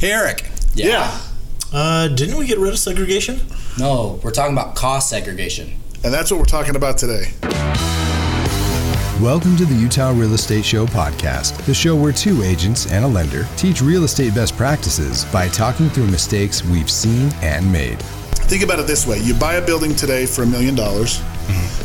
Hey, 0.00 0.12
Eric. 0.12 0.48
Yeah. 0.74 1.20
Uh, 1.72 2.06
didn't 2.06 2.36
we 2.36 2.46
get 2.46 2.58
rid 2.58 2.72
of 2.72 2.78
segregation? 2.78 3.40
No, 3.80 4.20
we're 4.22 4.30
talking 4.30 4.52
about 4.52 4.76
cost 4.76 5.10
segregation. 5.10 5.72
And 6.04 6.14
that's 6.14 6.30
what 6.30 6.38
we're 6.38 6.44
talking 6.44 6.76
about 6.76 6.98
today. 6.98 7.32
Welcome 9.20 9.56
to 9.56 9.64
the 9.64 9.74
Utah 9.74 10.10
Real 10.10 10.34
Estate 10.34 10.64
Show 10.64 10.86
podcast, 10.86 11.56
the 11.66 11.74
show 11.74 11.96
where 11.96 12.12
two 12.12 12.44
agents 12.44 12.86
and 12.92 13.04
a 13.04 13.08
lender 13.08 13.44
teach 13.56 13.82
real 13.82 14.04
estate 14.04 14.36
best 14.36 14.56
practices 14.56 15.24
by 15.32 15.48
talking 15.48 15.88
through 15.88 16.06
mistakes 16.06 16.64
we've 16.64 16.88
seen 16.88 17.32
and 17.42 17.70
made. 17.72 18.00
Think 18.46 18.62
about 18.62 18.78
it 18.78 18.86
this 18.86 19.04
way 19.04 19.18
you 19.18 19.34
buy 19.34 19.54
a 19.54 19.66
building 19.66 19.96
today 19.96 20.26
for 20.26 20.44
a 20.44 20.46
million 20.46 20.76
dollars, 20.76 21.20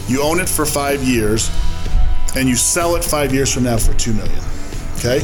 you 0.07 0.21
own 0.21 0.39
it 0.39 0.47
for 0.47 0.67
five 0.67 1.01
years, 1.03 1.49
and 2.35 2.47
you 2.47 2.55
sell 2.55 2.95
it 2.95 3.03
five 3.03 3.33
years 3.33 3.51
from 3.51 3.63
now 3.63 3.77
for 3.77 3.95
two 3.95 4.13
million. 4.13 4.39
Okay? 4.97 5.21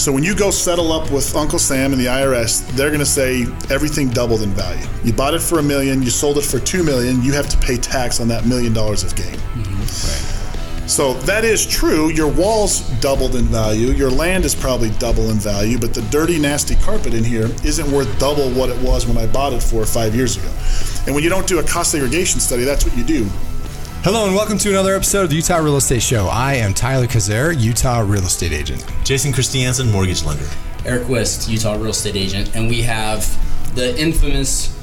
So 0.00 0.10
when 0.10 0.24
you 0.24 0.34
go 0.34 0.50
settle 0.50 0.92
up 0.92 1.10
with 1.10 1.36
Uncle 1.36 1.58
Sam 1.58 1.92
and 1.92 2.00
the 2.00 2.06
IRS, 2.06 2.66
they're 2.68 2.88
going 2.88 3.00
to 3.00 3.04
say 3.04 3.42
everything 3.68 4.08
doubled 4.08 4.40
in 4.40 4.48
value. 4.48 4.86
You 5.04 5.12
bought 5.12 5.34
it 5.34 5.42
for 5.42 5.58
a 5.58 5.62
million, 5.62 6.02
you 6.02 6.08
sold 6.08 6.38
it 6.38 6.44
for 6.44 6.58
two 6.58 6.82
million, 6.82 7.22
you 7.22 7.34
have 7.34 7.50
to 7.50 7.58
pay 7.58 7.76
tax 7.76 8.18
on 8.18 8.26
that 8.28 8.46
million 8.46 8.72
dollars 8.72 9.04
of 9.04 9.14
gain. 9.14 9.36
Mm-hmm. 9.36 10.86
So 10.86 11.12
that 11.24 11.44
is 11.44 11.66
true. 11.66 12.08
Your 12.08 12.32
walls 12.32 12.80
doubled 13.00 13.36
in 13.36 13.44
value. 13.44 13.88
Your 13.88 14.10
land 14.10 14.46
is 14.46 14.54
probably 14.54 14.88
double 14.92 15.28
in 15.28 15.36
value, 15.36 15.78
but 15.78 15.92
the 15.92 16.00
dirty, 16.04 16.38
nasty 16.38 16.76
carpet 16.76 17.12
in 17.12 17.22
here 17.22 17.50
isn't 17.62 17.92
worth 17.92 18.18
double 18.18 18.48
what 18.52 18.70
it 18.70 18.82
was 18.82 19.06
when 19.06 19.18
I 19.18 19.26
bought 19.26 19.52
it 19.52 19.62
for 19.62 19.84
five 19.84 20.14
years 20.14 20.38
ago. 20.38 20.50
And 21.04 21.14
when 21.14 21.22
you 21.22 21.28
don't 21.28 21.46
do 21.46 21.58
a 21.58 21.62
cost 21.62 21.90
segregation 21.90 22.40
study, 22.40 22.64
that's 22.64 22.86
what 22.86 22.96
you 22.96 23.04
do. 23.04 23.28
Hello, 24.02 24.24
and 24.26 24.34
welcome 24.34 24.56
to 24.58 24.70
another 24.70 24.94
episode 24.96 25.24
of 25.24 25.30
the 25.30 25.36
Utah 25.36 25.58
Real 25.58 25.76
Estate 25.76 26.02
Show. 26.02 26.26
I 26.26 26.54
am 26.54 26.72
Tyler 26.72 27.06
Kazer, 27.06 27.58
Utah 27.60 28.00
real 28.00 28.22
estate 28.24 28.52
agent. 28.52 28.84
Jason 29.04 29.30
Christiansen, 29.32 29.90
mortgage 29.90 30.24
lender. 30.24 30.46
Eric 30.86 31.08
West, 31.08 31.50
Utah 31.50 31.74
real 31.74 31.90
estate 31.90 32.16
agent, 32.16 32.56
and 32.56 32.68
we 32.68 32.80
have 32.82 33.26
the 33.74 33.98
infamous 34.00 34.74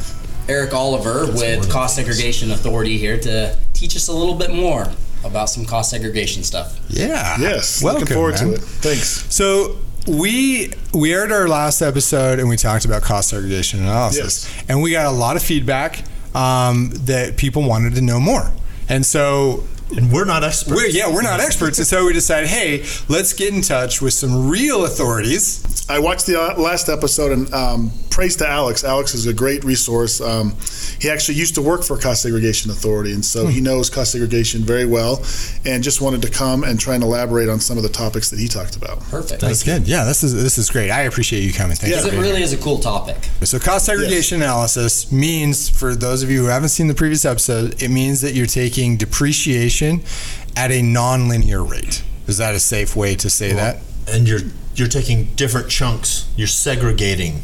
Erik 0.47 0.73
Oliver 0.73 1.25
with 1.31 1.69
Cost 1.71 1.95
Segregation 1.95 2.51
Authority 2.51 2.97
here 2.97 3.19
to 3.19 3.57
teach 3.73 3.95
us 3.95 4.07
a 4.07 4.13
little 4.13 4.35
bit 4.35 4.53
more 4.53 4.85
about 5.23 5.49
some 5.49 5.65
cost 5.65 5.89
segregation 5.89 6.43
stuff. 6.43 6.79
Yeah. 6.87 7.37
Yes. 7.39 7.81
Welcome, 7.83 8.01
looking 8.01 8.15
forward 8.15 8.35
man. 8.35 8.43
to 8.49 8.53
it. 8.53 8.61
Thanks. 8.61 9.33
So 9.33 9.77
we 10.07 10.71
we 10.93 11.11
aired 11.13 11.31
our 11.31 11.47
last 11.47 11.81
episode 11.81 12.37
and 12.39 12.47
we 12.47 12.55
talked 12.55 12.85
about 12.85 13.01
cost 13.01 13.29
segregation 13.29 13.79
analysis, 13.79 14.45
Yes. 14.55 14.63
and 14.69 14.81
we 14.81 14.91
got 14.91 15.07
a 15.07 15.11
lot 15.11 15.35
of 15.35 15.41
feedback 15.41 16.03
um, 16.35 16.91
that 17.05 17.35
people 17.35 17.63
wanted 17.63 17.95
to 17.95 18.01
know 18.01 18.19
more. 18.19 18.51
And 18.89 19.05
so 19.05 19.63
And 19.95 20.11
we're 20.11 20.25
not 20.25 20.43
experts. 20.43 20.75
we're 20.75 20.87
yeah 20.87 21.07
we're 21.11 21.21
not 21.21 21.39
experts, 21.39 21.77
and 21.77 21.87
so 21.87 22.05
we 22.05 22.13
decided, 22.13 22.49
hey, 22.49 22.83
let's 23.07 23.33
get 23.33 23.53
in 23.53 23.61
touch 23.61 24.01
with 24.01 24.13
some 24.13 24.49
real 24.49 24.85
authorities. 24.85 25.63
I 25.89 25.99
watched 25.99 26.25
the 26.25 26.39
uh, 26.41 26.59
last 26.59 26.89
episode 26.89 27.31
and 27.31 27.53
um, 27.53 27.91
praise 28.09 28.35
to 28.37 28.47
Alex. 28.49 28.83
Alex 28.83 29.13
is 29.13 29.25
a 29.27 29.33
great 29.33 29.63
resource. 29.63 30.19
Um, 30.19 30.57
he 30.99 31.09
actually 31.09 31.35
used 31.35 31.55
to 31.55 31.61
work 31.61 31.83
for 31.83 31.97
Cost 31.97 32.23
Segregation 32.23 32.69
Authority, 32.71 33.13
and 33.13 33.23
so 33.23 33.47
he 33.47 33.61
knows 33.61 33.89
cost 33.89 34.11
segregation 34.11 34.63
very 34.63 34.85
well 34.85 35.23
and 35.65 35.81
just 35.81 36.01
wanted 36.01 36.21
to 36.23 36.29
come 36.29 36.65
and 36.65 36.77
try 36.77 36.95
and 36.95 37.03
elaborate 37.03 37.47
on 37.47 37.61
some 37.61 37.77
of 37.77 37.83
the 37.83 37.89
topics 37.89 38.29
that 38.31 38.39
he 38.39 38.49
talked 38.49 38.75
about. 38.75 38.99
Perfect. 39.09 39.39
That's 39.39 39.63
good. 39.63 39.87
Yeah, 39.87 40.03
this 40.03 40.23
is 40.23 40.33
this 40.33 40.57
is 40.57 40.69
great. 40.69 40.91
I 40.91 41.03
appreciate 41.03 41.43
you 41.43 41.53
coming. 41.53 41.77
Thank 41.77 41.91
Yeah. 41.93 41.99
you. 41.99 42.05
Because 42.09 42.19
it 42.19 42.21
really 42.21 42.43
is 42.43 42.51
a 42.51 42.57
cool 42.57 42.79
topic. 42.79 43.15
So 43.43 43.57
cost 43.57 43.85
segregation 43.85 44.41
analysis 44.41 45.09
means, 45.13 45.69
for 45.69 45.95
those 45.95 46.23
of 46.23 46.29
you 46.29 46.41
who 46.41 46.47
haven't 46.47 46.69
seen 46.69 46.87
the 46.87 46.93
previous 46.95 47.23
episode, 47.23 47.81
it 47.81 47.89
means 47.89 48.19
that 48.19 48.33
you're 48.33 48.45
taking 48.47 48.97
depreciation 48.97 49.76
at 49.81 50.71
a 50.71 50.81
non-linear 50.81 51.63
rate. 51.63 52.03
Is 52.27 52.37
that 52.37 52.55
a 52.55 52.59
safe 52.59 52.95
way 52.95 53.15
to 53.15 53.29
say 53.29 53.53
that? 53.53 53.77
and 54.07 54.27
you're 54.27 54.41
you're 54.75 54.87
taking 54.87 55.25
different 55.35 55.69
chunks. 55.69 56.29
You're 56.35 56.47
segregating, 56.47 57.43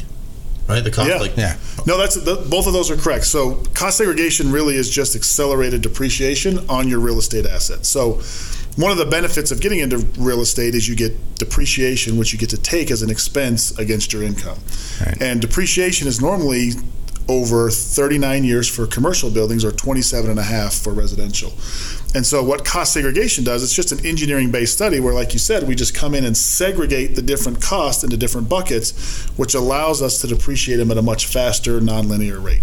right? 0.68 0.82
The 0.82 0.90
conflict. 0.90 1.36
Yeah. 1.36 1.56
No, 1.84 1.98
that's 1.98 2.14
the, 2.14 2.36
both 2.48 2.66
of 2.66 2.72
those 2.72 2.90
are 2.90 2.96
correct. 2.96 3.24
So 3.24 3.56
cost 3.74 3.98
segregation 3.98 4.52
really 4.52 4.76
is 4.76 4.88
just 4.88 5.16
accelerated 5.16 5.82
depreciation 5.82 6.58
on 6.68 6.88
your 6.88 7.00
real 7.00 7.18
estate 7.18 7.44
asset. 7.44 7.84
So 7.84 8.20
one 8.76 8.92
of 8.92 8.98
the 8.98 9.06
benefits 9.06 9.50
of 9.50 9.60
getting 9.60 9.80
into 9.80 9.98
real 10.16 10.40
estate 10.40 10.76
is 10.76 10.88
you 10.88 10.94
get 10.94 11.12
depreciation, 11.36 12.16
which 12.16 12.32
you 12.32 12.38
get 12.38 12.50
to 12.50 12.56
take 12.56 12.90
as 12.90 13.02
an 13.02 13.10
expense 13.10 13.76
against 13.78 14.12
your 14.12 14.22
income. 14.22 14.58
Right. 15.04 15.20
And 15.20 15.40
depreciation 15.40 16.06
is 16.06 16.20
normally 16.20 16.70
over 17.28 17.70
39 17.70 18.44
years 18.44 18.68
for 18.68 18.86
commercial 18.86 19.30
buildings 19.30 19.64
or 19.64 19.72
27 19.72 20.30
and 20.30 20.38
a 20.38 20.42
half 20.42 20.74
for 20.74 20.92
residential. 20.92 21.50
And 22.14 22.24
so 22.24 22.42
what 22.42 22.64
cost 22.64 22.92
segregation 22.92 23.44
does, 23.44 23.62
it's 23.62 23.74
just 23.74 23.92
an 23.92 24.04
engineering 24.06 24.50
based 24.50 24.74
study 24.74 25.00
where 25.00 25.14
like 25.14 25.32
you 25.32 25.38
said, 25.38 25.66
we 25.66 25.74
just 25.74 25.94
come 25.94 26.14
in 26.14 26.24
and 26.24 26.36
segregate 26.36 27.16
the 27.16 27.22
different 27.22 27.60
costs 27.60 28.04
into 28.04 28.16
different 28.16 28.48
buckets, 28.48 29.26
which 29.36 29.54
allows 29.54 30.02
us 30.02 30.20
to 30.20 30.26
depreciate 30.26 30.76
them 30.76 30.90
at 30.90 30.98
a 30.98 31.02
much 31.02 31.26
faster 31.26 31.80
nonlinear 31.80 32.42
rate. 32.42 32.62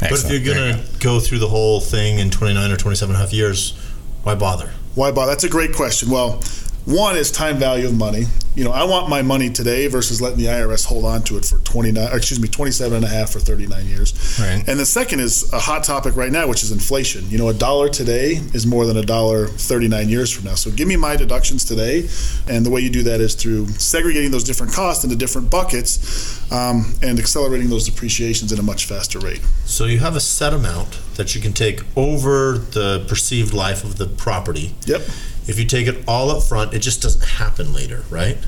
But 0.00 0.12
if 0.12 0.30
you're 0.30 0.54
going 0.54 0.76
to 0.76 0.98
go 0.98 1.20
through 1.20 1.38
the 1.38 1.48
whole 1.48 1.80
thing 1.80 2.18
in 2.18 2.30
29 2.30 2.70
or 2.70 2.76
27 2.76 3.14
and 3.14 3.16
a 3.16 3.24
half 3.24 3.32
years, 3.32 3.78
why 4.22 4.34
bother? 4.34 4.70
Why 4.94 5.10
bother? 5.10 5.32
That's 5.32 5.44
a 5.44 5.48
great 5.48 5.74
question. 5.74 6.10
Well, 6.10 6.42
one 6.86 7.16
is 7.16 7.32
time 7.32 7.58
value 7.58 7.86
of 7.86 7.96
money. 7.96 8.24
You 8.54 8.64
know, 8.64 8.70
I 8.70 8.84
want 8.84 9.10
my 9.10 9.20
money 9.20 9.50
today 9.50 9.86
versus 9.88 10.22
letting 10.22 10.38
the 10.38 10.46
IRS 10.46 10.86
hold 10.86 11.04
on 11.04 11.22
to 11.24 11.36
it 11.36 11.44
for 11.44 11.58
29, 11.58 12.16
excuse 12.16 12.40
me, 12.40 12.48
27 12.48 12.96
and 12.96 13.04
a 13.04 13.08
half 13.08 13.30
for 13.30 13.40
39 13.40 13.86
years. 13.86 14.38
Right. 14.40 14.66
And 14.66 14.78
the 14.78 14.86
second 14.86 15.20
is 15.20 15.52
a 15.52 15.58
hot 15.58 15.84
topic 15.84 16.16
right 16.16 16.32
now, 16.32 16.46
which 16.46 16.62
is 16.62 16.72
inflation. 16.72 17.28
You 17.28 17.38
know, 17.38 17.48
a 17.48 17.54
dollar 17.54 17.88
today 17.88 18.40
is 18.54 18.66
more 18.66 18.86
than 18.86 18.96
a 18.96 19.02
dollar 19.02 19.48
39 19.48 20.08
years 20.08 20.32
from 20.32 20.44
now. 20.44 20.54
So 20.54 20.70
give 20.70 20.88
me 20.88 20.96
my 20.96 21.16
deductions 21.16 21.64
today. 21.64 22.08
And 22.48 22.64
the 22.64 22.70
way 22.70 22.80
you 22.80 22.88
do 22.88 23.02
that 23.02 23.20
is 23.20 23.34
through 23.34 23.66
segregating 23.72 24.30
those 24.30 24.44
different 24.44 24.72
costs 24.72 25.04
into 25.04 25.16
different 25.16 25.50
buckets 25.50 26.50
um, 26.52 26.94
and 27.02 27.18
accelerating 27.18 27.68
those 27.68 27.84
depreciations 27.84 28.52
at 28.52 28.58
a 28.60 28.62
much 28.62 28.86
faster 28.86 29.18
rate. 29.18 29.42
So 29.64 29.84
you 29.84 29.98
have 29.98 30.16
a 30.16 30.20
set 30.20 30.54
amount 30.54 30.98
that 31.16 31.34
you 31.34 31.40
can 31.40 31.52
take 31.52 31.82
over 31.96 32.58
the 32.58 33.04
perceived 33.08 33.52
life 33.52 33.84
of 33.84 33.98
the 33.98 34.06
property. 34.06 34.74
Yep. 34.86 35.02
If 35.46 35.58
you 35.58 35.64
take 35.64 35.86
it 35.86 36.04
all 36.08 36.30
up 36.30 36.42
front, 36.42 36.74
it 36.74 36.80
just 36.80 37.02
doesn't 37.02 37.24
happen 37.24 37.72
later, 37.72 38.04
right? 38.10 38.38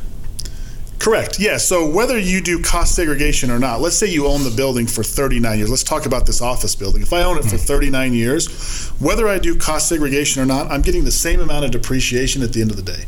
Correct. 0.98 1.38
Yeah. 1.38 1.58
So 1.58 1.88
whether 1.88 2.18
you 2.18 2.40
do 2.40 2.60
cost 2.60 2.94
segregation 2.94 3.50
or 3.50 3.58
not, 3.58 3.80
let's 3.80 3.96
say 3.96 4.08
you 4.08 4.26
own 4.26 4.42
the 4.42 4.50
building 4.50 4.86
for 4.86 5.04
39 5.04 5.58
years. 5.58 5.70
Let's 5.70 5.84
talk 5.84 6.06
about 6.06 6.26
this 6.26 6.42
office 6.42 6.74
building. 6.74 7.02
If 7.02 7.12
I 7.12 7.22
own 7.22 7.38
it 7.38 7.44
for 7.44 7.56
hmm. 7.56 7.56
39 7.56 8.14
years, 8.14 8.88
whether 8.98 9.28
I 9.28 9.38
do 9.38 9.56
cost 9.56 9.88
segregation 9.88 10.42
or 10.42 10.46
not, 10.46 10.70
I'm 10.70 10.82
getting 10.82 11.04
the 11.04 11.12
same 11.12 11.40
amount 11.40 11.64
of 11.64 11.70
depreciation 11.70 12.42
at 12.42 12.52
the 12.52 12.60
end 12.60 12.70
of 12.70 12.76
the 12.76 12.82
day. 12.82 13.04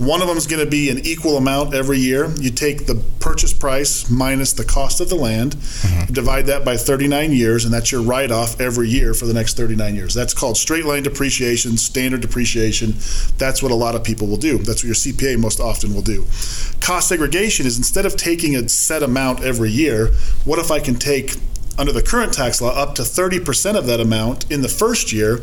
One 0.00 0.22
of 0.22 0.28
them 0.28 0.38
is 0.38 0.46
going 0.46 0.64
to 0.64 0.70
be 0.70 0.88
an 0.88 1.00
equal 1.00 1.36
amount 1.36 1.74
every 1.74 1.98
year. 1.98 2.30
You 2.40 2.50
take 2.50 2.86
the 2.86 2.94
purchase 3.18 3.52
price 3.52 4.08
minus 4.08 4.54
the 4.54 4.64
cost 4.64 4.98
of 5.02 5.10
the 5.10 5.14
land, 5.14 5.56
mm-hmm. 5.56 6.10
divide 6.10 6.46
that 6.46 6.64
by 6.64 6.78
39 6.78 7.32
years, 7.32 7.66
and 7.66 7.74
that's 7.74 7.92
your 7.92 8.00
write 8.00 8.30
off 8.30 8.58
every 8.58 8.88
year 8.88 9.12
for 9.12 9.26
the 9.26 9.34
next 9.34 9.58
39 9.58 9.94
years. 9.94 10.14
That's 10.14 10.32
called 10.32 10.56
straight 10.56 10.86
line 10.86 11.02
depreciation, 11.02 11.76
standard 11.76 12.22
depreciation. 12.22 12.94
That's 13.36 13.62
what 13.62 13.72
a 13.72 13.74
lot 13.74 13.94
of 13.94 14.02
people 14.02 14.26
will 14.26 14.38
do. 14.38 14.56
That's 14.56 14.82
what 14.82 14.84
your 14.84 14.94
CPA 14.94 15.38
most 15.38 15.60
often 15.60 15.92
will 15.92 16.00
do. 16.00 16.24
Cost 16.80 17.08
segregation 17.08 17.66
is 17.66 17.76
instead 17.76 18.06
of 18.06 18.16
taking 18.16 18.56
a 18.56 18.66
set 18.70 19.02
amount 19.02 19.44
every 19.44 19.70
year, 19.70 20.14
what 20.46 20.58
if 20.58 20.70
I 20.70 20.80
can 20.80 20.94
take 20.94 21.36
under 21.80 21.92
the 21.92 22.02
current 22.02 22.32
tax 22.32 22.60
law 22.60 22.70
up 22.70 22.94
to 22.96 23.02
30% 23.02 23.74
of 23.74 23.86
that 23.86 24.00
amount 24.00 24.50
in 24.52 24.60
the 24.60 24.68
first 24.68 25.12
year, 25.12 25.40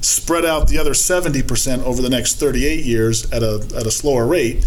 spread 0.00 0.44
out 0.44 0.68
the 0.68 0.78
other 0.78 0.92
70% 0.92 1.82
over 1.82 2.00
the 2.00 2.08
next 2.08 2.36
38 2.36 2.84
years 2.84 3.30
at 3.32 3.42
a, 3.42 3.56
at 3.76 3.86
a 3.86 3.90
slower 3.90 4.24
rate. 4.24 4.64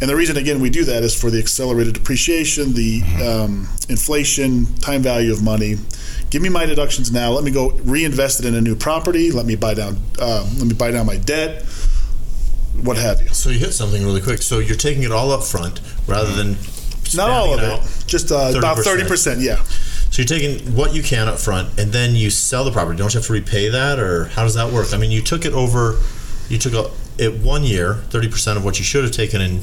And 0.00 0.10
the 0.10 0.16
reason, 0.16 0.36
again, 0.36 0.60
we 0.60 0.70
do 0.70 0.84
that 0.84 1.04
is 1.04 1.18
for 1.18 1.30
the 1.30 1.38
accelerated 1.38 1.94
depreciation, 1.94 2.74
the 2.74 3.02
um, 3.24 3.68
inflation, 3.88 4.66
time 4.78 5.02
value 5.02 5.32
of 5.32 5.42
money. 5.44 5.76
Give 6.30 6.42
me 6.42 6.48
my 6.48 6.66
deductions 6.66 7.12
now. 7.12 7.30
Let 7.30 7.44
me 7.44 7.52
go 7.52 7.70
reinvest 7.84 8.40
it 8.40 8.46
in 8.46 8.56
a 8.56 8.60
new 8.60 8.74
property. 8.74 9.30
Let 9.30 9.46
me 9.46 9.54
buy 9.54 9.74
down. 9.74 9.98
Uh, 10.18 10.44
let 10.58 10.66
me 10.66 10.74
buy 10.74 10.90
down 10.90 11.06
my 11.06 11.18
debt. 11.18 11.62
What 12.82 12.96
have 12.96 13.22
you? 13.22 13.28
So 13.28 13.50
you 13.50 13.60
hit 13.60 13.72
something 13.72 14.04
really 14.04 14.20
quick. 14.20 14.42
So 14.42 14.58
you're 14.58 14.76
taking 14.76 15.04
it 15.04 15.12
all 15.12 15.30
up 15.30 15.44
front 15.44 15.80
rather 16.08 16.34
than 16.34 16.56
Not 17.14 17.30
all 17.30 17.54
of 17.54 17.62
it. 17.62 18.06
Just 18.08 18.32
uh, 18.32 18.52
about 18.56 18.78
30%. 18.78 19.06
30%. 19.06 19.40
Yeah. 19.40 19.62
So 20.14 20.22
you're 20.22 20.28
taking 20.28 20.76
what 20.76 20.94
you 20.94 21.02
can 21.02 21.26
up 21.26 21.40
front, 21.40 21.76
and 21.76 21.90
then 21.92 22.14
you 22.14 22.30
sell 22.30 22.62
the 22.62 22.70
property. 22.70 22.96
Don't 22.96 23.12
you 23.12 23.18
have 23.18 23.26
to 23.26 23.32
repay 23.32 23.68
that, 23.70 23.98
or 23.98 24.26
how 24.26 24.44
does 24.44 24.54
that 24.54 24.72
work? 24.72 24.94
I 24.94 24.96
mean, 24.96 25.10
you 25.10 25.20
took 25.20 25.44
it 25.44 25.52
over. 25.52 25.98
You 26.48 26.56
took 26.56 26.72
a, 26.72 26.88
it 27.20 27.42
one 27.42 27.64
year, 27.64 27.94
thirty 28.10 28.28
percent 28.28 28.56
of 28.56 28.64
what 28.64 28.78
you 28.78 28.84
should 28.84 29.02
have 29.02 29.12
taken 29.12 29.40
in 29.40 29.62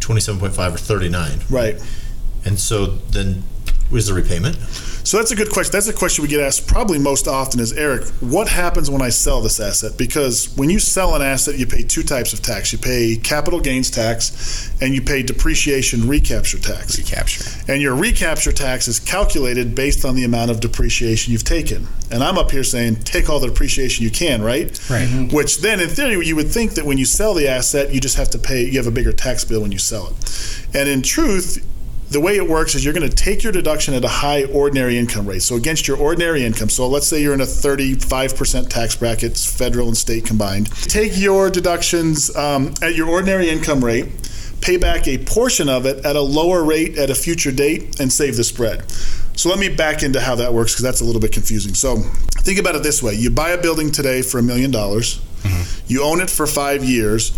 twenty-seven 0.00 0.40
point 0.40 0.52
five 0.52 0.74
or 0.74 0.78
thirty-nine, 0.78 1.42
Right. 1.48 1.80
and 2.44 2.58
so 2.58 2.86
then 2.86 3.44
was 3.90 4.06
the 4.06 4.14
repayment? 4.14 4.56
So 5.04 5.18
that's 5.18 5.32
a 5.32 5.36
good 5.36 5.50
question. 5.50 5.70
That's 5.72 5.86
a 5.86 5.92
question 5.92 6.22
we 6.22 6.28
get 6.28 6.40
asked 6.40 6.66
probably 6.66 6.98
most 6.98 7.28
often 7.28 7.60
is 7.60 7.74
Erik, 7.74 8.06
what 8.20 8.48
happens 8.48 8.90
when 8.90 9.02
I 9.02 9.10
sell 9.10 9.42
this 9.42 9.60
asset? 9.60 9.98
Because 9.98 10.56
when 10.56 10.70
you 10.70 10.78
sell 10.78 11.14
an 11.14 11.20
asset, 11.20 11.58
you 11.58 11.66
pay 11.66 11.82
two 11.82 12.02
types 12.02 12.32
of 12.32 12.40
tax. 12.40 12.72
You 12.72 12.78
pay 12.78 13.16
capital 13.16 13.60
gains 13.60 13.90
tax 13.90 14.72
and 14.80 14.94
you 14.94 15.02
pay 15.02 15.22
depreciation 15.22 16.08
recapture 16.08 16.58
tax. 16.58 16.96
Recapture. 16.96 17.44
And 17.70 17.82
your 17.82 17.94
recapture 17.94 18.50
tax 18.50 18.88
is 18.88 18.98
calculated 18.98 19.74
based 19.74 20.06
on 20.06 20.14
the 20.14 20.24
amount 20.24 20.50
of 20.50 20.60
depreciation 20.60 21.32
you've 21.32 21.44
taken. 21.44 21.86
And 22.10 22.24
I'm 22.24 22.38
up 22.38 22.50
here 22.50 22.64
saying 22.64 22.96
take 23.04 23.28
all 23.28 23.40
the 23.40 23.48
depreciation 23.48 24.04
you 24.04 24.10
can, 24.10 24.42
right? 24.42 24.68
Right. 24.88 25.06
Mm-hmm. 25.06 25.36
Which 25.36 25.58
then 25.58 25.80
in 25.80 25.90
theory 25.90 26.26
you 26.26 26.34
would 26.36 26.50
think 26.50 26.72
that 26.72 26.86
when 26.86 26.96
you 26.96 27.04
sell 27.04 27.34
the 27.34 27.46
asset, 27.46 27.92
you 27.92 28.00
just 28.00 28.16
have 28.16 28.30
to 28.30 28.38
pay 28.38 28.64
you 28.64 28.78
have 28.78 28.86
a 28.86 28.90
bigger 28.90 29.12
tax 29.12 29.44
bill 29.44 29.60
when 29.60 29.70
you 29.70 29.78
sell 29.78 30.08
it. 30.08 30.66
And 30.72 30.88
in 30.88 31.02
truth, 31.02 31.62
the 32.10 32.20
way 32.20 32.36
it 32.36 32.48
works 32.48 32.74
is 32.74 32.84
you're 32.84 32.94
going 32.94 33.08
to 33.08 33.14
take 33.14 33.42
your 33.42 33.52
deduction 33.52 33.94
at 33.94 34.04
a 34.04 34.08
high 34.08 34.44
ordinary 34.44 34.98
income 34.98 35.26
rate. 35.26 35.42
So 35.42 35.56
against 35.56 35.88
your 35.88 35.96
ordinary 35.96 36.44
income, 36.44 36.68
so 36.68 36.86
let's 36.86 37.06
say 37.06 37.22
you're 37.22 37.34
in 37.34 37.40
a 37.40 37.44
35% 37.44 38.68
tax 38.68 38.96
bracket, 38.96 39.36
federal 39.36 39.88
and 39.88 39.96
state 39.96 40.24
combined. 40.24 40.70
Take 40.82 41.12
your 41.16 41.50
deductions 41.50 42.34
um, 42.36 42.74
at 42.82 42.94
your 42.94 43.08
ordinary 43.08 43.48
income 43.48 43.84
rate, 43.84 44.06
pay 44.60 44.76
back 44.76 45.08
a 45.08 45.18
portion 45.18 45.68
of 45.68 45.86
it 45.86 46.04
at 46.04 46.16
a 46.16 46.20
lower 46.20 46.62
rate 46.62 46.98
at 46.98 47.10
a 47.10 47.14
future 47.14 47.52
date, 47.52 48.00
and 48.00 48.12
save 48.12 48.36
the 48.36 48.44
spread. 48.44 48.90
So 49.36 49.48
let 49.48 49.58
me 49.58 49.68
back 49.68 50.02
into 50.02 50.20
how 50.20 50.36
that 50.36 50.52
works 50.52 50.72
because 50.72 50.84
that's 50.84 51.00
a 51.00 51.04
little 51.04 51.20
bit 51.20 51.32
confusing. 51.32 51.74
So 51.74 51.96
think 51.96 52.58
about 52.58 52.76
it 52.76 52.82
this 52.82 53.02
way: 53.02 53.14
you 53.14 53.30
buy 53.30 53.50
a 53.50 53.60
building 53.60 53.90
today 53.90 54.22
for 54.22 54.38
a 54.38 54.42
million 54.42 54.70
dollars, 54.70 55.20
you 55.86 56.02
own 56.04 56.20
it 56.20 56.30
for 56.30 56.46
five 56.46 56.84
years, 56.84 57.36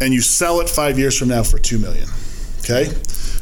and 0.00 0.14
you 0.14 0.20
sell 0.20 0.60
it 0.60 0.68
five 0.68 0.98
years 0.98 1.18
from 1.18 1.28
now 1.28 1.42
for 1.42 1.58
two 1.58 1.78
million. 1.78 2.08
Okay. 2.70 2.92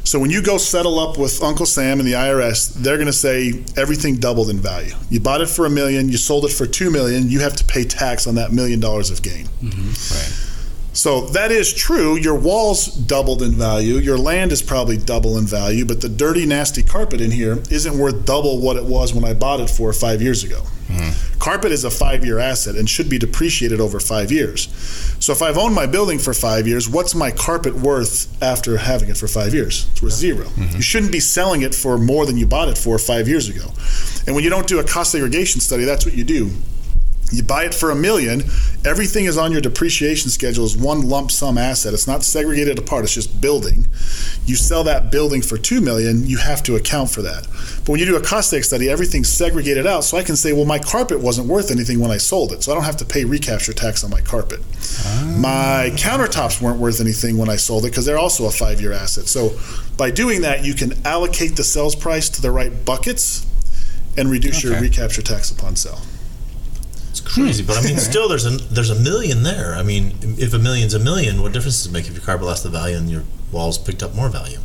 So 0.05 0.19
when 0.19 0.29
you 0.29 0.41
go 0.41 0.57
settle 0.57 0.99
up 0.99 1.17
with 1.17 1.43
Uncle 1.43 1.65
Sam 1.65 1.99
and 1.99 2.07
the 2.07 2.13
IRS, 2.13 2.73
they're 2.75 2.95
going 2.95 3.07
to 3.07 3.13
say 3.13 3.61
everything 3.75 4.15
doubled 4.15 4.49
in 4.49 4.57
value. 4.57 4.93
You 5.09 5.19
bought 5.19 5.41
it 5.41 5.49
for 5.49 5.65
a 5.65 5.69
million, 5.69 6.07
you 6.07 6.15
sold 6.15 6.45
it 6.45 6.51
for 6.51 6.65
two 6.65 6.89
million. 6.89 7.29
You 7.29 7.41
have 7.41 7.57
to 7.57 7.65
pay 7.65 7.83
tax 7.83 8.25
on 8.25 8.35
that 8.35 8.53
million 8.53 8.79
dollars 8.79 9.11
of 9.11 9.21
gain. 9.21 9.47
Mm-hmm. 9.61 10.15
Right. 10.15 10.46
So 10.97 11.21
that 11.27 11.51
is 11.51 11.71
true. 11.71 12.15
Your 12.15 12.33
walls 12.33 12.87
doubled 12.87 13.43
in 13.43 13.51
value. 13.51 13.97
Your 13.97 14.17
land 14.17 14.51
is 14.51 14.63
probably 14.63 14.97
double 14.97 15.37
in 15.37 15.45
value, 15.45 15.85
but 15.85 16.01
the 16.01 16.09
dirty, 16.09 16.47
nasty 16.47 16.81
carpet 16.81 17.21
in 17.21 17.29
here 17.29 17.61
isn't 17.69 17.95
worth 17.95 18.25
double 18.25 18.59
what 18.59 18.77
it 18.77 18.83
was 18.83 19.13
when 19.13 19.23
I 19.23 19.35
bought 19.35 19.59
it 19.59 19.69
for 19.69 19.93
five 19.93 20.23
years 20.23 20.43
ago. 20.43 20.63
Hmm. 20.87 21.11
Carpet 21.37 21.71
is 21.71 21.83
a 21.83 21.91
five 21.91 22.25
year 22.25 22.39
asset 22.39 22.75
and 22.75 22.89
should 22.89 23.11
be 23.11 23.19
depreciated 23.19 23.79
over 23.79 23.99
five 23.99 24.31
years. 24.31 24.69
So 25.19 25.31
if 25.31 25.43
I've 25.43 25.59
owned 25.59 25.75
my 25.75 25.85
building 25.85 26.17
for 26.17 26.33
five 26.33 26.67
years, 26.67 26.89
what's 26.89 27.13
my 27.13 27.29
carpet 27.29 27.75
worth 27.75 28.41
after 28.41 28.77
having 28.77 29.09
it 29.09 29.17
for 29.17 29.27
five 29.27 29.53
years? 29.53 29.87
It's 29.91 30.01
worth 30.01 30.13
0 30.13 30.45
hmm. 30.45 30.77
You 30.77 30.81
shouldn't 30.81 31.11
be 31.11 31.19
selling 31.19 31.61
it 31.61 31.75
for 31.75 31.99
more 31.99 32.25
than 32.25 32.37
you 32.37 32.47
bought 32.47 32.69
it 32.69 32.77
for 32.77 32.97
five 32.97 33.27
years 33.27 33.49
ago. 33.49 33.71
And 34.25 34.33
when 34.33 34.43
you 34.43 34.49
don't 34.49 34.67
do 34.67 34.79
a 34.79 34.83
cost 34.83 35.11
segregation 35.11 35.61
study, 35.61 35.83
that's 35.83 36.07
what 36.07 36.15
you 36.15 36.23
do. 36.23 36.49
You 37.29 37.43
buy 37.43 37.65
it 37.65 37.73
for 37.73 37.91
a 37.91 37.95
million, 37.95 38.43
everything 38.85 39.25
is 39.25 39.37
on 39.37 39.51
your 39.51 39.59
depreciation 39.59 40.29
schedule 40.29 40.63
as 40.63 40.77
one 40.77 41.01
lump 41.01 41.29
sum 41.29 41.57
asset. 41.57 41.93
It's 41.93 42.07
not 42.07 42.23
segregated 42.23 42.79
apart, 42.79 43.03
it's 43.03 43.13
just 43.13 43.41
building. 43.41 43.85
You 44.45 44.55
sell 44.55 44.85
that 44.85 45.11
building 45.11 45.41
for 45.41 45.57
2 45.57 45.81
million, 45.81 46.25
you 46.25 46.37
have 46.37 46.63
to 46.63 46.77
account 46.77 47.09
for 47.09 47.21
that. 47.23 47.45
But 47.79 47.89
when 47.89 47.99
you 47.99 48.05
do 48.05 48.15
a 48.15 48.21
cost 48.21 48.53
seg 48.53 48.63
study, 48.63 48.89
everything's 48.89 49.27
segregated 49.27 49.85
out. 49.85 50.05
So 50.05 50.17
I 50.17 50.23
can 50.23 50.37
say, 50.37 50.53
well, 50.53 50.63
my 50.63 50.79
carpet 50.79 51.19
wasn't 51.19 51.49
worth 51.49 51.69
anything 51.69 51.99
when 51.99 52.11
I 52.11 52.17
sold 52.17 52.53
it, 52.53 52.63
so 52.63 52.71
I 52.71 52.75
don't 52.75 52.85
have 52.85 52.97
to 52.97 53.05
pay 53.05 53.25
recapture 53.25 53.73
tax 53.73 54.05
on 54.05 54.09
my 54.09 54.21
carpet. 54.21 54.61
Ah. 55.03 55.35
My 55.37 55.91
countertops 55.97 56.61
weren't 56.61 56.79
worth 56.79 57.01
anything 57.01 57.37
when 57.37 57.49
I 57.49 57.57
sold 57.57 57.83
it 57.83 57.89
because 57.89 58.05
they're 58.05 58.17
also 58.17 58.45
a 58.45 58.51
5-year 58.51 58.93
asset. 58.93 59.27
So 59.27 59.59
by 59.97 60.11
doing 60.11 60.41
that, 60.41 60.63
you 60.63 60.73
can 60.73 60.93
allocate 61.05 61.57
the 61.57 61.63
sales 61.65 61.95
price 61.95 62.29
to 62.29 62.41
the 62.41 62.51
right 62.51 62.85
buckets 62.85 63.45
and 64.15 64.31
reduce 64.31 64.63
your 64.63 64.79
recapture 64.79 65.21
tax 65.21 65.51
upon 65.51 65.75
sale. 65.75 65.99
It's 67.27 67.35
crazy, 67.35 67.63
but 67.63 67.77
I 67.77 67.81
mean, 67.81 67.93
hmm. 67.93 67.99
still, 68.11 68.27
there's 68.27 68.45
a 68.45 68.51
there's 68.51 68.89
a 68.89 68.99
million 68.99 69.43
there. 69.43 69.75
I 69.75 69.83
mean, 69.83 70.13
if 70.37 70.53
a 70.53 70.59
million's 70.59 70.93
a 70.93 70.99
million, 70.99 71.41
what 71.41 71.51
difference 71.53 71.77
does 71.83 71.87
it 71.87 71.91
make 71.93 72.07
if 72.07 72.13
your 72.13 72.23
carpet 72.23 72.45
lost 72.45 72.63
the 72.63 72.69
value 72.69 72.97
and 72.97 73.09
your 73.09 73.23
walls 73.51 73.77
picked 73.77 74.01
up 74.01 74.15
more 74.15 74.29
value? 74.29 74.59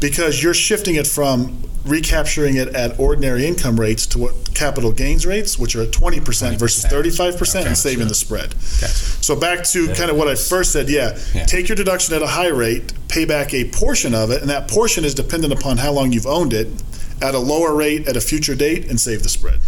because 0.00 0.42
you're 0.42 0.54
shifting 0.54 0.96
it 0.96 1.06
from 1.06 1.62
recapturing 1.84 2.56
it 2.56 2.68
at 2.74 2.98
ordinary 2.98 3.46
income 3.46 3.78
rates 3.78 4.06
to 4.08 4.18
what 4.18 4.54
capital 4.54 4.92
gains 4.92 5.24
rates, 5.24 5.58
which 5.58 5.76
are 5.76 5.82
at 5.82 5.90
20% 5.90 6.58
versus 6.58 6.84
35%, 6.84 7.66
and 7.66 7.78
saving 7.78 8.08
the 8.08 8.14
spread. 8.14 8.52
So 8.60 9.36
back 9.36 9.64
to 9.68 9.86
kind 9.94 10.10
of 10.10 10.16
what 10.16 10.28
I 10.28 10.34
first 10.34 10.72
said, 10.72 10.88
yeah, 10.90 11.18
Yeah. 11.34 11.46
take 11.46 11.68
your 11.68 11.76
deduction 11.76 12.14
at 12.14 12.22
a 12.22 12.26
high 12.26 12.48
rate, 12.48 12.92
pay 13.08 13.24
back 13.24 13.54
a 13.54 13.64
portion 13.70 14.14
of 14.14 14.30
it, 14.30 14.40
and 14.42 14.50
that 14.50 14.68
portion 14.68 15.04
is 15.04 15.14
dependent 15.14 15.52
upon 15.52 15.78
how 15.78 15.92
long 15.92 16.12
you've 16.12 16.26
owned 16.26 16.52
it 16.52 16.68
at 17.22 17.34
a 17.34 17.38
lower 17.38 17.74
rate 17.74 18.06
at 18.08 18.16
a 18.16 18.20
future 18.20 18.54
date 18.54 18.90
and 18.90 19.00
save 19.00 19.22
the 19.22 19.28
spread. 19.28 19.60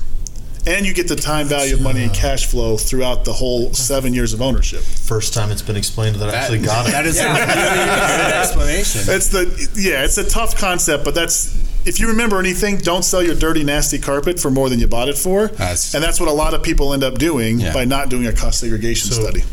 And 0.68 0.84
you 0.86 0.92
get 0.92 1.08
the 1.08 1.16
time 1.16 1.46
value 1.46 1.74
of 1.74 1.80
money 1.82 2.02
and 2.02 2.12
cash 2.12 2.46
flow 2.46 2.76
throughout 2.76 3.24
the 3.24 3.32
whole 3.32 3.72
seven 3.72 4.12
years 4.12 4.34
of 4.34 4.42
ownership. 4.42 4.80
First 4.82 5.32
time 5.32 5.50
it's 5.50 5.62
been 5.62 5.76
explained 5.76 6.16
that 6.16 6.28
I 6.28 6.34
actually 6.36 6.60
got 6.60 6.86
it. 6.86 6.92
That 6.92 7.06
is 7.06 7.18
a 7.18 7.24
really 7.28 7.36
good 7.46 8.34
explanation. 8.34 9.00
It's 9.14 9.28
the 9.28 9.70
yeah, 9.76 10.04
it's 10.04 10.18
a 10.18 10.28
tough 10.28 10.56
concept, 10.58 11.04
but 11.04 11.14
that's 11.14 11.56
if 11.86 11.98
you 12.00 12.08
remember 12.08 12.38
anything, 12.38 12.76
don't 12.78 13.02
sell 13.04 13.22
your 13.22 13.34
dirty, 13.34 13.64
nasty 13.64 13.98
carpet 13.98 14.38
for 14.38 14.50
more 14.50 14.68
than 14.68 14.78
you 14.78 14.86
bought 14.86 15.08
it 15.08 15.16
for. 15.16 15.46
That's- 15.48 15.94
and 15.94 16.04
that's 16.04 16.20
what 16.20 16.28
a 16.28 16.32
lot 16.32 16.52
of 16.52 16.62
people 16.62 16.92
end 16.92 17.02
up 17.02 17.14
doing 17.14 17.60
Yeah. 17.60 17.72
by 17.72 17.86
not 17.86 18.10
doing 18.10 18.26
a 18.26 18.32
cost 18.32 18.60
segregation 18.60 19.10
So- 19.10 19.22
study. 19.22 19.44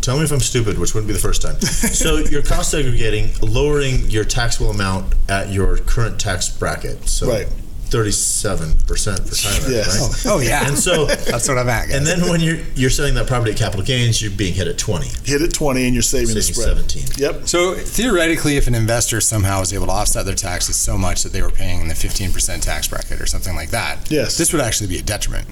Tell 0.00 0.16
me 0.18 0.24
if 0.24 0.32
I'm 0.32 0.40
stupid, 0.40 0.78
which 0.80 0.94
wouldn't 0.94 1.06
be 1.06 1.12
the 1.12 1.20
first 1.20 1.42
time. 1.42 1.60
so 1.60 2.16
you're 2.16 2.42
cost 2.42 2.72
segregating, 2.72 3.30
lowering 3.40 4.10
your 4.10 4.24
taxable 4.24 4.70
amount 4.70 5.14
at 5.28 5.50
your 5.50 5.76
current 5.76 6.18
tax 6.18 6.48
bracket. 6.48 7.08
So 7.08 7.28
Right. 7.28 7.46
37% 7.92 9.28
for 9.28 9.34
Tyler, 9.34 9.70
Yes. 9.74 10.24
right? 10.26 10.32
Oh 10.32 10.40
yeah, 10.40 10.66
And 10.66 10.78
so 10.78 11.06
that's 11.30 11.48
what 11.48 11.58
I'm 11.58 11.68
at. 11.68 11.88
guys. 11.88 11.96
and 11.96 12.06
then 12.06 12.28
when 12.28 12.40
you're 12.40 12.58
you're 12.74 12.90
selling 12.90 13.14
that 13.14 13.26
property 13.26 13.52
at 13.52 13.56
capital 13.58 13.84
gains, 13.84 14.20
you're 14.22 14.30
being 14.30 14.54
hit 14.54 14.66
at 14.68 14.78
20, 14.78 15.08
Hit 15.24 15.42
at 15.42 15.52
20 15.52 15.84
and 15.84 15.94
you're 15.94 16.02
saving 16.02 16.34
the 16.34 16.42
saving 16.42 16.62
spread. 16.82 16.90
17. 16.90 17.02
Yep. 17.18 17.48
So 17.48 17.74
theoretically, 17.74 18.56
if 18.56 18.66
an 18.66 18.74
investor 18.74 19.20
somehow 19.20 19.60
was 19.60 19.72
able 19.72 19.86
to 19.86 19.92
offset 19.92 20.26
their 20.26 20.34
taxes 20.34 20.76
so 20.76 20.96
much 20.98 21.22
that 21.22 21.32
they 21.32 21.42
were 21.42 21.50
paying 21.50 21.80
in 21.80 21.88
the 21.88 21.94
15% 21.94 22.62
tax 22.62 22.88
bracket 22.88 23.20
or 23.20 23.26
something 23.26 23.54
like 23.54 23.70
that, 23.70 24.10
Yes. 24.10 24.36
this 24.38 24.52
would 24.52 24.62
actually 24.62 24.88
be 24.88 24.98
a 24.98 25.02
detriment. 25.02 25.46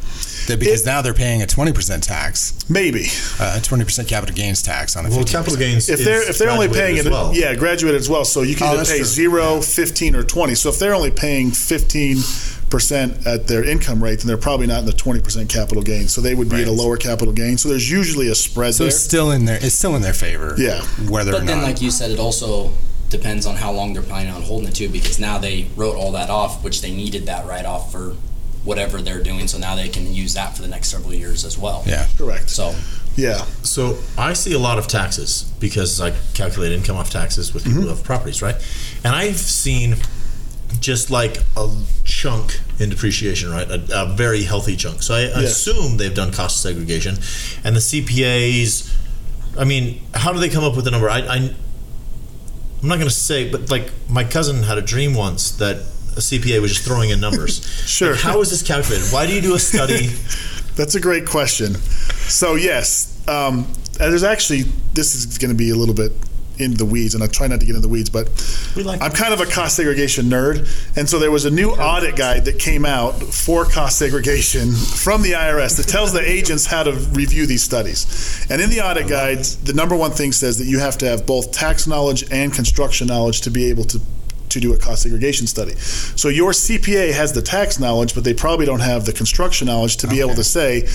That 0.47 0.59
because 0.59 0.83
It- 0.83 0.87
now 0.87 1.03
they're 1.03 1.15
paying 1.15 1.43
a 1.43 1.47
20% 1.47 2.03
tax, 2.03 2.55
Maybe. 2.69 3.07
uh, 3.39 3.57
a 3.59 3.61
20% 3.61 4.09
capital 4.09 4.35
gains 4.35 4.63
tax 4.63 4.97
on 4.97 5.05
a 5.07 5.09
15%. 5.11 5.17
Well, 5.17 5.25
capital 5.25 5.59
gains 5.59 5.89
If 5.89 6.01
they're 6.05 6.29
if 6.29 6.39
they're 6.39 6.51
only 6.51 6.69
paying 6.69 6.97
it, 6.97 7.07
well. 7.11 7.33
yeah, 7.35 7.55
graduated 7.55 8.01
as 8.01 8.09
well. 8.09 8.25
So 8.25 8.43
you 8.43 8.55
can 8.55 8.67
Oh, 8.69 8.73
either 8.73 8.85
pay 8.85 8.97
true. 8.99 9.05
zero, 9.05 9.61
15, 9.61 10.15
or 10.17 10.23
20. 10.23 10.55
So 10.55 10.71
if 10.71 10.79
they're 10.79 10.95
only 10.95 11.11
paying 11.11 11.51
15 11.53 12.23
percent 12.71 13.27
at 13.27 13.49
their 13.49 13.65
income 13.65 14.03
rate, 14.03 14.21
then 14.21 14.27
they're 14.29 14.37
probably 14.37 14.67
not 14.67 14.81
in 14.81 14.87
the 14.87 14.93
20 14.93 15.21
percent 15.21 15.51
capital 15.51 15.83
gain. 15.83 16.09
So 16.09 16.21
they 16.21 16.35
would 16.35 16.49
be 16.49 16.63
at 16.63 16.69
a 16.69 16.73
lower 16.73 16.97
capital 16.97 17.35
gain. 17.35 17.59
So 17.59 17.69
there's 17.69 17.91
usually 17.91 18.29
a 18.29 18.35
spread 18.35 18.75
So 18.75 18.85
there. 18.85 18.89
it's 18.89 19.01
still 19.01 19.31
in 19.33 19.45
their 19.45 19.57
it's 19.57 19.75
still 19.75 19.97
in 19.97 20.03
their 20.03 20.15
favor. 20.15 20.55
Yeah. 20.57 20.83
Whether 21.09 21.31
or 21.31 21.39
But 21.39 21.47
then, 21.47 21.59
not. 21.59 21.65
like 21.65 21.83
you 21.83 21.91
said, 21.91 22.11
it 22.11 22.19
also 22.21 22.73
depends 23.09 23.45
on 23.45 23.57
how 23.57 23.73
long 23.73 23.93
they're 23.93 24.03
planning 24.03 24.33
on 24.33 24.43
holding 24.43 24.69
it 24.69 24.75
to 24.77 24.89
because 24.89 25.19
now 25.19 25.37
they 25.37 25.67
wrote 25.75 25.97
all 25.97 26.13
that 26.13 26.31
off, 26.31 26.63
which 26.63 26.81
they 26.81 26.93
needed 26.93 27.27
that 27.27 27.45
write 27.47 27.67
off 27.67 27.91
for 27.91 28.15
whatever 28.63 29.03
they're 29.03 29.23
doing. 29.23 29.49
So 29.49 29.59
now 29.59 29.75
they 29.75 29.89
can 29.89 30.13
use 30.15 30.35
that 30.35 30.55
for 30.55 30.63
the 30.63 30.69
next 30.69 30.89
several 30.89 31.13
years 31.15 31.45
as 31.45 31.59
well. 31.59 31.83
yeah. 31.87 32.07
Correct. 32.17 32.51
So 32.51 32.75
Yeah. 33.17 33.45
So 33.63 33.99
I 34.17 34.33
see 34.35 34.53
a 34.53 34.59
lot 34.59 34.79
of 34.79 34.87
taxes 34.87 35.51
because 35.59 36.01
I 36.01 36.13
calculate 36.35 36.71
income 36.73 36.97
off 36.97 37.11
taxes 37.11 37.53
with 37.53 37.65
people 37.65 37.81
mm-hmm. 37.81 37.89
who 37.89 37.95
have 37.97 38.05
properties, 38.05 38.43
right? 38.43 38.55
And 39.03 39.15
I've 39.17 39.39
seen 39.39 39.97
just 40.79 41.11
like 41.11 41.39
a 41.57 41.69
chunk 42.05 42.61
in 42.79 42.91
depreciation, 42.91 43.51
right? 43.51 43.69
A, 43.71 44.03
a 44.03 44.15
very 44.15 44.43
healthy 44.45 44.77
chunk. 44.77 45.03
So 45.03 45.15
I 45.15 45.21
Yes. 45.23 45.37
assume 45.67 45.97
they've 45.97 46.15
done 46.15 46.33
cost 46.33 46.63
segregation, 46.63 47.17
and 47.65 47.75
the 47.77 47.81
CPAs. 47.81 48.97
I 49.59 49.65
mean, 49.65 50.01
how 50.15 50.33
do 50.33 50.39
they 50.39 50.49
come 50.49 50.63
up 50.65 50.77
with 50.77 50.85
the 50.85 50.91
number? 50.91 51.11
I, 51.11 51.21
I 51.21 51.37
I'm 52.83 52.89
not 52.89 52.97
going 52.97 53.09
to 53.09 53.15
say, 53.15 53.51
but 53.51 53.71
like 53.71 53.91
my 54.09 54.25
cousin 54.25 54.63
had 54.63 54.79
a 54.79 54.83
dream 54.83 55.15
once 55.15 55.51
that 55.53 55.77
a 56.17 56.21
CPA 56.21 56.61
was 56.63 56.73
just 56.73 56.85
throwing 56.85 57.11
in 57.11 57.21
numbers. 57.21 57.61
Sure. 57.91 58.13
Like, 58.13 58.21
how 58.21 58.41
is 58.41 58.51
this 58.51 58.63
calculated? 58.63 59.13
Why 59.13 59.27
do 59.27 59.35
you 59.35 59.41
do 59.41 59.55
a 59.55 59.59
study? 59.59 60.07
That's 60.77 60.95
a 60.95 61.01
great 61.01 61.27
question. 61.27 61.75
So 62.29 62.55
yes, 62.55 63.21
um, 63.29 63.67
there's 63.99 64.23
actually 64.23 64.63
this 64.95 65.15
is 65.15 65.37
going 65.39 65.51
to 65.51 65.57
be 65.57 65.71
a 65.71 65.75
little 65.75 65.95
bit 65.95 66.13
in 66.61 66.75
the 66.75 66.85
weeds, 66.85 67.15
and 67.15 67.25
I 67.25 67.27
try 67.27 67.47
not 67.47 67.61
to 67.61 67.67
get 67.67 67.75
in 67.75 67.83
the 67.83 67.89
weeds, 67.89 68.11
but 68.11 68.29
like 68.77 69.01
I'm 69.03 69.13
kind 69.13 69.33
of 69.33 69.41
a 69.41 69.47
cost 69.47 69.77
segregation 69.77 70.27
nerd, 70.27 70.69
and 70.97 71.09
so 71.09 71.19
there 71.19 71.31
was 71.31 71.45
a 71.45 71.51
new 71.51 71.71
audit 71.71 72.17
guide 72.17 72.45
that 72.45 72.59
came 72.59 72.85
out 72.85 73.15
for 73.23 73.65
cost 73.65 73.99
segregation 73.99 74.73
from 74.73 75.23
the 75.23 75.33
IRS 75.33 75.77
that 75.77 75.89
tells 75.89 76.13
the 76.13 76.21
agents 76.31 76.67
how 76.67 76.83
to 76.83 76.93
review 77.13 77.47
these 77.47 77.63
studies. 77.63 78.47
And 78.51 78.61
in 78.61 78.71
the 78.71 78.81
audit 78.81 79.09
guide, 79.09 79.39
the 79.65 79.73
number 79.73 79.97
one 79.97 80.11
thing 80.11 80.33
says 80.33 80.59
that 80.59 80.67
you 80.67 80.79
have 80.79 80.99
to 80.99 81.07
have 81.07 81.27
both 81.27 81.53
tax 81.53 81.87
knowledge 81.87 82.25
and 82.31 82.53
construction 82.53 83.07
knowledge 83.07 83.41
to 83.43 83.51
be 83.51 83.67
able 83.71 83.85
to 83.85 84.01
to 84.51 84.61
do 84.61 84.73
a 84.75 84.79
cost 84.79 85.03
segregation 85.03 85.47
study. 85.47 85.75
So 85.75 86.29
your 86.29 86.53
CPA 86.53 87.13
has 87.13 87.33
the 87.33 87.43
tax 87.43 87.79
knowledge, 87.79 88.15
but 88.15 88.25
they 88.25 88.35
probably 88.35 88.67
don't 88.67 88.81
have 88.81 89.05
the 89.05 89.13
construction 89.13 89.67
knowledge 89.67 89.97
to 89.99 90.07
be 90.07 90.21
able 90.21 90.35
to 90.35 90.45
say 90.45 90.87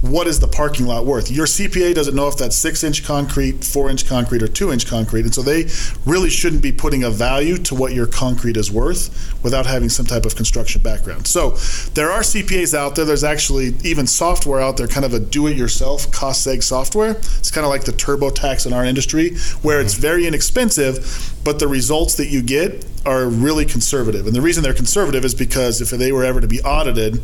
what 0.00 0.26
is 0.26 0.40
the 0.40 0.48
parking 0.48 0.86
lot 0.86 1.06
worth. 1.06 1.30
Your 1.30 1.46
CPA 1.46 1.94
doesn't 1.94 2.14
know 2.14 2.28
if 2.28 2.36
that's 2.36 2.56
six 2.56 2.84
inch 2.84 3.04
concrete, 3.04 3.64
four 3.64 3.90
inch 3.90 4.06
concrete, 4.06 4.42
or 4.42 4.48
two 4.48 4.72
inch 4.72 4.86
concrete, 4.86 5.22
and 5.22 5.34
so 5.34 5.42
they 5.42 5.66
really 6.04 6.30
shouldn't 6.30 6.62
be 6.62 6.72
putting 6.72 7.04
a 7.04 7.10
value 7.10 7.56
to 7.58 7.74
what 7.74 7.92
your 7.92 8.06
concrete 8.06 8.56
is 8.56 8.70
worth 8.70 9.34
without 9.42 9.66
having 9.66 9.88
some 9.88 10.06
type 10.06 10.24
of 10.24 10.36
construction 10.36 10.82
background. 10.82 11.26
So 11.26 11.50
there 11.94 12.10
are 12.10 12.20
CPAs 12.20 12.74
out 12.74 12.96
there. 12.96 13.04
There's 13.04 13.24
actually 13.24 13.74
even 13.84 14.06
software 14.06 14.60
out 14.60 14.76
there, 14.76 14.86
kind 14.86 15.04
of 15.04 15.14
a 15.14 15.20
do-it-yourself 15.20 16.10
cost 16.12 16.46
seg 16.46 16.62
software. 16.62 17.12
It's 17.12 17.50
kind 17.50 17.64
of 17.64 17.70
like 17.70 17.84
the 17.84 17.92
TurboTax 17.92 18.66
in 18.66 18.72
our 18.72 18.84
industry, 18.84 19.36
where 19.62 19.80
it's 19.80 19.94
mm-hmm. 19.94 20.02
very 20.02 20.26
inexpensive, 20.26 21.32
but 21.44 21.58
the 21.58 21.68
results 21.68 22.14
that 22.16 22.28
you 22.28 22.42
get 22.42 22.84
are 23.06 23.26
really 23.26 23.64
conservative. 23.64 24.26
And 24.26 24.34
the 24.34 24.40
reason 24.40 24.62
they're 24.62 24.74
conservative 24.74 25.24
is 25.24 25.34
because 25.34 25.80
if 25.80 25.90
they 25.90 26.12
were 26.12 26.24
ever 26.24 26.40
to 26.40 26.48
be 26.48 26.60
audited, 26.62 27.14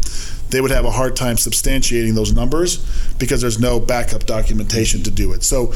they 0.51 0.61
would 0.61 0.71
have 0.71 0.85
a 0.85 0.91
hard 0.91 1.17
time 1.17 1.37
substantiating 1.37 2.15
those 2.15 2.33
numbers 2.33 2.79
because 3.19 3.41
there's 3.41 3.59
no 3.59 3.81
backup 3.81 4.27
documentation 4.27 5.03
to 5.05 5.11
do 5.11 5.33
it. 5.33 5.43
So, 5.43 5.67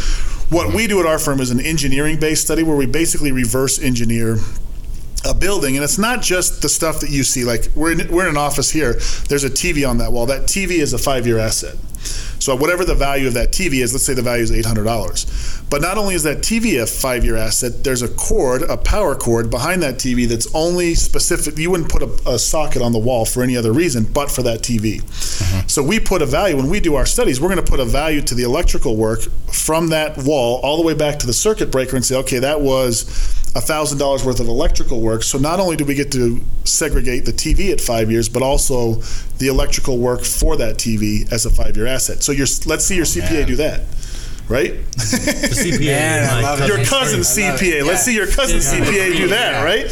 what 0.51 0.75
we 0.75 0.87
do 0.87 1.01
at 1.01 1.07
our 1.07 1.19
firm 1.19 1.41
is 1.41 1.51
an 1.51 1.61
engineering 1.61 2.21
based 2.21 2.43
study 2.45 2.63
where 2.63 2.77
we 2.77 2.87
basically 2.87 3.33
reverse 3.33 3.81
engineer 3.81 4.37
a 5.25 5.35
building, 5.35 5.77
and 5.77 5.83
it's 5.83 5.99
not 5.99 6.21
just 6.21 6.61
the 6.61 6.69
stuff 6.69 7.01
that 7.01 7.11
you 7.11 7.25
see. 7.25 7.45
Like 7.45 7.69
we're 7.75 7.93
in, 7.93 8.13
we're 8.13 8.25
in 8.25 8.29
an 8.29 8.37
office 8.37 8.71
here. 8.71 8.95
There's 9.29 9.45
a 9.45 9.51
TV 9.51 9.89
on 9.89 9.99
that 9.99 10.13
wall. 10.13 10.27
That 10.27 10.43
TV 10.43 10.73
is 10.73 10.93
a 10.93 10.99
five 10.99 11.27
year 11.27 11.39
asset. 11.39 11.77
So 12.45 12.55
whatever 12.55 12.85
the 12.85 12.95
value 12.95 13.27
of 13.27 13.33
that 13.35 13.53
TV 13.53 13.83
is, 13.83 13.95
let's 13.95 14.05
say 14.05 14.13
the 14.13 14.21
value 14.21 14.43
is 14.43 14.53
eight 14.53 14.67
hundred 14.67 14.85
dollars. 14.85 15.25
But 15.71 15.81
not 15.81 15.97
only 15.97 16.15
is 16.15 16.25
that 16.25 16.39
TV 16.39 16.83
a 16.83 16.87
five 16.87 17.25
year 17.25 17.37
asset, 17.37 17.83
there's 17.83 18.03
a 18.03 18.09
cord, 18.09 18.61
a 18.65 18.77
power 18.77 19.15
cord 19.15 19.49
behind 19.49 19.83
that 19.83 19.95
TV 19.95 20.29
that's 20.29 20.55
only 20.55 20.95
specific. 20.95 21.57
You 21.57 21.71
wouldn't 21.71 21.89
put 21.89 22.03
a, 22.03 22.35
a 22.35 22.39
socket 22.39 22.83
on 22.83 22.93
the 22.93 22.99
wall 22.99 23.25
for 23.25 23.43
any 23.43 23.57
other 23.57 23.73
reason 23.73 24.05
but 24.05 24.31
for 24.31 24.43
that 24.43 24.61
TV. 24.61 25.01
Mm-hmm. 25.01 25.69
So 25.69 25.83
we 25.83 25.99
put 25.99 26.21
a 26.21 26.27
value 26.27 26.59
when 26.59 26.69
we 26.69 26.81
do 26.81 26.97
our 26.97 27.07
studies. 27.07 27.41
We're 27.41 27.49
going 27.49 27.65
to 27.65 27.71
put 27.71 27.81
a 27.81 27.87
value 27.87 28.21
to 28.21 28.35
the 28.35 28.43
electrical 28.43 28.95
work 28.95 29.23
from 29.51 29.89
that 29.89 30.19
wall 30.19 30.61
all 30.63 30.77
the 30.77 30.83
way 30.83 30.93
back 30.93 31.19
to 31.21 31.27
the 31.27 31.33
circuit 31.33 31.73
breaker 31.73 31.97
and 31.97 32.05
say, 32.05 32.17
okay, 32.17 32.41
that 32.41 32.61
was 32.61 33.05
thousand 33.61 33.99
dollars 33.99 34.25
worth 34.25 34.41
of 34.41 34.49
electrical 34.49 35.01
work. 35.01 35.23
So 35.23 35.39
not 35.39 35.61
only 35.61 35.77
do 35.77 35.85
we 35.85 35.95
get 35.95 36.11
to 36.13 36.41
segregate 36.65 37.25
the 37.25 37.33
TV 37.33 37.73
at 37.73 37.81
five 37.81 38.11
years, 38.11 38.29
but 38.29 38.43
also 38.43 38.95
the 39.39 39.49
electrical 39.49 39.99
work 39.99 40.25
for 40.25 40.57
that 40.57 40.77
TV 40.77 41.31
as 41.33 41.47
a 41.47 41.51
five-year 41.51 41.87
asset. 41.87 42.23
So 42.23 42.33
your 42.33 42.47
let's 42.67 42.85
see 42.85 42.97
your 42.97 43.05
oh, 43.05 43.09
CPA 43.09 43.31
man. 43.31 43.47
do 43.47 43.57
that, 43.57 43.83
right? 44.49 44.73
The 44.95 45.51
CPA. 45.55 45.81
Man, 45.87 46.29
I 46.31 46.35
like, 46.35 46.43
love 46.43 46.61
it. 46.63 46.69
your 46.69 46.85
cousin's 46.85 47.39
I 47.39 47.51
love 47.51 47.63
it. 47.63 47.65
CPA. 47.65 47.87
Let's 47.87 48.03
see 48.03 48.15
your 48.15 48.27
cousin's 48.27 48.73
Yeah. 48.73 48.81
CPA 48.85 49.17
do 49.17 49.29
that, 49.29 49.65
right? 49.65 49.85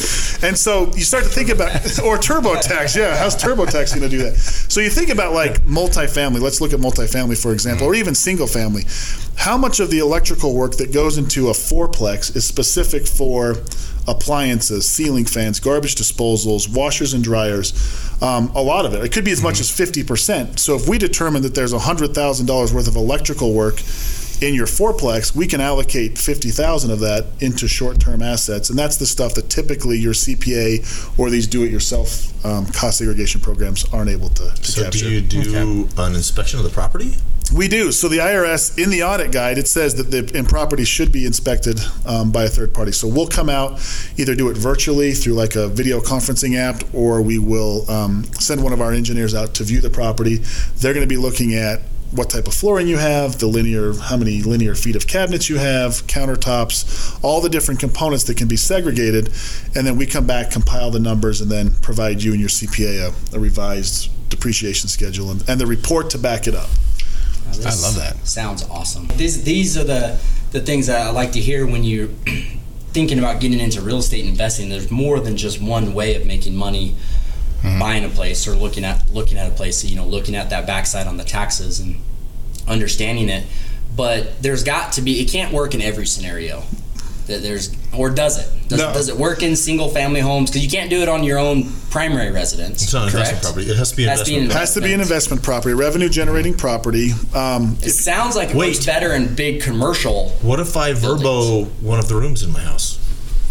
And 0.44 0.58
so 0.58 0.86
you 0.94 1.02
start 1.04 1.24
to 1.24 1.30
think 1.30 1.48
about, 1.48 1.70
or 2.04 2.18
TurboTax. 2.18 2.96
Yeah, 2.96 3.16
how's 3.16 3.36
TurboTax 3.36 3.90
going 3.94 4.02
to 4.02 4.08
do 4.08 4.18
that? 4.24 4.36
So 4.36 4.80
you 4.80 4.90
think 4.90 5.08
about 5.10 5.32
like 5.32 5.62
multifamily. 5.64 6.40
Let's 6.40 6.60
look 6.60 6.72
at 6.72 6.80
multifamily, 6.80 7.40
for 7.40 7.52
example, 7.52 7.86
or 7.86 7.94
even 7.94 8.14
single 8.14 8.46
family. 8.46 8.82
How 9.36 9.56
much 9.56 9.80
of 9.80 9.90
the 9.90 9.98
electrical 9.98 10.54
work 10.54 10.76
that 10.76 10.92
goes 10.92 11.16
into 11.18 11.48
a 11.48 11.52
fourplex 11.52 12.34
is 12.36 12.46
specific 12.46 13.06
for 13.06 13.56
appliances, 14.08 14.86
ceiling 14.88 15.24
fans, 15.24 15.60
garbage 15.60 15.94
disposals, 15.94 16.68
washers 16.72 17.14
and 17.14 17.22
dryers? 17.24 17.72
Um, 18.22 18.50
a 18.54 18.62
lot 18.62 18.84
of 18.84 18.94
it. 18.94 19.02
It 19.04 19.12
could 19.12 19.24
be 19.24 19.32
as 19.32 19.42
much 19.42 19.58
as 19.60 19.70
50%. 19.70 20.58
So 20.58 20.74
if 20.76 20.88
we 20.88 20.98
determine 20.98 21.42
that 21.42 21.54
there's 21.54 21.72
$100,000 21.72 22.72
worth 22.74 22.88
of 22.88 22.96
electrical 22.96 23.52
work 23.54 23.76
in 24.42 24.54
your 24.54 24.66
fourplex, 24.66 25.34
we 25.34 25.46
can 25.46 25.60
allocate 25.60 26.18
50,000 26.18 26.90
of 26.90 27.00
that 27.00 27.26
into 27.40 27.68
short-term 27.68 28.22
assets, 28.22 28.70
and 28.70 28.78
that's 28.78 28.96
the 28.96 29.06
stuff 29.06 29.34
that 29.34 29.48
typically 29.48 29.98
your 29.98 30.12
CPA 30.14 31.18
or 31.18 31.30
these 31.30 31.46
do-it-yourself 31.46 32.44
um, 32.44 32.66
cost 32.66 32.98
segregation 32.98 33.40
programs 33.40 33.84
aren't 33.92 34.10
able 34.10 34.28
to, 34.30 34.50
to 34.50 34.64
So 34.64 34.82
capture. 34.82 35.04
do 35.04 35.10
you 35.10 35.20
do 35.44 35.88
an 35.96 36.14
inspection 36.14 36.58
of 36.58 36.64
the 36.64 36.70
property? 36.70 37.14
We 37.54 37.68
do. 37.68 37.92
So 37.92 38.08
the 38.08 38.18
IRS 38.18 38.82
in 38.82 38.88
the 38.88 39.02
audit 39.02 39.30
guide 39.30 39.58
it 39.58 39.68
says 39.68 39.96
that 39.96 40.10
the 40.10 40.36
in 40.36 40.46
property 40.46 40.84
should 40.84 41.12
be 41.12 41.26
inspected 41.26 41.78
um, 42.06 42.32
by 42.32 42.44
a 42.44 42.48
third 42.48 42.72
party. 42.72 42.92
So 42.92 43.06
we'll 43.06 43.26
come 43.26 43.50
out, 43.50 43.78
either 44.16 44.34
do 44.34 44.48
it 44.48 44.56
virtually 44.56 45.12
through 45.12 45.34
like 45.34 45.54
a 45.54 45.68
video 45.68 46.00
conferencing 46.00 46.56
app, 46.56 46.82
or 46.94 47.20
we 47.20 47.38
will 47.38 47.90
um, 47.90 48.24
send 48.40 48.62
one 48.62 48.72
of 48.72 48.80
our 48.80 48.92
engineers 48.92 49.34
out 49.34 49.54
to 49.54 49.64
view 49.64 49.82
the 49.82 49.90
property. 49.90 50.36
They're 50.76 50.94
going 50.94 51.06
to 51.06 51.14
be 51.14 51.20
looking 51.20 51.54
at 51.54 51.82
what 52.12 52.28
type 52.28 52.46
of 52.46 52.54
flooring 52.54 52.86
you 52.86 52.98
have, 52.98 53.38
the 53.38 53.46
linear, 53.46 53.94
how 53.94 54.16
many 54.16 54.42
linear 54.42 54.74
feet 54.74 54.96
of 54.96 55.06
cabinets 55.06 55.48
you 55.48 55.56
have, 55.56 56.06
countertops, 56.06 57.18
all 57.22 57.40
the 57.40 57.48
different 57.48 57.80
components 57.80 58.24
that 58.24 58.36
can 58.36 58.48
be 58.48 58.56
segregated, 58.56 59.30
and 59.74 59.86
then 59.86 59.96
we 59.96 60.06
come 60.06 60.26
back, 60.26 60.50
compile 60.50 60.90
the 60.90 61.00
numbers, 61.00 61.40
and 61.40 61.50
then 61.50 61.74
provide 61.76 62.22
you 62.22 62.32
and 62.32 62.40
your 62.40 62.50
CPA 62.50 63.32
a, 63.32 63.36
a 63.36 63.40
revised 63.40 64.10
depreciation 64.28 64.88
schedule 64.88 65.30
and, 65.30 65.48
and 65.48 65.60
the 65.60 65.66
report 65.66 66.10
to 66.10 66.18
back 66.18 66.46
it 66.46 66.54
up. 66.54 66.68
This 67.56 67.66
I 67.66 67.86
love 67.86 67.96
that. 67.96 68.26
Sounds 68.26 68.64
awesome. 68.68 69.08
These 69.16 69.44
these 69.44 69.76
are 69.76 69.84
the 69.84 70.18
the 70.52 70.60
things 70.60 70.86
that 70.86 71.06
I 71.06 71.10
like 71.10 71.32
to 71.32 71.40
hear 71.40 71.66
when 71.66 71.84
you're 71.84 72.08
thinking 72.92 73.18
about 73.18 73.40
getting 73.40 73.60
into 73.60 73.80
real 73.80 73.98
estate 73.98 74.24
investing. 74.24 74.68
There's 74.68 74.90
more 74.90 75.20
than 75.20 75.36
just 75.36 75.60
one 75.60 75.92
way 75.92 76.14
of 76.14 76.26
making 76.26 76.54
money 76.54 76.96
buying 77.62 78.04
a 78.04 78.08
place 78.08 78.46
or 78.48 78.54
looking 78.54 78.84
at 78.84 79.12
looking 79.12 79.38
at 79.38 79.48
a 79.50 79.54
place. 79.54 79.84
You 79.84 79.96
know, 79.96 80.06
looking 80.06 80.34
at 80.34 80.50
that 80.50 80.66
backside 80.66 81.06
on 81.06 81.16
the 81.16 81.24
taxes 81.24 81.80
and 81.80 81.96
understanding 82.68 83.28
it. 83.28 83.44
But 83.94 84.42
there's 84.42 84.64
got 84.64 84.92
to 84.92 85.02
be. 85.02 85.20
It 85.20 85.28
can't 85.30 85.52
work 85.52 85.74
in 85.74 85.82
every 85.82 86.06
scenario. 86.06 86.62
That 87.26 87.40
there's 87.42 87.74
or 87.96 88.10
does 88.10 88.38
it? 88.38 88.68
Does, 88.68 88.80
No. 88.80 88.90
it 88.90 88.94
does 88.94 89.08
it 89.08 89.16
work 89.16 89.42
in 89.44 89.54
single 89.54 89.88
family 89.90 90.20
homes? 90.20 90.50
Because 90.50 90.64
you 90.64 90.70
can't 90.70 90.90
do 90.90 91.02
it 91.02 91.08
on 91.08 91.22
your 91.22 91.38
own 91.38 91.70
primary 91.90 92.32
residence. 92.32 92.82
It's 92.82 92.92
not 92.94 93.04
an 93.04 93.10
correct? 93.12 93.28
investment 93.28 93.42
property. 93.54 93.70
It 93.70 93.76
has 93.76 93.90
to 93.90 93.96
be 93.96 94.02
an 94.04 94.08
Has 94.08 94.18
to 94.22 94.24
be 94.24 94.34
investment. 94.34 94.52
an 94.54 94.58
has 94.60 94.74
to 94.74 94.80
be 94.80 94.92
an 94.94 95.00
investment 95.00 95.42
property, 95.42 95.74
revenue 95.74 96.08
generating 96.08 96.54
property. 96.54 97.10
Um, 97.34 97.76
It 97.82 97.90
sounds 97.92 98.34
like 98.34 98.50
it 98.50 98.56
Wait. 98.56 98.74
works 98.74 98.86
better 98.86 99.12
in 99.12 99.34
big 99.34 99.60
commercial. 99.62 100.30
What 100.42 100.58
if 100.58 100.76
I 100.76 100.94
VRBO 100.94 101.66
one 101.80 101.98
of 102.00 102.08
the 102.08 102.16
rooms 102.16 102.42
in 102.42 102.50
my 102.52 102.60
house? 102.60 102.98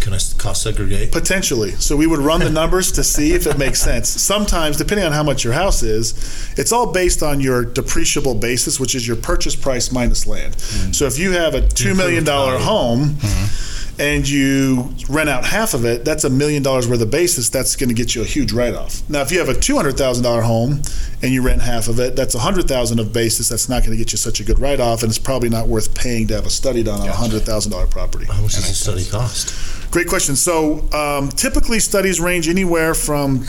Can 0.01 0.13
I 0.13 0.19
cost 0.37 0.63
segregate? 0.63 1.11
potentially. 1.11 1.71
So 1.71 1.95
we 1.95 2.07
would 2.07 2.19
run 2.19 2.39
the 2.39 2.49
numbers 2.61 2.91
to 2.93 3.03
see 3.03 3.33
if 3.33 3.47
it 3.47 3.57
makes 3.57 3.81
sense. 3.81 4.09
Sometimes, 4.09 4.77
depending 4.77 5.05
on 5.05 5.11
how 5.11 5.23
much 5.23 5.43
your 5.43 5.53
house 5.53 5.83
is, 5.83 6.13
it's 6.57 6.71
all 6.71 6.91
based 6.91 7.23
on 7.23 7.39
your 7.39 7.63
depreciable 7.63 8.39
basis, 8.39 8.79
which 8.79 8.95
is 8.95 9.07
your 9.07 9.17
purchase 9.17 9.55
price 9.55 9.91
minus 9.91 10.27
land. 10.27 10.55
Mm. 10.55 10.95
So 10.95 11.05
if 11.05 11.17
you 11.17 11.31
have 11.31 11.53
a 11.53 11.61
$2 11.61 11.95
million 11.95 12.25
home, 12.25 13.09
mm-hmm. 13.09 14.01
and 14.01 14.27
you 14.27 14.93
rent 15.09 15.29
out 15.29 15.45
half 15.45 15.73
of 15.73 15.85
it, 15.85 16.03
that's 16.03 16.23
a 16.23 16.29
million 16.29 16.63
dollars 16.63 16.87
worth 16.87 17.01
of 17.01 17.11
basis. 17.11 17.49
That's 17.49 17.75
going 17.75 17.89
to 17.89 17.95
get 17.95 18.15
you 18.15 18.21
a 18.21 18.25
huge 18.25 18.51
write-off. 18.51 19.07
Now, 19.09 19.21
if 19.21 19.31
you 19.31 19.39
have 19.39 19.49
a 19.49 19.53
two 19.53 19.75
hundred 19.75 19.97
thousand 19.97 20.23
dollar 20.23 20.41
home 20.41 20.81
and 21.21 21.31
you 21.31 21.41
rent 21.41 21.61
half 21.61 21.87
of 21.87 21.99
it, 21.99 22.15
that's 22.15 22.33
a 22.33 22.39
hundred 22.39 22.67
thousand 22.67 22.99
of 22.99 23.13
basis. 23.13 23.49
That's 23.49 23.69
not 23.69 23.83
going 23.83 23.91
to 23.91 23.97
get 23.97 24.11
you 24.11 24.17
such 24.17 24.39
a 24.39 24.43
good 24.43 24.59
write-off, 24.59 25.03
and 25.03 25.09
it's 25.09 25.19
probably 25.19 25.49
not 25.49 25.67
worth 25.67 25.93
paying 25.93 26.27
to 26.27 26.35
have 26.35 26.45
a 26.45 26.49
study 26.49 26.83
done 26.83 27.01
on 27.01 27.07
a 27.07 27.13
hundred 27.13 27.41
thousand 27.43 27.71
dollar 27.71 27.87
property. 27.87 28.25
How 28.25 28.41
much 28.41 28.55
does 28.55 28.69
a 28.69 28.73
study 28.73 29.05
cost? 29.05 29.80
Great 29.91 30.07
question. 30.07 30.37
So 30.37 30.89
um, 30.93 31.27
typically, 31.27 31.79
studies 31.81 32.21
range 32.21 32.47
anywhere 32.47 32.93
from 32.93 33.43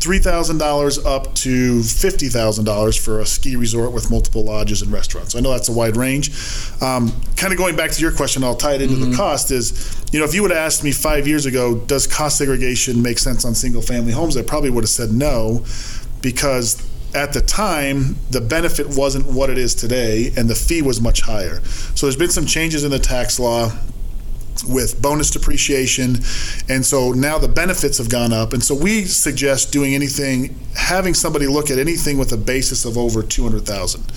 three 0.00 0.18
thousand 0.18 0.58
dollars 0.58 0.98
up 0.98 1.34
to 1.34 1.82
fifty 1.82 2.28
thousand 2.28 2.66
dollars 2.66 2.94
for 2.94 3.20
a 3.20 3.26
ski 3.26 3.56
resort 3.56 3.92
with 3.92 4.10
multiple 4.10 4.44
lodges 4.44 4.82
and 4.82 4.92
restaurants. 4.92 5.34
I 5.34 5.40
know 5.40 5.50
that's 5.50 5.70
a 5.70 5.72
wide 5.72 5.96
range. 5.96 6.30
Um, 6.82 7.10
kind 7.36 7.54
of 7.54 7.58
going 7.58 7.74
back 7.74 7.90
to 7.92 8.02
your 8.02 8.12
question, 8.12 8.44
I'll 8.44 8.54
tie 8.54 8.74
it 8.74 8.82
into 8.82 8.96
the 8.96 9.16
cost. 9.16 9.50
Is 9.50 10.04
you 10.12 10.18
know 10.18 10.26
if 10.26 10.34
you 10.34 10.42
would 10.42 10.50
have 10.50 10.60
asked 10.60 10.84
me 10.84 10.92
five 10.92 11.26
years 11.26 11.46
ago, 11.46 11.76
does 11.76 12.06
cost 12.06 12.36
segregation 12.36 13.02
make 13.02 13.18
sense 13.18 13.46
on 13.46 13.54
single 13.54 13.80
family 13.80 14.12
homes? 14.12 14.36
I 14.36 14.42
probably 14.42 14.68
would 14.68 14.84
have 14.84 14.90
said 14.90 15.10
no, 15.10 15.64
because 16.20 16.86
at 17.14 17.32
the 17.32 17.40
time 17.40 18.16
the 18.30 18.42
benefit 18.42 18.86
wasn't 18.94 19.24
what 19.26 19.48
it 19.48 19.56
is 19.56 19.74
today, 19.74 20.34
and 20.36 20.50
the 20.50 20.54
fee 20.54 20.82
was 20.82 21.00
much 21.00 21.22
higher. 21.22 21.62
So 21.94 22.04
there's 22.04 22.16
been 22.16 22.28
some 22.28 22.44
changes 22.44 22.84
in 22.84 22.90
the 22.90 22.98
tax 22.98 23.40
law 23.40 23.72
with 24.66 25.00
bonus 25.00 25.30
depreciation. 25.30 26.16
And 26.68 26.84
so 26.84 27.12
now 27.12 27.38
the 27.38 27.48
benefits 27.48 27.98
have 27.98 28.08
gone 28.08 28.32
up. 28.32 28.52
And 28.52 28.62
so 28.62 28.74
we 28.74 29.04
suggest 29.04 29.72
doing 29.72 29.94
anything, 29.94 30.58
having 30.74 31.14
somebody 31.14 31.46
look 31.46 31.70
at 31.70 31.78
anything 31.78 32.18
with 32.18 32.32
a 32.32 32.36
basis 32.36 32.84
of 32.84 32.98
over 32.98 33.22
200,000. 33.22 34.10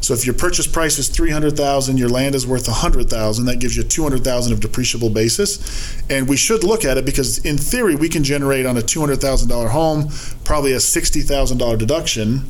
So 0.00 0.14
if 0.14 0.24
your 0.24 0.34
purchase 0.34 0.66
price 0.66 0.98
is 0.98 1.08
300,000, 1.08 1.98
your 1.98 2.08
land 2.08 2.34
is 2.34 2.46
worth 2.46 2.68
100,000, 2.68 3.44
that 3.46 3.56
gives 3.56 3.76
you 3.76 3.82
200,000 3.82 4.52
of 4.52 4.60
depreciable 4.60 5.12
basis. 5.12 6.00
And 6.08 6.28
we 6.28 6.36
should 6.36 6.64
look 6.64 6.84
at 6.84 6.96
it 6.96 7.04
because 7.04 7.38
in 7.38 7.58
theory 7.58 7.96
we 7.96 8.08
can 8.08 8.22
generate 8.24 8.64
on 8.64 8.76
a 8.76 8.80
$200,000 8.80 9.68
home 9.70 10.08
probably 10.44 10.72
a 10.72 10.76
$60,000 10.76 11.78
deduction 11.78 12.48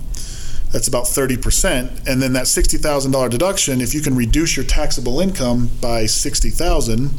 that's 0.70 0.88
about 0.88 1.04
30% 1.04 2.06
and 2.06 2.20
then 2.20 2.34
that 2.34 2.44
$60,000 2.44 3.30
deduction 3.30 3.80
if 3.80 3.94
you 3.94 4.00
can 4.00 4.14
reduce 4.14 4.56
your 4.56 4.66
taxable 4.66 5.20
income 5.20 5.70
by 5.80 6.06
60,000 6.06 7.10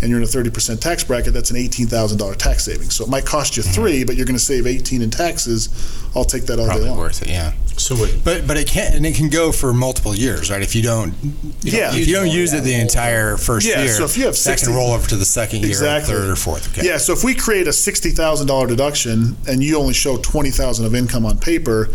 and 0.00 0.10
you're 0.10 0.18
in 0.18 0.24
a 0.24 0.26
30% 0.26 0.80
tax 0.80 1.04
bracket 1.04 1.32
that's 1.32 1.50
an 1.50 1.56
$18,000 1.56 2.36
tax 2.36 2.64
savings 2.64 2.94
so 2.94 3.04
it 3.04 3.10
might 3.10 3.24
cost 3.24 3.56
you 3.56 3.62
3 3.62 4.04
but 4.04 4.16
you're 4.16 4.26
going 4.26 4.38
to 4.38 4.44
save 4.44 4.66
18 4.66 5.02
in 5.02 5.10
taxes 5.10 5.68
I'll 6.14 6.24
take 6.24 6.44
that 6.46 6.58
all 6.58 6.66
day 6.66 6.70
Probably 6.72 6.88
long 6.88 6.98
worth 6.98 7.22
it, 7.22 7.28
yeah. 7.28 7.52
So 7.76 7.94
wait, 8.00 8.22
But 8.24 8.46
but 8.46 8.56
it 8.56 8.66
can 8.66 8.94
and 8.94 9.04
it 9.04 9.14
can 9.16 9.28
go 9.28 9.52
for 9.52 9.74
multiple 9.74 10.14
years, 10.14 10.50
right? 10.50 10.62
If 10.62 10.74
you 10.74 10.80
don't, 10.82 11.12
yeah 11.60 11.94
if 11.94 12.06
you 12.08 12.14
don't 12.14 12.30
use 12.30 12.54
it 12.54 12.62
the 12.64 12.74
entire 12.74 13.36
first 13.36 13.66
Yeah, 13.66 13.82
year, 13.82 13.92
so 13.92 14.04
if 14.06 14.16
you 14.16 14.24
have 14.24 14.34
60, 14.36 14.50
that 14.50 14.58
60 14.58 14.66
can 14.66 14.76
roll 14.76 14.92
over 14.92 15.06
to 15.10 15.16
the 15.16 15.26
second 15.26 15.60
year, 15.60 15.68
Exactly. 15.68 16.14
or 16.14 16.18
third 16.20 16.30
or 16.30 16.36
fourth. 16.36 16.78
Okay. 16.78 16.86
Yeah, 16.88 16.96
so 16.96 17.12
if 17.12 17.22
we 17.22 17.34
create 17.34 17.68
a 17.68 17.72
sixty 17.74 18.10
thousand 18.10 18.46
dollar 18.46 18.66
deduction 18.66 19.36
and 19.46 19.62
you 19.62 19.76
only 19.78 19.92
show 19.92 20.16
twenty 20.16 20.50
thousand 20.50 20.86
of 20.86 20.94
income 20.94 21.26
on 21.26 21.36
paper, 21.36 21.88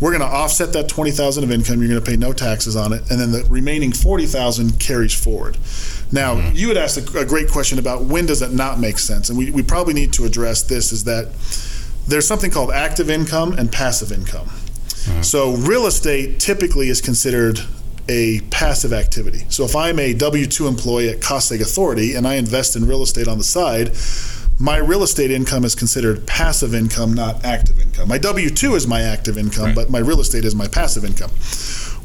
we're 0.00 0.12
going 0.16 0.22
to 0.22 0.34
offset 0.34 0.72
that 0.72 0.88
twenty 0.88 1.10
thousand 1.10 1.44
of 1.44 1.50
income. 1.50 1.80
You're 1.82 1.90
going 1.90 2.02
to 2.02 2.10
pay 2.10 2.16
no 2.16 2.32
taxes 2.32 2.74
on 2.74 2.94
it, 2.94 3.02
and 3.10 3.20
then 3.20 3.30
the 3.32 3.44
remaining 3.50 3.92
forty 3.92 4.24
thousand 4.24 4.80
carries 4.80 5.12
forward. 5.12 5.58
Now, 6.10 6.50
you 6.50 6.68
had 6.68 6.76
asked 6.76 6.96
a, 6.96 7.18
a 7.18 7.24
great 7.24 7.48
question 7.48 7.78
about 7.78 8.04
when 8.04 8.26
does 8.26 8.40
it 8.42 8.52
not 8.52 8.80
make 8.80 8.98
sense, 8.98 9.28
and 9.28 9.38
we, 9.38 9.50
we 9.50 9.62
probably 9.62 9.94
need 9.94 10.12
to 10.14 10.24
address 10.24 10.62
this. 10.62 10.92
Is 10.92 11.04
that 11.04 11.26
there's 12.06 12.26
something 12.26 12.50
called 12.50 12.70
active 12.70 13.10
income 13.10 13.52
and 13.52 13.70
passive 13.70 14.10
income. 14.10 14.46
Mm-hmm. 14.46 15.22
So 15.22 15.52
real 15.56 15.86
estate 15.86 16.40
typically 16.40 16.88
is 16.88 17.00
considered 17.00 17.60
a 18.08 18.40
passive 18.50 18.92
activity. 18.92 19.44
So 19.50 19.64
if 19.64 19.76
I'm 19.76 19.98
a 19.98 20.14
W 20.14 20.46
2 20.46 20.66
employee 20.66 21.10
at 21.10 21.20
Cost 21.20 21.52
Seg 21.52 21.60
Authority 21.60 22.14
and 22.14 22.26
I 22.26 22.34
invest 22.34 22.74
in 22.74 22.86
real 22.86 23.02
estate 23.02 23.28
on 23.28 23.36
the 23.36 23.44
side, 23.44 23.92
my 24.58 24.78
real 24.78 25.02
estate 25.02 25.30
income 25.30 25.64
is 25.64 25.74
considered 25.74 26.26
passive 26.26 26.74
income, 26.74 27.12
not 27.12 27.44
active 27.44 27.78
income. 27.80 28.08
My 28.08 28.18
W 28.18 28.50
2 28.50 28.74
is 28.74 28.86
my 28.86 29.02
active 29.02 29.38
income, 29.38 29.74
but 29.74 29.90
my 29.90 29.98
real 29.98 30.20
estate 30.20 30.44
is 30.44 30.54
my 30.54 30.66
passive 30.66 31.04
income. 31.04 31.30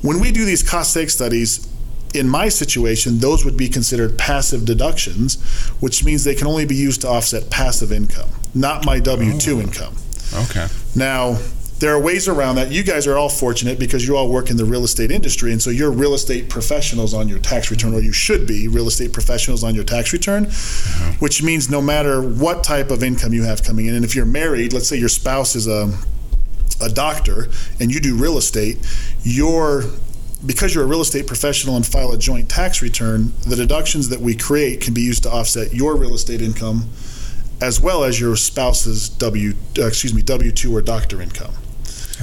When 0.01 0.19
we 0.19 0.31
do 0.31 0.45
these 0.45 0.61
cost 0.61 0.91
studies, 1.09 1.67
in 2.13 2.29
my 2.29 2.49
situation, 2.49 3.19
those 3.19 3.43
would 3.45 3.57
be 3.57 3.67
considered 3.67 4.17
passive 4.17 4.65
deductions, 4.65 5.41
which 5.79 6.03
means 6.03 6.23
they 6.23 6.35
can 6.35 6.47
only 6.47 6.65
be 6.65 6.75
used 6.75 7.01
to 7.01 7.07
offset 7.07 7.49
passive 7.49 7.91
income. 7.91 8.29
not 8.53 8.85
my 8.85 8.99
W 8.99 9.37
two 9.39 9.57
oh. 9.57 9.61
income. 9.61 9.95
Okay. 10.33 10.67
Now, 10.95 11.37
there 11.79 11.93
are 11.93 11.99
ways 11.99 12.27
around 12.27 12.55
that. 12.55 12.71
You 12.71 12.83
guys 12.83 13.07
are 13.07 13.17
all 13.17 13.29
fortunate 13.29 13.77
because 13.79 14.07
you 14.07 14.15
all 14.15 14.29
work 14.29 14.49
in 14.49 14.57
the 14.57 14.65
real 14.65 14.83
estate 14.83 15.11
industry, 15.11 15.51
and 15.51 15.61
so 15.61 15.69
you're 15.69 15.91
real 15.91 16.13
estate 16.13 16.49
professionals 16.49 17.13
on 17.13 17.27
your 17.27 17.39
tax 17.39 17.71
return, 17.71 17.93
or 17.93 17.99
you 17.99 18.13
should 18.13 18.47
be 18.47 18.67
real 18.67 18.87
estate 18.87 19.11
professionals 19.11 19.63
on 19.63 19.75
your 19.75 19.83
tax 19.83 20.13
return, 20.13 20.45
uh-huh. 20.45 21.13
which 21.19 21.43
means 21.43 21.69
no 21.69 21.81
matter 21.81 22.21
what 22.21 22.63
type 22.63 22.89
of 22.91 23.03
income 23.03 23.33
you 23.33 23.43
have 23.43 23.63
coming 23.63 23.87
in, 23.87 23.95
and 23.95 24.05
if 24.05 24.15
you're 24.15 24.25
married, 24.25 24.71
let's 24.71 24.87
say 24.87 24.97
your 24.97 25.09
spouse 25.09 25.55
is 25.55 25.67
a 25.67 25.91
a 26.81 26.89
doctor 26.89 27.47
and 27.79 27.93
you 27.93 27.99
do 27.99 28.15
real 28.17 28.37
estate, 28.37 28.77
your 29.23 29.83
because 30.45 30.75
you're 30.75 30.83
a 30.83 30.87
real 30.87 31.01
estate 31.01 31.27
professional 31.27 31.75
and 31.75 31.85
file 31.85 32.11
a 32.11 32.17
joint 32.17 32.49
tax 32.49 32.81
return, 32.81 33.33
the 33.47 33.55
deductions 33.55 34.09
that 34.09 34.19
we 34.19 34.35
create 34.35 34.81
can 34.81 34.93
be 34.93 35.01
used 35.01 35.23
to 35.23 35.31
offset 35.31 35.73
your 35.73 35.95
real 35.95 36.13
estate 36.13 36.41
income 36.41 36.89
as 37.61 37.79
well 37.79 38.03
as 38.03 38.19
your 38.19 38.35
spouse's 38.35 39.07
W 39.09 39.53
uh, 39.77 39.87
excuse 39.87 40.13
me 40.13 40.21
W2 40.21 40.73
or 40.73 40.81
doctor 40.81 41.21
income. 41.21 41.53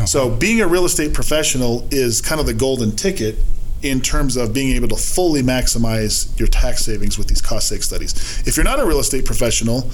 So 0.07 0.31
being 0.31 0.61
a 0.61 0.67
real 0.67 0.85
estate 0.85 1.12
professional 1.12 1.87
is 1.91 2.21
kind 2.21 2.41
of 2.41 2.47
the 2.47 2.55
golden 2.55 2.93
ticket 2.93 3.37
in 3.83 4.00
terms 4.00 4.37
of 4.37 4.53
being 4.53 4.77
able 4.77 4.89
to 4.89 4.97
fully 4.97 5.43
maximize 5.43 6.39
your 6.39 6.49
tax 6.49 6.85
savings 6.85 7.17
with 7.19 7.29
these 7.29 7.41
cost 7.41 7.73
seg 7.73 7.83
studies. 7.83 8.43
If 8.47 8.57
you're 8.57 8.65
not 8.65 8.79
a 8.79 8.87
real 8.87 9.00
estate 9.00 9.25
professional 9.25 9.91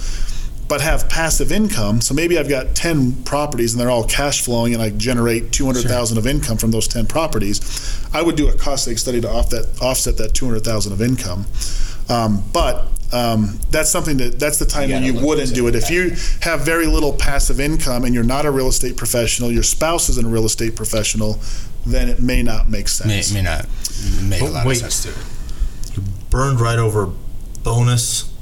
but 0.69 0.81
have 0.81 1.09
passive 1.09 1.53
income, 1.53 2.01
so 2.01 2.13
maybe 2.15 2.39
I've 2.39 2.49
got 2.49 2.75
10 2.75 3.23
properties 3.25 3.73
and 3.73 3.81
they're 3.81 3.91
all 3.91 4.05
cash 4.05 4.43
flowing 4.43 4.75
and 4.75 4.83
I 4.83 4.91
generate 4.91 5.53
200,000 5.53 6.19
of 6.19 6.27
income 6.27 6.57
from 6.57 6.71
those 6.73 6.89
10 6.89 7.07
properties, 7.07 7.61
I 8.13 8.21
would 8.23 8.35
do 8.37 8.49
a 8.49 8.53
cost 8.57 8.89
seg 8.89 8.99
study 8.99 9.21
to 9.21 9.31
off 9.31 9.51
that, 9.51 9.81
offset 9.81 10.17
that 10.17 10.35
200,000 10.35 10.93
of 10.93 11.01
income. 11.01 11.47
Um, 12.09 12.43
but 12.53 12.89
um, 13.13 13.61
that's 13.71 13.89
something 13.91 14.17
that 14.17 14.41
that's 14.41 14.59
the 14.59 14.67
time 14.67 14.91
when 14.91 15.05
you 15.05 15.15
wouldn't 15.15 15.55
do 15.55 15.69
it. 15.69 15.77
If 15.77 15.91
you 15.91 16.11
have 16.41 16.63
very 16.63 16.87
little 16.87 17.13
passive 17.13 17.61
income 17.61 18.05
and 18.05 18.13
you're 18.13 18.25
not 18.25 18.45
a 18.47 18.51
real 18.51 18.67
estate 18.67 18.97
professional, 18.97 19.53
your 19.53 19.63
spouse 19.63 20.09
isn't 20.09 20.27
a 20.27 20.29
real 20.29 20.45
estate 20.45 20.75
professional, 20.75 21.39
then 21.85 22.09
it 22.09 22.19
may 22.21 22.43
not 22.43 22.67
make 22.69 22.87
May, 23.07 23.23
sense. 23.23 23.33
may 23.33 23.43
not 23.43 23.67
make 24.25 24.41
a 24.41 24.45
But 24.45 24.53
lot 24.53 24.67
wait. 24.67 24.83
of 24.83 24.93
sense 24.93 25.03
to 25.05 25.11
it. 25.11 26.31
Burned 26.31 26.61
right 26.61 26.79
over 26.81 27.11
bonus 27.63 28.33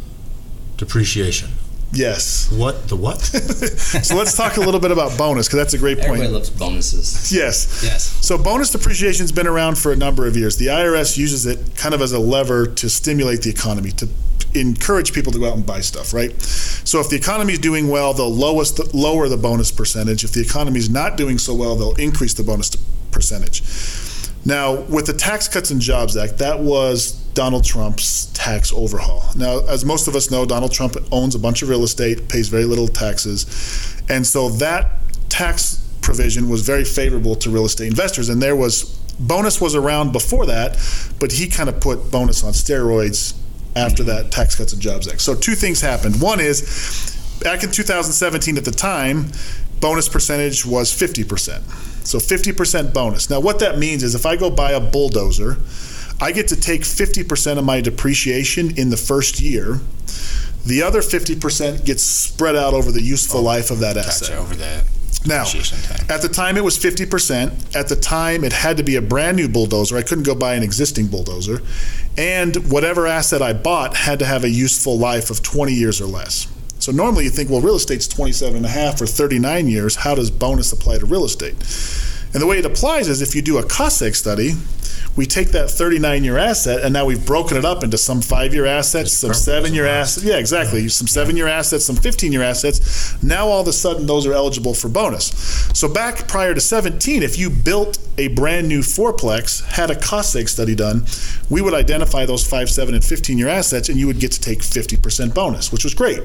depreciation. 0.78 1.50
Yes. 1.93 2.50
What 2.50 2.88
the 2.88 2.97
what? 2.97 3.21
So 4.05 4.17
let's 4.17 4.37
talk 4.37 4.57
a 4.57 4.61
little 4.61 4.81
bit 4.81 4.91
about 4.91 5.17
bonus 5.17 5.47
because 5.47 5.59
that's 5.59 5.75
a 5.75 5.79
great 5.79 5.99
Everybody 5.99 6.09
point. 6.09 6.23
Everybody 6.23 6.35
loves 6.35 6.50
bonuses. 6.50 7.33
Yes. 7.33 7.83
Yes. 7.85 8.03
So 8.26 8.37
bonus 8.37 8.71
depreciation's 8.71 9.33
been 9.33 9.47
around 9.47 9.79
for 9.79 9.93
a 9.93 9.97
number 9.97 10.26
of 10.26 10.37
years. 10.37 10.57
The 10.57 10.67
IRS 10.67 11.17
uses 11.17 11.47
it 11.47 11.76
kind 11.76 11.95
of 11.95 12.03
as 12.03 12.12
a 12.12 12.19
lever 12.19 12.67
to 12.67 12.91
stimulate 12.91 13.43
the 13.43 13.50
economy, 13.50 13.93
to 13.93 14.09
encourage 14.55 15.12
people 15.12 15.33
to 15.33 15.38
go 15.38 15.49
out 15.49 15.57
and 15.57 15.67
buy 15.67 15.81
stuff, 15.81 16.12
right? 16.12 16.41
So 16.43 17.00
if 17.00 17.09
the 17.09 17.17
economy 17.17 17.55
is 17.55 17.59
doing 17.59 17.88
well, 17.88 18.12
they'll 18.14 18.33
lowest, 18.33 18.95
lower 18.95 19.29
the 19.29 19.37
bonus 19.37 19.71
percentage. 19.71 20.25
If 20.25 20.33
the 20.33 20.43
economy 20.43 20.79
is 20.79 20.91
not 20.91 21.17
doing 21.17 21.38
so 21.38 21.55
well, 21.55 21.76
they'll 21.76 21.95
increase 21.95 22.35
the 22.35 22.43
bonus 22.43 22.71
percentage. 23.11 23.62
Now, 24.45 24.75
with 24.83 25.07
the 25.07 25.14
Tax 25.14 25.49
Cuts 25.49 25.71
and 25.71 25.81
Jobs 25.81 26.17
Act, 26.17 26.38
that 26.38 26.61
was 26.61 27.24
Donald 27.35 27.64
Trump's 27.64 28.26
tax 28.26 28.73
overhaul. 28.73 29.25
Now, 29.37 29.61
as 29.67 29.85
most 29.85 30.09
of 30.09 30.14
us 30.14 30.31
know, 30.31 30.47
Donald 30.47 30.73
Trump 30.73 30.97
owns 31.12 31.35
a 31.35 31.38
bunch 31.38 31.62
of 31.62 31.69
real 31.69 31.83
estate, 31.83 32.29
pays 32.29 32.49
very 32.49 32.64
little 32.64 32.88
taxes. 32.88 34.03
And 34.09 34.26
so 34.26 34.49
that 34.50 34.91
tax 35.29 35.85
provision 36.00 36.49
was 36.49 36.62
very 36.62 36.85
favorable 36.85 37.35
to 37.37 37.50
real 37.50 37.64
estate 37.64 37.88
investors. 37.88 38.29
And 38.29 38.41
there 38.41 38.55
was 38.55 38.85
bonus 39.19 39.61
was 39.61 39.75
around 39.75 40.12
before 40.12 40.47
that, 40.47 40.79
but 41.19 41.33
he 41.33 41.49
kind 41.49 41.69
of 41.69 41.81
put 41.81 42.11
bonus 42.11 42.45
on 42.45 42.53
steroids 42.53 43.35
after 43.76 44.05
that 44.05 44.31
Tax 44.31 44.55
Cuts 44.55 44.73
and 44.73 44.81
Jobs 44.81 45.09
Act. 45.09 45.21
So 45.21 45.35
two 45.35 45.55
things 45.55 45.81
happened. 45.81 46.21
One 46.21 46.41
is 46.41 47.17
back 47.41 47.64
in 47.64 47.71
2017 47.71 48.57
at 48.57 48.64
the 48.64 48.71
time, 48.71 49.31
bonus 49.81 50.09
percentage 50.09 50.64
was 50.64 50.93
50%. 50.93 52.07
So 52.07 52.19
50% 52.19 52.92
bonus. 52.92 53.31
Now 53.31 53.40
what 53.40 53.59
that 53.61 53.79
means 53.79 54.03
is 54.03 54.14
if 54.14 54.27
I 54.27 54.37
go 54.37 54.51
buy 54.51 54.73
a 54.73 54.81
bulldozer, 54.81 55.57
I 56.24 56.32
get 56.32 56.48
to 56.48 56.56
take 56.56 56.80
50% 56.80 57.58
of 57.58 57.66
my 57.66 57.82
depreciation 57.82 58.78
in 58.78 58.88
the 58.88 58.96
first 58.96 59.42
year. 59.42 59.80
The 60.64 60.82
other 60.82 61.02
50% 61.02 61.84
gets 61.84 62.02
spread 62.02 62.56
out 62.56 62.72
over 62.72 62.90
the 62.90 63.02
useful 63.02 63.42
life 63.42 63.70
of 63.70 63.80
that 63.80 63.98
asset. 63.98 64.30
Gotcha, 64.30 64.40
over 64.40 64.54
the 64.54 64.84
Now, 65.26 65.42
at 66.08 66.22
the 66.22 66.30
time 66.30 66.56
it 66.56 66.64
was 66.64 66.78
50%. 66.78 67.76
At 67.76 67.88
the 67.88 67.96
time 67.96 68.42
it 68.42 68.54
had 68.54 68.78
to 68.78 68.82
be 68.82 68.96
a 68.96 69.02
brand 69.02 69.37
new 69.37 69.50
bulldozer. 69.50 69.98
I 69.98 70.02
couldn't 70.02 70.24
go 70.24 70.34
buy 70.34 70.54
an 70.54 70.62
existing 70.62 71.08
bulldozer. 71.08 71.60
And 72.16 72.72
whatever 72.72 73.06
asset 73.06 73.42
I 73.42 73.52
bought 73.52 73.94
had 73.94 74.18
to 74.20 74.24
have 74.24 74.44
a 74.44 74.50
useful 74.50 74.98
life 74.98 75.28
of 75.28 75.42
20 75.42 75.74
years 75.74 76.00
or 76.00 76.06
less. 76.06 76.48
So 76.78 76.90
normally 76.90 77.24
you 77.24 77.30
think, 77.30 77.50
well, 77.50 77.60
real 77.60 77.76
estate's 77.76 78.08
27 78.08 78.56
and 78.56 78.64
a 78.64 78.70
half 78.70 78.98
or 79.02 79.06
39 79.06 79.68
years. 79.68 79.96
How 79.96 80.14
does 80.14 80.30
bonus 80.30 80.72
apply 80.72 80.96
to 80.98 81.04
real 81.04 81.26
estate? 81.26 81.52
And 82.32 82.40
the 82.40 82.46
way 82.46 82.58
it 82.58 82.64
applies 82.64 83.08
is 83.08 83.20
if 83.20 83.34
you 83.34 83.42
do 83.42 83.58
a 83.58 83.62
seg 83.62 84.16
study, 84.16 84.52
we 85.16 85.27
take 85.27 85.48
that 85.50 85.70
39 85.70 86.24
year 86.24 86.38
asset 86.38 86.83
and 86.83 86.92
now 86.92 87.05
we've 87.05 87.24
broken 87.24 87.57
it 87.57 87.64
up 87.64 87.85
into 87.85 87.96
some 87.96 88.20
five 88.20 88.53
year 88.53 88.66
assets, 88.66 89.12
some 89.12 89.33
seven 89.33 89.72
year 89.72 89.87
assets. 89.87 90.27
Yeah, 90.27 90.38
exactly. 90.38 90.88
Some 90.88 91.07
seven 91.07 91.37
year 91.37 91.46
assets, 91.46 91.85
some 91.85 91.96
15 91.96 92.33
year 92.33 92.42
assets. 92.42 93.22
Now 93.22 93.46
all 93.46 93.61
of 93.61 93.68
a 93.68 93.72
sudden 93.72 94.07
those 94.07 94.27
are 94.27 94.33
eligible 94.33 94.74
for 94.74 94.88
bonus. 94.88 95.27
So 95.79 95.88
back 95.88 96.27
prior 96.27 96.55
to 96.55 96.61
17, 96.61 97.22
if 97.22 97.38
you 97.38 97.48
built 97.48 97.98
a 98.18 98.29
brand 98.29 98.68
new 98.68 98.81
fourplex, 98.81 99.64
had 99.64 99.90
a 99.90 99.96
cost 99.96 100.35
seg 100.35 100.48
study 100.48 100.74
done, 100.74 101.05
we 101.48 101.62
would 101.62 101.74
identify 101.74 102.27
those 102.27 102.46
five, 102.46 102.68
seven, 102.68 102.94
and 102.94 103.05
15 103.05 103.38
year 103.38 103.48
assets 103.48 103.88
and 103.88 103.98
you 103.98 104.07
would 104.07 104.18
get 104.18 104.33
to 104.33 104.40
take 104.40 104.61
50% 104.61 105.33
bonus, 105.33 105.70
which 105.70 105.85
was 105.85 105.94
great. 105.94 106.22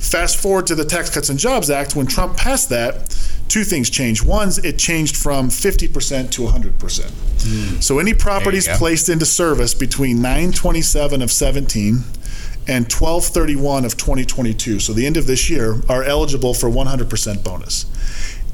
Fast 0.00 0.38
forward 0.38 0.66
to 0.66 0.74
the 0.74 0.84
Tax 0.84 1.10
Cuts 1.10 1.28
and 1.28 1.38
Jobs 1.38 1.70
Act, 1.70 1.94
when 1.94 2.06
Trump 2.06 2.36
passed 2.36 2.70
that, 2.70 3.14
two 3.50 3.64
things 3.64 3.90
changed. 3.90 4.24
One, 4.24 4.50
it 4.64 4.78
changed 4.78 5.16
from 5.16 5.48
50% 5.48 6.30
to 6.30 6.42
100%. 6.42 7.82
So 7.82 7.98
any 7.98 8.14
properties 8.14 8.68
placed 8.68 9.08
into 9.08 9.26
service 9.26 9.74
between 9.74 10.22
927 10.22 11.20
of 11.20 11.30
17 11.30 12.04
and 12.68 12.84
1231 12.84 13.84
of 13.84 13.96
2022, 13.96 14.78
so 14.80 14.92
the 14.92 15.06
end 15.06 15.16
of 15.16 15.26
this 15.26 15.50
year, 15.50 15.82
are 15.88 16.04
eligible 16.04 16.54
for 16.54 16.68
100% 16.68 17.42
bonus. 17.42 17.86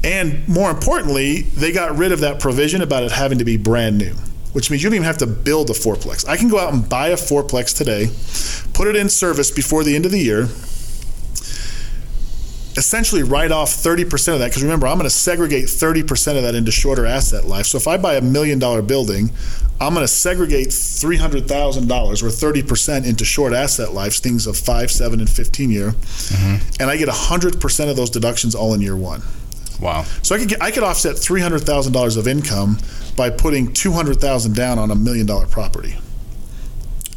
And 0.03 0.47
more 0.47 0.71
importantly, 0.71 1.41
they 1.41 1.71
got 1.71 1.97
rid 1.97 2.11
of 2.11 2.21
that 2.21 2.39
provision 2.39 2.81
about 2.81 3.03
it 3.03 3.11
having 3.11 3.37
to 3.39 3.45
be 3.45 3.57
brand 3.57 3.97
new, 3.97 4.13
which 4.53 4.71
means 4.71 4.81
you 4.81 4.89
don't 4.89 4.95
even 4.95 5.05
have 5.05 5.17
to 5.19 5.27
build 5.27 5.69
a 5.69 5.73
fourplex. 5.73 6.27
I 6.27 6.37
can 6.37 6.47
go 6.47 6.59
out 6.59 6.73
and 6.73 6.87
buy 6.87 7.09
a 7.09 7.17
fourplex 7.17 7.75
today, 7.75 8.07
put 8.73 8.87
it 8.87 8.95
in 8.95 9.09
service 9.09 9.51
before 9.51 9.83
the 9.83 9.95
end 9.95 10.05
of 10.05 10.11
the 10.11 10.19
year, 10.19 10.47
essentially 12.77 13.23
write 13.23 13.51
off 13.51 13.71
30% 13.71 14.33
of 14.33 14.39
that 14.39 14.49
because 14.49 14.63
remember 14.63 14.87
i'm 14.87 14.97
going 14.97 15.09
to 15.09 15.09
segregate 15.09 15.65
30% 15.65 16.37
of 16.37 16.43
that 16.43 16.55
into 16.55 16.71
shorter 16.71 17.05
asset 17.05 17.45
life. 17.45 17.65
So 17.65 17.77
if 17.77 17.87
i 17.87 17.97
buy 17.97 18.15
a 18.15 18.21
million 18.21 18.59
dollar 18.59 18.81
building 18.81 19.31
i'm 19.81 19.93
going 19.93 20.03
to 20.03 20.07
segregate 20.07 20.67
$300000 20.67 21.41
or 21.89 22.61
30% 22.61 23.05
into 23.05 23.25
short 23.25 23.53
asset 23.53 23.93
lives 23.93 24.19
things 24.19 24.47
of 24.47 24.55
5 24.55 24.91
7 24.91 25.19
and 25.19 25.29
15 25.29 25.69
year. 25.71 25.91
Mm-hmm. 25.91 26.81
And 26.81 26.89
i 26.89 26.97
get 26.97 27.09
100% 27.09 27.89
of 27.89 27.95
those 27.95 28.09
deductions 28.09 28.55
all 28.55 28.73
in 28.73 28.81
year 28.81 28.95
one. 28.95 29.21
Wow. 29.81 30.03
so 30.21 30.35
i 30.35 30.39
could 30.39 30.49
get, 30.49 30.61
i 30.61 30.71
could 30.71 30.83
offset 30.83 31.15
$300000 31.15 32.17
of 32.17 32.27
income 32.27 32.77
by 33.15 33.29
putting 33.29 33.73
200000 33.73 34.55
down 34.55 34.79
on 34.79 34.91
a 34.91 34.95
million 34.95 35.25
dollar 35.25 35.47
property 35.47 35.95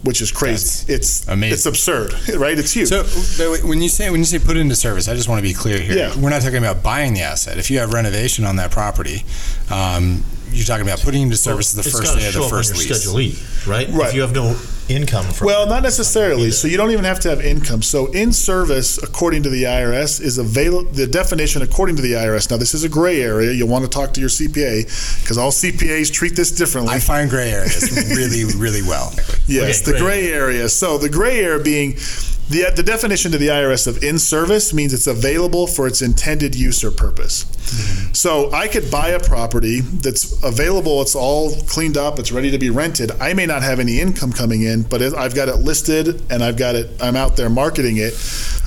which 0.02 0.20
is 0.22 0.32
crazy 0.32 0.92
it's 0.92 1.26
amazing. 1.28 1.52
it's 1.54 1.66
absurd 1.66 2.12
right 2.36 2.58
it's 2.58 2.72
huge 2.72 2.88
So 2.88 3.56
when 3.66 3.82
you 3.82 3.88
say 3.88 4.10
when 4.10 4.20
you 4.20 4.24
say 4.24 4.38
put 4.38 4.56
into 4.56 4.74
service, 4.76 5.08
I 5.08 5.14
just 5.14 5.28
want 5.28 5.38
to 5.38 5.42
be 5.42 5.52
clear 5.54 5.78
here. 5.78 5.96
Yeah. 5.96 6.18
We're 6.20 6.30
not 6.30 6.42
talking 6.42 6.58
about 6.58 6.82
buying 6.82 7.14
the 7.14 7.20
asset. 7.22 7.58
If 7.58 7.70
you 7.70 7.78
have 7.80 7.92
renovation 7.92 8.44
on 8.44 8.56
that 8.56 8.70
property, 8.70 9.24
um, 9.70 10.24
you're 10.52 10.64
talking 10.64 10.86
about 10.86 11.00
putting 11.00 11.22
into 11.22 11.36
service 11.36 11.72
the 11.72 11.82
first 11.82 12.16
day 12.16 12.26
of 12.26 12.32
show 12.34 12.42
the 12.44 12.48
first 12.48 12.70
your 12.70 12.78
lease. 12.78 13.02
Schedule 13.02 13.20
E, 13.20 13.38
right? 13.70 13.88
Right. 13.90 14.08
If 14.08 14.14
you 14.14 14.22
have 14.22 14.34
no 14.34 14.56
income 14.88 15.24
from 15.26 15.46
Well, 15.46 15.66
not 15.66 15.82
necessarily. 15.82 16.50
So 16.50 16.66
you 16.66 16.76
don't 16.76 16.90
even 16.90 17.04
have 17.04 17.20
to 17.20 17.30
have 17.30 17.40
income. 17.40 17.82
So 17.82 18.06
in 18.12 18.32
service, 18.32 18.98
according 18.98 19.44
to 19.44 19.48
the 19.50 19.62
IRS, 19.64 20.20
is 20.20 20.38
avail 20.38 20.84
the 20.84 21.06
definition 21.06 21.62
according 21.62 21.96
to 21.96 22.02
the 22.02 22.12
IRS. 22.12 22.50
Now 22.50 22.56
this 22.56 22.74
is 22.74 22.82
a 22.84 22.88
gray 22.88 23.22
area. 23.22 23.52
You'll 23.52 23.68
want 23.68 23.84
to 23.84 23.90
talk 23.90 24.12
to 24.14 24.20
your 24.20 24.28
CPA 24.30 25.20
because 25.22 25.38
all 25.38 25.52
CPAs 25.52 26.12
treat 26.12 26.34
this 26.36 26.50
differently. 26.50 26.94
I 26.94 26.98
find 26.98 27.30
gray 27.30 27.50
areas 27.52 27.90
really, 28.16 28.44
really 28.56 28.82
well. 28.82 29.12
Yes, 29.46 29.82
Okay, 29.82 29.92
the 29.92 29.98
gray. 29.98 30.22
gray 30.26 30.32
area. 30.32 30.68
So 30.68 30.98
the 30.98 31.08
gray 31.08 31.40
area 31.40 31.62
being 31.62 31.96
the 32.50 32.66
uh, 32.66 32.74
the 32.74 32.82
definition 32.82 33.32
to 33.32 33.38
the 33.38 33.48
IRS 33.48 33.86
of 33.86 34.02
in 34.02 34.18
service 34.18 34.74
means 34.74 34.92
it's 34.92 35.06
available 35.06 35.66
for 35.66 35.86
its 35.86 36.02
intended 36.02 36.54
use 36.54 36.84
or 36.84 36.90
purpose. 36.90 37.46
So 38.12 38.50
I 38.52 38.66
could 38.66 38.90
buy 38.90 39.10
a 39.10 39.20
property 39.20 39.80
that's 39.80 40.42
available, 40.42 41.00
it's 41.00 41.14
all 41.14 41.54
cleaned 41.68 41.96
up, 41.96 42.18
it's 42.18 42.32
ready 42.32 42.50
to 42.50 42.58
be 42.58 42.68
rented. 42.68 43.12
I 43.20 43.32
may 43.32 43.46
not 43.46 43.62
have 43.62 43.78
any 43.78 44.00
income 44.00 44.32
coming 44.32 44.62
in, 44.62 44.82
but 44.82 45.00
I've 45.00 45.34
got 45.34 45.48
it 45.48 45.56
listed 45.56 46.20
and 46.30 46.42
I've 46.42 46.56
got 46.56 46.74
it, 46.74 46.90
I'm 47.00 47.14
out 47.14 47.36
there 47.36 47.48
marketing 47.48 47.98
it. 47.98 48.14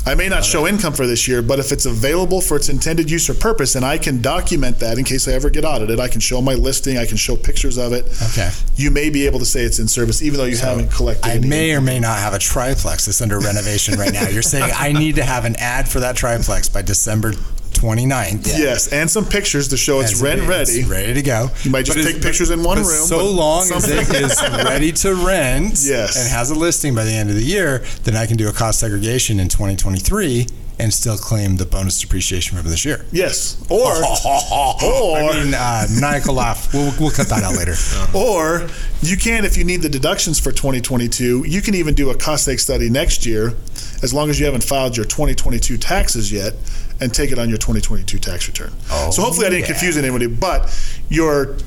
I 0.06 0.15
may 0.15 0.28
not 0.28 0.43
show 0.43 0.67
income 0.67 0.93
for 0.93 1.08
this 1.08 1.28
year, 1.28 1.41
but 1.41 1.60
if 1.60 1.72
it's 1.72 1.86
available 1.86 2.41
for 2.41 2.58
its 2.58 2.67
intended 2.69 3.10
use 3.10 3.30
or 3.30 3.34
purpose, 3.34 3.76
and 3.76 3.86
I 3.86 3.98
can 3.98 4.22
document 4.22 4.80
that 4.80 4.98
in 4.98 5.06
case 5.06 5.28
I 5.30 5.32
ever 5.34 5.50
get 5.50 5.63
audited, 5.63 6.00
I 6.00 6.10
can 6.10 6.19
show 6.19 6.41
my 6.41 6.56
listing, 6.56 6.98
I 6.98 7.06
can 7.06 7.15
show 7.15 7.38
pictures 7.38 7.78
of 7.78 7.93
it. 7.93 8.06
Okay. 8.32 8.50
You 8.76 8.91
may 8.91 9.10
be 9.10 9.26
able 9.26 9.39
to 9.39 9.46
say 9.46 9.62
it's 9.62 9.80
in 9.80 9.88
service, 9.88 10.22
even 10.22 10.39
though 10.39 10.46
you 10.46 10.58
haven't 10.58 10.91
collected. 10.91 11.26
I 11.26 11.39
may 11.39 11.69
income. 11.69 11.84
or 11.84 11.86
may 11.86 12.00
not 12.00 12.19
have 12.19 12.34
a 12.34 12.39
triplex 12.39 13.06
that's 13.06 13.22
under 13.22 13.39
renovation 13.39 13.72
right 13.97 14.13
now. 14.13 14.27
You're 14.27 14.41
saying 14.41 14.71
I 14.75 14.91
need 14.93 15.15
to 15.15 15.23
have 15.23 15.45
an 15.45 15.55
ad 15.57 15.88
for 15.89 15.99
that 16.01 16.15
triplex 16.15 16.69
by 16.69 16.81
December 16.81 17.33
29th. 17.73 18.47
Yes, 18.47 18.88
and 18.93 19.09
some 19.09 19.25
pictures 19.25 19.67
to 19.69 19.77
show 19.77 19.99
it's 19.99 20.13
As 20.13 20.21
rent 20.21 20.41
it 20.41 20.49
is, 20.49 20.49
ready. 20.49 20.83
ready 20.89 21.13
to 21.15 21.21
go. 21.21 21.49
You 21.63 21.71
might 21.71 21.83
just 21.86 21.97
But 21.97 22.05
take 22.05 22.17
is- 22.17 22.23
pictures 22.23 22.49
in 22.51 22.63
one 22.63 22.77
but 22.77 22.88
room, 22.88 23.07
So 23.07 23.17
but 23.17 23.25
long 23.25 23.71
as 23.71 23.89
it 23.89 24.09
is 24.09 24.41
ready 24.41 24.91
to 24.93 25.15
rent 25.15 25.79
Yes. 25.83 26.15
and 26.15 26.29
has 26.29 26.49
a 26.51 26.55
listing 26.55 26.93
by 26.95 27.03
the 27.03 27.12
end 27.13 27.29
of 27.29 27.36
the 27.36 27.43
year, 27.43 27.83
then 28.03 28.15
I 28.15 28.25
can 28.25 28.38
do 28.38 28.47
a 28.47 28.53
cost 28.53 28.79
segregation 28.79 29.39
in 29.39 29.49
2023 29.49 30.47
and 30.79 30.93
still 30.93 31.17
claim 31.17 31.57
the 31.57 31.65
bonus 31.65 31.99
depreciation 31.99 32.57
from 32.57 32.67
this 32.69 32.83
year. 32.86 33.05
Yes, 33.12 33.63
or 33.69 33.91
or 33.93 35.17
I 35.17 35.43
mean, 35.43 35.53
uh, 35.53 35.88
maniacal 35.99 36.36
laugh. 36.36 36.73
We'll, 36.73 36.93
we'll 36.99 37.12
cut 37.12 37.27
that 37.27 37.43
out 37.43 37.55
later. 37.55 37.75
Or 38.13 38.67
you 39.01 39.17
can, 39.17 39.43
if 39.43 39.57
you 39.57 39.63
need 39.63 39.81
the 39.81 39.89
deductions 39.89 40.39
for 40.39 40.51
2022, 40.51 41.45
you 41.47 41.62
can 41.62 41.73
even 41.73 41.95
do 41.95 42.12
a 42.12 42.15
cost 42.15 42.49
study 42.59 42.89
next 42.89 43.25
year, 43.25 43.53
as 44.03 44.13
long 44.13 44.29
as 44.29 44.39
you 44.39 44.45
haven't 44.45 44.63
filed 44.63 44.95
your 44.95 45.05
2022 45.05 45.77
taxes 45.77 46.31
yet, 46.31 46.53
and 47.01 47.13
take 47.13 47.31
it 47.31 47.39
on 47.39 47.49
your 47.49 47.57
2022 47.57 48.19
tax 48.19 48.47
return. 48.47 48.71
Oh, 48.91 49.09
so 49.12 49.21
hopefully 49.23 49.47
I 49.47 49.49
didn't 49.49 49.62
yeah. 49.62 49.67
confuse 49.67 49.97
anybody, 49.97 50.27
but 50.27 50.71
your 51.09 51.57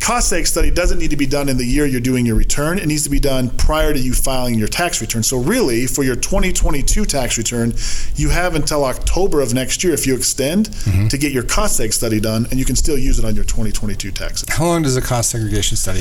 cost 0.00 0.32
seg 0.32 0.46
study 0.46 0.70
doesn't 0.70 0.98
need 0.98 1.10
to 1.10 1.16
be 1.16 1.26
done 1.26 1.48
in 1.48 1.56
the 1.56 1.64
year 1.64 1.86
you're 1.86 2.00
doing 2.00 2.26
your 2.26 2.36
return. 2.36 2.78
It 2.78 2.86
needs 2.86 3.04
to 3.04 3.10
be 3.10 3.20
done 3.20 3.50
prior 3.50 3.92
to 3.92 3.98
you 3.98 4.12
filing 4.12 4.58
your 4.58 4.68
tax 4.68 5.00
return. 5.00 5.22
So 5.22 5.38
really, 5.38 5.86
for 5.86 6.02
your 6.02 6.16
2022 6.16 7.04
tax 7.04 7.38
return, 7.38 7.74
you 8.16 8.30
have 8.30 8.54
until 8.54 8.84
October 8.84 9.40
of 9.40 9.54
next 9.54 9.84
year, 9.84 9.92
if 9.92 10.06
you 10.06 10.16
extend, 10.16 10.70
mm-hmm. 10.70 11.08
to 11.08 11.18
get 11.18 11.32
your 11.32 11.42
cost 11.42 11.78
seg 11.78 11.92
study 11.92 12.20
done, 12.20 12.46
and 12.50 12.58
you 12.58 12.64
can 12.64 12.76
still 12.76 12.98
use 12.98 13.18
it 13.18 13.24
on 13.24 13.34
your 13.34 13.44
2022 13.44 14.10
taxes. 14.10 14.48
How 14.48 14.66
long 14.66 14.82
does 14.82 14.96
a 14.96 15.02
cost 15.02 15.30
segregation 15.30 15.76
study 15.76 16.00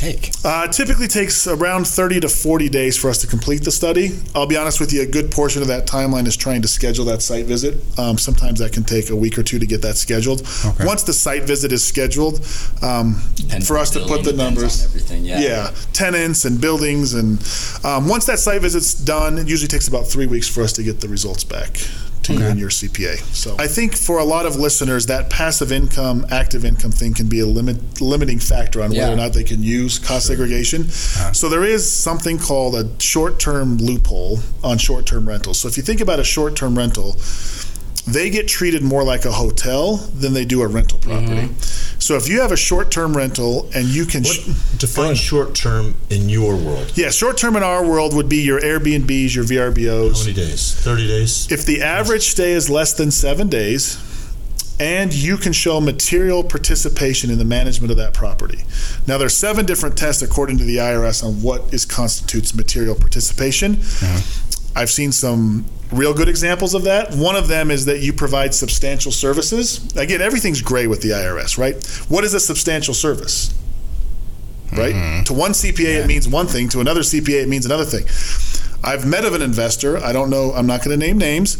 take? 0.00 0.30
Uh, 0.44 0.66
it 0.68 0.72
typically 0.72 1.06
takes 1.06 1.46
around 1.46 1.86
30 1.86 2.20
to 2.20 2.28
40 2.28 2.68
days 2.68 2.96
for 2.96 3.10
us 3.10 3.18
to 3.18 3.26
complete 3.26 3.64
the 3.64 3.70
study. 3.70 4.18
I'll 4.34 4.46
be 4.46 4.56
honest 4.56 4.80
with 4.80 4.92
you, 4.92 5.02
a 5.02 5.06
good 5.06 5.30
portion 5.30 5.62
of 5.62 5.68
that 5.68 5.86
timeline 5.86 6.26
is 6.26 6.36
trying 6.36 6.62
to 6.62 6.68
schedule 6.68 7.04
that 7.06 7.22
site 7.22 7.46
visit. 7.46 7.74
Um, 7.98 8.16
sometimes 8.18 8.58
that 8.60 8.72
can 8.72 8.84
take 8.84 9.10
a 9.10 9.16
week 9.16 9.38
or 9.38 9.42
two 9.42 9.58
to 9.58 9.66
get 9.66 9.82
that 9.82 9.96
scheduled. 9.96 10.40
Okay. 10.64 10.86
Once 10.86 11.02
the 11.02 11.12
site 11.12 11.44
visit 11.44 11.72
is 11.72 11.84
scheduled, 11.84 12.44
um, 12.82 13.14
for 13.64 13.76
us 13.76 13.90
to 13.90 14.00
put 14.06 14.24
the 14.24 14.32
numbers. 14.32 14.84
everything, 14.84 15.24
yeah. 15.24 15.40
Yeah, 15.40 15.74
tenants 15.92 16.44
and 16.44 16.60
buildings. 16.60 17.14
And 17.14 17.38
um, 17.84 18.08
once 18.08 18.24
that 18.26 18.38
site 18.38 18.62
visit's 18.62 18.94
done, 18.94 19.38
it 19.38 19.48
usually 19.48 19.68
takes 19.68 19.88
about 19.88 20.06
three 20.06 20.26
weeks 20.26 20.48
for 20.48 20.62
us 20.62 20.72
to 20.74 20.82
get 20.82 21.00
the 21.00 21.08
results 21.08 21.44
back 21.44 21.76
to 22.24 22.34
you 22.34 22.44
and 22.44 22.58
your 22.58 22.70
CPA. 22.70 23.16
So 23.34 23.56
I 23.58 23.66
think 23.66 23.96
for 23.96 24.18
a 24.18 24.24
lot 24.24 24.46
of 24.46 24.56
listeners, 24.56 25.06
that 25.06 25.30
passive 25.30 25.72
income, 25.72 26.26
active 26.30 26.64
income 26.64 26.90
thing 26.90 27.14
can 27.14 27.28
be 27.28 27.40
a 27.40 27.46
limit, 27.46 28.00
limiting 28.00 28.38
factor 28.38 28.82
on 28.82 28.90
whether 28.90 29.12
or 29.12 29.16
not 29.16 29.32
they 29.32 29.44
can 29.44 29.62
use 29.62 29.98
cost 29.98 30.26
segregation. 30.26 30.82
Uh-huh. 30.82 31.32
So 31.32 31.48
there 31.48 31.64
is 31.64 31.90
something 31.90 32.38
called 32.38 32.74
a 32.74 32.88
short-term 33.00 33.78
loophole 33.78 34.40
on 34.62 34.78
short-term 34.78 35.28
rentals. 35.28 35.58
So 35.60 35.68
if 35.68 35.76
you 35.76 35.82
think 35.82 36.00
about 36.00 36.20
a 36.20 36.24
short-term 36.24 36.76
rental, 36.76 37.16
they 38.12 38.30
get 38.30 38.48
treated 38.48 38.82
more 38.82 39.02
like 39.02 39.24
a 39.24 39.32
hotel 39.32 39.96
than 39.96 40.32
they 40.34 40.44
do 40.44 40.62
a 40.62 40.66
rental 40.66 40.98
mm-hmm. 40.98 41.26
property. 41.26 41.54
So 41.98 42.16
if 42.16 42.28
you 42.28 42.40
have 42.40 42.50
a 42.50 42.56
short-term 42.56 43.16
rental 43.16 43.68
and 43.74 43.86
you 43.86 44.06
can 44.06 44.22
What 44.22 44.34
sh- 44.34 44.78
define 44.78 45.14
short 45.14 45.54
term 45.54 45.94
in 46.08 46.28
your 46.28 46.56
world? 46.56 46.92
yeah, 46.96 47.10
short 47.10 47.36
term 47.36 47.56
in 47.56 47.62
our 47.62 47.86
world 47.86 48.14
would 48.14 48.28
be 48.28 48.38
your 48.38 48.60
Airbnbs, 48.60 49.34
your 49.34 49.44
How 49.44 49.70
VRBOs. 49.70 50.24
many 50.24 50.34
days? 50.34 50.74
Thirty 50.74 51.06
days. 51.06 51.50
If 51.52 51.64
the 51.66 51.82
average 51.82 52.22
stay 52.22 52.52
is 52.52 52.70
less 52.70 52.92
than 52.92 53.10
seven 53.10 53.48
days, 53.48 53.98
and 54.80 55.12
you 55.12 55.36
can 55.36 55.52
show 55.52 55.78
material 55.78 56.42
participation 56.42 57.30
in 57.30 57.36
the 57.38 57.44
management 57.44 57.90
of 57.90 57.98
that 57.98 58.14
property. 58.14 58.64
Now, 59.06 59.18
there's 59.18 59.36
seven 59.36 59.66
different 59.66 59.98
tests 59.98 60.22
according 60.22 60.56
to 60.56 60.64
the 60.64 60.78
IRS 60.78 61.22
on 61.22 61.42
what 61.42 61.72
is 61.72 61.84
constitutes 61.84 62.54
material 62.54 62.94
participation. 62.94 63.74
Uh-huh. 63.74 64.20
I've 64.74 64.90
seen 64.90 65.12
some 65.12 65.66
real 65.92 66.14
good 66.14 66.28
examples 66.28 66.74
of 66.74 66.84
that. 66.84 67.14
One 67.14 67.36
of 67.36 67.48
them 67.48 67.70
is 67.70 67.84
that 67.86 68.00
you 68.00 68.12
provide 68.12 68.54
substantial 68.54 69.12
services. 69.12 69.94
Again, 69.96 70.20
everything's 70.20 70.62
gray 70.62 70.86
with 70.86 71.02
the 71.02 71.10
IRS, 71.10 71.58
right? 71.58 71.74
What 72.08 72.24
is 72.24 72.34
a 72.34 72.40
substantial 72.40 72.94
service? 72.94 73.54
Right? 74.72 74.94
Mm-hmm. 74.94 75.24
To 75.24 75.34
one 75.34 75.50
CPA, 75.50 76.04
it 76.04 76.06
means 76.06 76.28
one 76.28 76.46
thing. 76.46 76.68
To 76.68 76.80
another 76.80 77.00
CPA, 77.00 77.42
it 77.42 77.48
means 77.48 77.66
another 77.66 77.84
thing. 77.84 78.04
I've 78.84 79.06
met 79.06 79.24
of 79.24 79.34
an 79.34 79.42
investor. 79.42 79.98
I 79.98 80.12
don't 80.12 80.30
know. 80.30 80.52
I'm 80.52 80.66
not 80.66 80.84
going 80.84 80.98
to 80.98 81.06
name 81.06 81.18
names. 81.18 81.56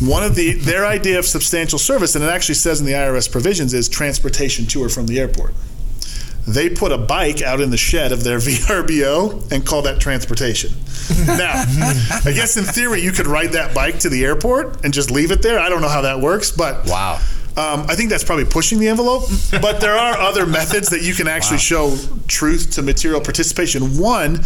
One 0.00 0.24
of 0.24 0.34
the 0.34 0.54
their 0.54 0.84
idea 0.84 1.18
of 1.20 1.26
substantial 1.26 1.78
service, 1.78 2.16
and 2.16 2.24
it 2.24 2.28
actually 2.28 2.56
says 2.56 2.80
in 2.80 2.86
the 2.86 2.92
IRS 2.92 3.30
provisions, 3.30 3.72
is 3.72 3.88
transportation 3.88 4.66
to 4.66 4.82
or 4.82 4.88
from 4.88 5.06
the 5.06 5.20
airport. 5.20 5.54
They 6.46 6.70
put 6.70 6.90
a 6.92 6.98
bike 6.98 7.40
out 7.40 7.60
in 7.60 7.70
the 7.70 7.76
shed 7.76 8.10
of 8.12 8.24
their 8.24 8.38
VRBO 8.40 9.50
and 9.52 9.64
call 9.64 9.82
that 9.82 10.00
transportation. 10.00 10.72
now, 11.26 11.52
I 12.24 12.32
guess 12.34 12.56
in 12.56 12.64
theory 12.64 13.00
you 13.00 13.12
could 13.12 13.26
ride 13.26 13.52
that 13.52 13.74
bike 13.74 14.00
to 14.00 14.08
the 14.08 14.24
airport 14.24 14.84
and 14.84 14.92
just 14.92 15.10
leave 15.10 15.30
it 15.30 15.42
there. 15.42 15.58
I 15.58 15.68
don't 15.68 15.82
know 15.82 15.88
how 15.88 16.02
that 16.02 16.20
works, 16.20 16.50
but 16.50 16.84
Wow. 16.86 17.14
um, 17.56 17.86
I 17.88 17.94
think 17.94 18.10
that's 18.10 18.24
probably 18.24 18.44
pushing 18.44 18.78
the 18.80 18.88
envelope, 18.88 19.22
but 19.60 19.80
there 19.80 19.94
are 19.96 20.16
other 20.18 20.46
methods 20.46 20.88
that 20.90 21.02
you 21.02 21.14
can 21.14 21.28
actually 21.28 21.58
show 21.58 21.96
truth 22.28 22.72
to 22.72 22.82
material 22.82 23.20
participation. 23.20 23.98
One, 23.98 24.40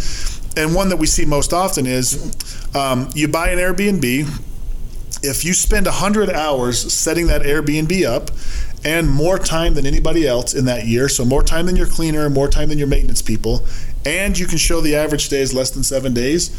and 0.55 0.73
one 0.75 0.89
that 0.89 0.97
we 0.97 1.07
see 1.07 1.25
most 1.25 1.53
often 1.53 1.85
is 1.85 2.35
um, 2.75 3.09
you 3.15 3.27
buy 3.27 3.49
an 3.49 3.59
Airbnb. 3.59 4.43
If 5.23 5.43
you 5.45 5.53
spend 5.53 5.87
100 5.87 6.29
hours 6.29 6.93
setting 6.93 7.27
that 7.27 7.41
Airbnb 7.41 8.05
up 8.05 8.29
and 8.87 9.09
more 9.09 9.37
time 9.37 9.73
than 9.73 9.85
anybody 9.85 10.25
else 10.25 10.53
in 10.53 10.63
that 10.65 10.85
year, 10.87 11.09
so 11.09 11.25
more 11.25 11.43
time 11.43 11.65
than 11.65 11.75
your 11.75 11.85
cleaner, 11.87 12.29
more 12.29 12.47
time 12.47 12.69
than 12.69 12.77
your 12.77 12.87
maintenance 12.87 13.21
people, 13.21 13.65
and 14.05 14.39
you 14.39 14.45
can 14.47 14.57
show 14.57 14.79
the 14.79 14.95
average 14.95 15.25
stay 15.25 15.41
is 15.41 15.53
less 15.53 15.71
than 15.71 15.83
seven 15.83 16.13
days, 16.13 16.51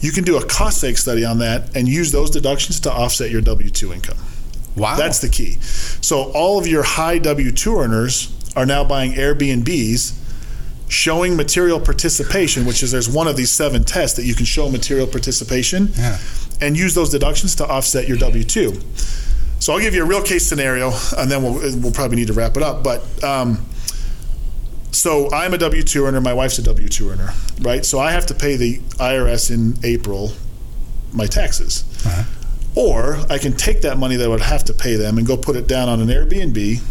you 0.00 0.10
can 0.10 0.24
do 0.24 0.36
a 0.38 0.44
cost 0.46 0.82
seg 0.82 0.96
study 0.96 1.24
on 1.24 1.38
that 1.40 1.76
and 1.76 1.86
use 1.86 2.10
those 2.10 2.30
deductions 2.30 2.80
to 2.80 2.90
offset 2.92 3.30
your 3.30 3.42
W 3.42 3.68
2 3.68 3.92
income. 3.92 4.16
Wow. 4.76 4.96
That's 4.96 5.20
the 5.20 5.28
key. 5.28 5.58
So 5.60 6.32
all 6.32 6.58
of 6.58 6.66
your 6.66 6.82
high 6.82 7.18
W 7.18 7.52
two 7.52 7.76
earners 7.78 8.34
are 8.56 8.66
now 8.66 8.82
buying 8.82 9.12
Airbnbs, 9.12 10.12
showing 10.88 11.36
material 11.36 11.78
participation, 11.78 12.64
which 12.64 12.82
is 12.82 12.90
there's 12.90 13.08
one 13.08 13.28
of 13.28 13.36
these 13.36 13.50
seven 13.52 13.84
tests 13.84 14.16
that 14.16 14.24
you 14.24 14.34
can 14.34 14.44
show 14.46 14.68
material 14.68 15.06
participation, 15.06 15.92
Yeah. 15.96 16.18
and 16.60 16.76
use 16.76 16.94
those 16.94 17.10
deductions 17.10 17.54
to 17.56 17.66
offset 17.68 18.08
your 18.08 18.16
W 18.18 18.42
two. 18.42 18.80
So 19.64 19.72
I'll 19.72 19.80
give 19.80 19.94
you 19.94 20.02
a 20.02 20.06
real 20.06 20.20
case 20.20 20.46
scenario, 20.46 20.92
and 21.16 21.30
then 21.30 21.42
we'll 21.42 21.54
we'll 21.80 21.90
probably 21.90 22.18
need 22.18 22.26
to 22.26 22.34
wrap 22.34 22.58
it 22.58 22.62
up. 22.62 22.84
But 22.84 23.24
um, 23.24 23.64
so 24.90 25.32
I'm 25.32 25.54
a 25.54 25.58
W 25.58 25.82
two 25.82 26.04
earner. 26.04 26.20
My 26.20 26.34
wife's 26.34 26.58
a 26.58 26.62
W 26.64 26.86
two 26.86 27.08
earner, 27.08 27.30
right? 27.62 27.82
So 27.82 27.98
I 27.98 28.12
have 28.12 28.26
to 28.26 28.34
pay 28.34 28.56
the 28.56 28.80
IRS 29.00 29.50
in 29.50 29.78
April 29.82 30.32
my 31.14 31.24
taxes. 31.24 31.82
Or 32.74 33.16
I 33.30 33.38
can 33.38 33.54
take 33.54 33.80
that 33.80 33.96
money 33.96 34.16
that 34.16 34.26
I 34.26 34.28
would 34.28 34.42
have 34.42 34.64
to 34.64 34.74
pay 34.74 34.96
them 34.96 35.16
and 35.16 35.26
go 35.26 35.34
put 35.34 35.56
it 35.56 35.66
down 35.66 35.88
on 35.88 35.98
an 36.02 36.08
Airbnb, 36.08 36.82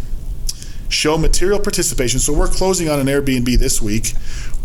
show 0.90 1.16
material 1.16 1.60
participation. 1.60 2.20
So 2.20 2.34
we're 2.34 2.48
closing 2.48 2.90
on 2.90 3.00
an 3.00 3.06
Airbnb 3.06 3.56
this 3.60 3.84
week. 3.84 4.14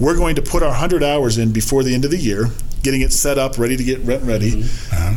We're 0.01 0.17
going 0.17 0.35
to 0.37 0.43
put 0.43 0.63
our 0.63 0.71
100 0.71 1.03
hours 1.03 1.37
in 1.37 1.53
before 1.53 1.83
the 1.83 1.93
end 1.93 2.07
of 2.07 2.11
the 2.11 2.17
year, 2.17 2.47
getting 2.83 3.01
it 3.01 3.13
set 3.13 3.39
up, 3.39 3.59
ready 3.59 3.77
to 3.77 3.85
get 3.85 4.01
rent 4.01 4.23
ready, 4.25 4.63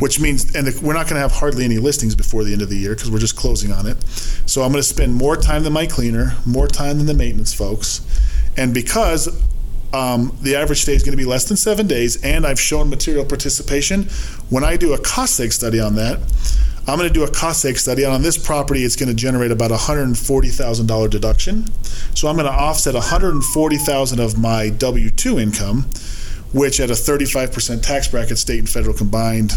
which 0.00 0.20
means, 0.20 0.54
and 0.54 0.66
the, 0.66 0.80
we're 0.84 0.94
not 0.94 1.06
going 1.06 1.14
to 1.14 1.20
have 1.20 1.32
hardly 1.32 1.64
any 1.64 1.78
listings 1.78 2.14
before 2.14 2.44
the 2.44 2.52
end 2.52 2.62
of 2.62 2.68
the 2.68 2.76
year 2.76 2.94
because 2.94 3.10
we're 3.10 3.18
just 3.18 3.36
closing 3.36 3.72
on 3.72 3.86
it. 3.86 4.02
So 4.46 4.62
I'm 4.62 4.72
going 4.72 4.82
to 4.82 4.88
spend 4.88 5.14
more 5.14 5.36
time 5.36 5.62
than 5.64 5.72
my 5.72 5.86
cleaner, 5.86 6.34
more 6.44 6.66
time 6.66 6.98
than 6.98 7.06
the 7.06 7.14
maintenance 7.14 7.54
folks. 7.54 8.00
And 8.56 8.74
because 8.74 9.28
um, 9.92 10.36
the 10.40 10.56
average 10.56 10.82
stay 10.82 10.94
is 10.94 11.02
going 11.02 11.12
to 11.12 11.22
be 11.22 11.24
less 11.24 11.44
than 11.44 11.56
seven 11.56 11.86
days, 11.86 12.22
and 12.22 12.46
I've 12.46 12.60
shown 12.60 12.88
material 12.88 13.24
participation. 13.24 14.04
When 14.48 14.64
I 14.64 14.76
do 14.76 14.94
a 14.94 14.98
cost 14.98 15.38
seg 15.38 15.52
study 15.52 15.80
on 15.80 15.96
that, 15.96 16.18
I'm 16.88 16.98
going 16.98 17.08
to 17.08 17.14
do 17.14 17.22
a 17.22 17.30
cost 17.30 17.64
seg 17.64 17.78
study, 17.78 18.04
on 18.04 18.22
this 18.22 18.36
property, 18.36 18.84
it's 18.84 18.96
going 18.96 19.08
to 19.08 19.14
generate 19.14 19.52
about 19.52 19.70
a 19.70 19.76
$140,000 19.76 21.10
deduction. 21.10 21.66
So 22.14 22.26
I'm 22.28 22.36
going 22.36 22.50
to 22.50 22.52
offset 22.52 22.94
140,000 22.94 24.18
of 24.18 24.38
my 24.38 24.70
W-2 24.70 25.40
income, 25.40 25.88
which 26.52 26.80
at 26.80 26.90
a 26.90 26.94
35% 26.94 27.82
tax 27.82 28.08
bracket, 28.08 28.38
state 28.38 28.58
and 28.58 28.68
federal 28.68 28.94
combined, 28.94 29.52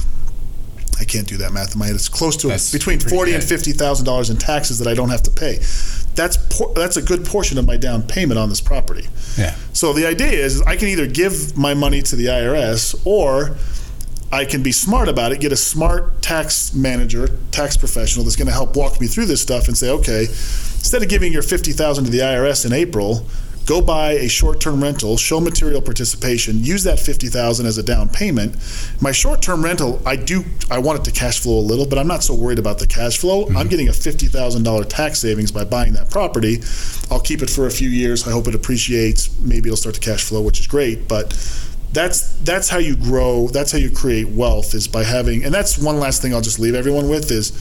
I 1.00 1.04
can't 1.04 1.28
do 1.28 1.38
that 1.38 1.52
math 1.52 1.74
in 1.74 1.80
my 1.80 1.88
head. 1.88 1.96
It's 1.96 2.08
close 2.08 2.38
to 2.38 2.48
That's 2.48 2.72
between 2.72 3.00
forty 3.00 3.34
and 3.34 3.44
fifty 3.44 3.74
thousand 3.74 4.06
dollars 4.06 4.30
in 4.30 4.38
taxes 4.38 4.80
that 4.80 4.88
I 4.88 4.94
don't 4.94 5.10
have 5.10 5.24
to 5.24 5.32
pay. 5.32 5.60
That's 6.16 6.38
por- 6.38 6.74
that's 6.74 6.96
a 6.96 7.02
good 7.02 7.26
portion 7.26 7.58
of 7.58 7.66
my 7.66 7.76
down 7.76 8.04
payment 8.04 8.40
on 8.40 8.48
this 8.48 8.62
property. 8.62 9.08
Yeah. 9.38 9.56
So 9.74 9.92
the 9.92 10.08
idea 10.08 10.32
is, 10.32 10.56
is 10.56 10.62
I 10.62 10.78
can 10.78 10.88
either 10.88 11.08
give 11.08 11.58
my 11.58 11.74
money 11.74 12.02
to 12.04 12.16
the 12.16 12.28
IRS 12.28 12.96
or 13.06 13.58
I 14.32 14.46
can 14.46 14.64
be 14.64 14.72
smart 14.72 15.08
about 15.08 15.32
it, 15.32 15.40
get 15.40 15.52
a 15.52 15.58
smart 15.58 16.22
tax 16.22 16.74
manager, 16.74 17.30
tax 17.52 17.78
professional 17.78 18.26
that's 18.26 18.36
going 18.36 18.48
to 18.48 18.54
help 18.54 18.76
walk 18.76 19.00
me 19.00 19.08
through 19.08 19.26
this 19.26 19.42
stuff 19.42 19.68
and 19.68 19.78
say, 19.78 19.90
okay, 19.92 20.22
instead 20.24 21.04
of 21.04 21.10
giving 21.10 21.32
your 21.32 21.44
50,000 21.44 22.06
to 22.06 22.10
the 22.10 22.20
IRS 22.20 22.66
in 22.66 22.74
April, 22.74 23.26
go 23.66 23.82
buy 23.82 24.12
a 24.12 24.28
short-term 24.28 24.82
rental, 24.82 25.18
show 25.18 25.40
material 25.40 25.82
participation, 25.82 26.64
use 26.64 26.84
that 26.84 27.00
50,000 27.00 27.66
as 27.66 27.78
a 27.78 27.84
down 27.84 28.10
payment. 28.10 28.56
My 29.02 29.12
short-term 29.12 29.64
rental, 29.64 30.02
I 30.06 30.16
do 30.16 30.44
I 30.70 30.80
want 30.80 31.00
it 31.00 31.06
to 31.06 31.12
cash 31.12 31.40
flow 31.40 31.60
a 31.60 31.62
little, 31.62 31.88
but 31.88 31.98
I'm 31.98 32.08
not 32.08 32.24
so 32.24 32.36
worried 32.36 32.60
about 32.60 32.80
the 32.80 32.88
cash 32.88 33.18
flow. 33.18 33.46
I'm 33.48 33.54
mm-hmm. 33.54 33.70
getting 33.70 33.88
a 33.88 33.92
$50,000 33.92 34.86
tax 34.90 35.20
savings 35.20 35.52
by 35.52 35.64
buying 35.64 35.94
that 35.94 36.10
property. 36.10 36.62
I'll 37.10 37.20
keep 37.20 37.42
it 37.42 37.50
for 37.50 37.68
a 37.68 37.72
few 37.72 37.90
years. 37.90 38.28
I 38.28 38.32
hope 38.32 38.48
it 38.48 38.56
appreciates. 38.56 39.38
Maybe 39.40 39.70
it'll 39.70 39.78
start 39.78 39.96
to 39.96 40.02
cash 40.02 40.24
flow, 40.24 40.42
which 40.42 40.60
is 40.60 40.68
great, 40.68 41.08
but 41.08 41.34
that's 41.94 42.36
that's 42.40 42.68
how 42.68 42.78
you 42.78 42.94
grow 42.94 43.48
that's 43.48 43.72
how 43.72 43.78
you 43.78 43.90
create 43.90 44.28
wealth 44.28 44.74
is 44.74 44.86
by 44.86 45.02
having 45.02 45.46
and 45.46 45.54
that's 45.54 45.78
one 45.78 45.98
last 45.98 46.22
thing 46.22 46.34
i'll 46.34 46.42
just 46.42 46.60
leave 46.60 46.76
everyone 46.76 47.08
with 47.08 47.32
is 47.32 47.54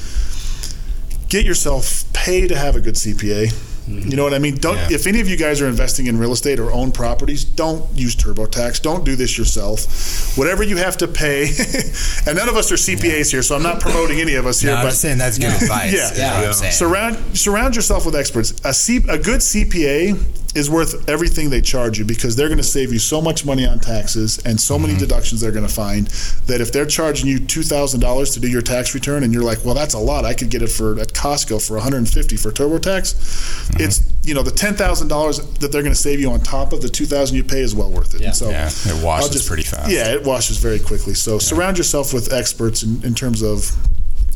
get 1.28 1.46
yourself 1.46 2.04
pay 2.12 2.48
to 2.48 2.58
have 2.58 2.74
a 2.74 2.80
good 2.80 2.96
cpa 2.96 3.48
Mm-hmm. 3.88 4.08
you 4.10 4.16
know 4.16 4.24
what 4.24 4.32
I 4.32 4.38
mean? 4.38 4.56
Don't 4.56 4.76
Yeah. 4.76 4.88
if 4.92 5.06
any 5.06 5.20
of 5.20 5.28
you 5.28 5.36
guys 5.36 5.60
are 5.60 5.68
investing 5.68 6.06
in 6.06 6.18
real 6.18 6.32
estate 6.32 6.58
or 6.58 6.72
own 6.72 6.90
properties, 6.90 7.44
don't 7.44 7.84
use 7.94 8.16
TurboTax. 8.16 8.80
Don't 8.82 9.04
do 9.04 9.14
this 9.14 9.36
yourself. 9.36 10.36
Whatever 10.38 10.62
you 10.62 10.76
have 10.78 10.96
to 10.98 11.06
pay, 11.08 11.42
and 12.26 12.36
none 12.36 12.48
of 12.48 12.56
us 12.56 12.72
are 12.72 12.76
CPAs 12.76 13.30
here, 13.30 13.42
so 13.42 13.54
I'm 13.56 13.62
not 13.62 13.80
promoting 13.80 14.20
any 14.20 14.34
of 14.36 14.46
us 14.46 14.60
here. 14.60 14.70
No, 14.72 14.78
I'm 14.78 14.86
but 14.86 14.94
saying 14.94 15.18
that's 15.18 15.36
good 15.38 15.44
Yeah. 15.52 15.62
advice. 15.62 15.92
Yeah. 15.92 16.10
is 16.10 16.18
Yeah. 16.60 16.66
I'm 16.68 16.72
surround 16.72 17.36
surround 17.36 17.76
yourself 17.76 18.06
with 18.06 18.16
experts. 18.16 18.54
A 18.64 18.72
C, 18.72 18.96
a 19.08 19.18
good 19.18 19.40
CPA 19.40 20.16
is 20.54 20.70
worth 20.70 21.08
everything 21.08 21.50
they 21.50 21.60
charge 21.60 21.98
you 21.98 22.04
because 22.04 22.36
they're 22.36 22.48
going 22.48 22.58
to 22.58 22.62
save 22.62 22.92
you 22.92 22.98
so 22.98 23.20
much 23.20 23.44
money 23.44 23.66
on 23.66 23.78
taxes 23.78 24.38
and 24.44 24.60
so 24.60 24.78
many 24.78 24.92
mm-hmm. 24.92 25.00
deductions 25.00 25.40
they're 25.40 25.52
going 25.52 25.66
to 25.66 25.72
find 25.72 26.06
that 26.46 26.60
if 26.60 26.72
they're 26.72 26.86
charging 26.86 27.28
you 27.28 27.38
two 27.38 27.62
thousand 27.62 28.00
dollars 28.00 28.30
to 28.30 28.40
do 28.40 28.48
your 28.48 28.62
tax 28.62 28.94
return 28.94 29.24
and 29.24 29.32
you're 29.32 29.42
like, 29.42 29.64
well, 29.64 29.74
that's 29.74 29.94
a 29.94 29.98
lot. 29.98 30.24
I 30.24 30.34
could 30.34 30.50
get 30.50 30.62
it 30.62 30.68
for 30.68 30.98
at 31.00 31.08
Costco 31.08 31.66
for 31.66 31.74
150 31.74 32.36
for 32.36 32.50
TurboTax. 32.50 33.14
Mm-hmm. 33.14 33.82
It's 33.82 34.12
you 34.22 34.34
know 34.34 34.42
the 34.42 34.50
ten 34.50 34.74
thousand 34.74 35.08
dollars 35.08 35.38
that 35.38 35.72
they're 35.72 35.82
going 35.82 35.94
to 35.94 36.00
save 36.00 36.20
you 36.20 36.30
on 36.30 36.40
top 36.40 36.72
of 36.72 36.80
the 36.80 36.88
two 36.88 37.06
thousand 37.06 37.36
you 37.36 37.44
pay 37.44 37.60
is 37.60 37.74
well 37.74 37.90
worth 37.90 38.14
it. 38.14 38.20
Yeah. 38.20 38.28
And 38.28 38.36
so 38.36 38.50
Yeah, 38.50 38.70
it 38.96 39.04
washes 39.04 39.46
pretty 39.46 39.64
fast. 39.64 39.90
Yeah, 39.90 40.12
it 40.12 40.24
washes 40.24 40.58
very 40.58 40.78
quickly. 40.78 41.14
So 41.14 41.38
surround 41.38 41.78
yourself 41.78 42.14
with 42.14 42.32
experts 42.32 42.82
in, 42.82 43.02
in 43.04 43.14
terms 43.14 43.42
of 43.42 43.76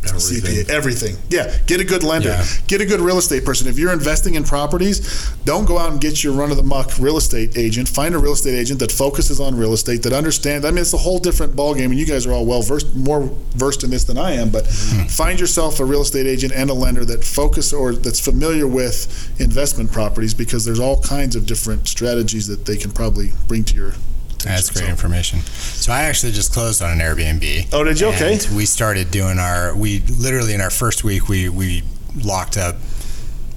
Everything. 0.06 0.64
CPA, 0.64 0.70
everything. 0.70 1.16
Yeah, 1.28 1.56
get 1.66 1.80
a 1.80 1.84
good 1.84 2.02
lender. 2.02 2.28
Yeah. 2.28 2.44
Get 2.66 2.80
a 2.80 2.86
good 2.86 3.00
real 3.00 3.18
estate 3.18 3.44
person. 3.44 3.66
If 3.66 3.78
you're 3.78 3.92
investing 3.92 4.34
in 4.34 4.44
properties, 4.44 5.28
don't 5.44 5.66
go 5.66 5.76
out 5.76 5.90
and 5.90 6.00
get 6.00 6.22
your 6.22 6.32
run 6.34 6.50
of 6.50 6.56
the 6.56 6.62
muck 6.62 6.98
real 6.98 7.16
estate 7.16 7.58
agent. 7.58 7.88
Find 7.88 8.14
a 8.14 8.18
real 8.18 8.32
estate 8.32 8.54
agent 8.54 8.78
that 8.80 8.92
focuses 8.92 9.40
on 9.40 9.56
real 9.56 9.72
estate 9.72 10.02
that 10.04 10.12
understands. 10.12 10.64
I 10.64 10.70
mean, 10.70 10.78
it's 10.78 10.94
a 10.94 10.98
whole 10.98 11.18
different 11.18 11.56
ballgame, 11.56 11.86
and 11.86 11.98
you 11.98 12.06
guys 12.06 12.26
are 12.26 12.32
all 12.32 12.46
well 12.46 12.62
versed, 12.62 12.94
more 12.94 13.30
versed 13.56 13.82
in 13.82 13.90
this 13.90 14.04
than 14.04 14.18
I 14.18 14.32
am. 14.32 14.50
But 14.50 14.64
mm. 14.64 15.10
find 15.10 15.40
yourself 15.40 15.80
a 15.80 15.84
real 15.84 16.02
estate 16.02 16.26
agent 16.26 16.52
and 16.54 16.70
a 16.70 16.74
lender 16.74 17.04
that 17.04 17.24
focus 17.24 17.72
or 17.72 17.94
that's 17.94 18.20
familiar 18.20 18.66
with 18.66 19.40
investment 19.40 19.90
properties 19.90 20.32
because 20.32 20.64
there's 20.64 20.80
all 20.80 21.00
kinds 21.02 21.34
of 21.34 21.44
different 21.44 21.88
strategies 21.88 22.46
that 22.46 22.66
they 22.66 22.76
can 22.76 22.92
probably 22.92 23.32
bring 23.48 23.64
to 23.64 23.74
your. 23.74 23.92
That's 24.44 24.70
great 24.70 24.84
So- 24.84 24.90
information. 24.90 25.40
So 25.74 25.92
I 25.92 26.02
actually 26.02 26.32
just 26.32 26.52
closed 26.52 26.80
on 26.82 26.90
an 26.90 26.98
Airbnb. 26.98 27.68
Oh, 27.72 27.84
did 27.84 28.00
you? 28.00 28.08
Okay. 28.08 28.34
And 28.34 28.56
we 28.56 28.66
started 28.66 29.10
doing 29.10 29.38
our. 29.38 29.74
We 29.74 30.00
literally 30.18 30.54
in 30.54 30.60
our 30.60 30.70
first 30.70 31.04
week 31.04 31.28
we 31.28 31.48
we 31.48 31.82
locked 32.22 32.56
up 32.56 32.76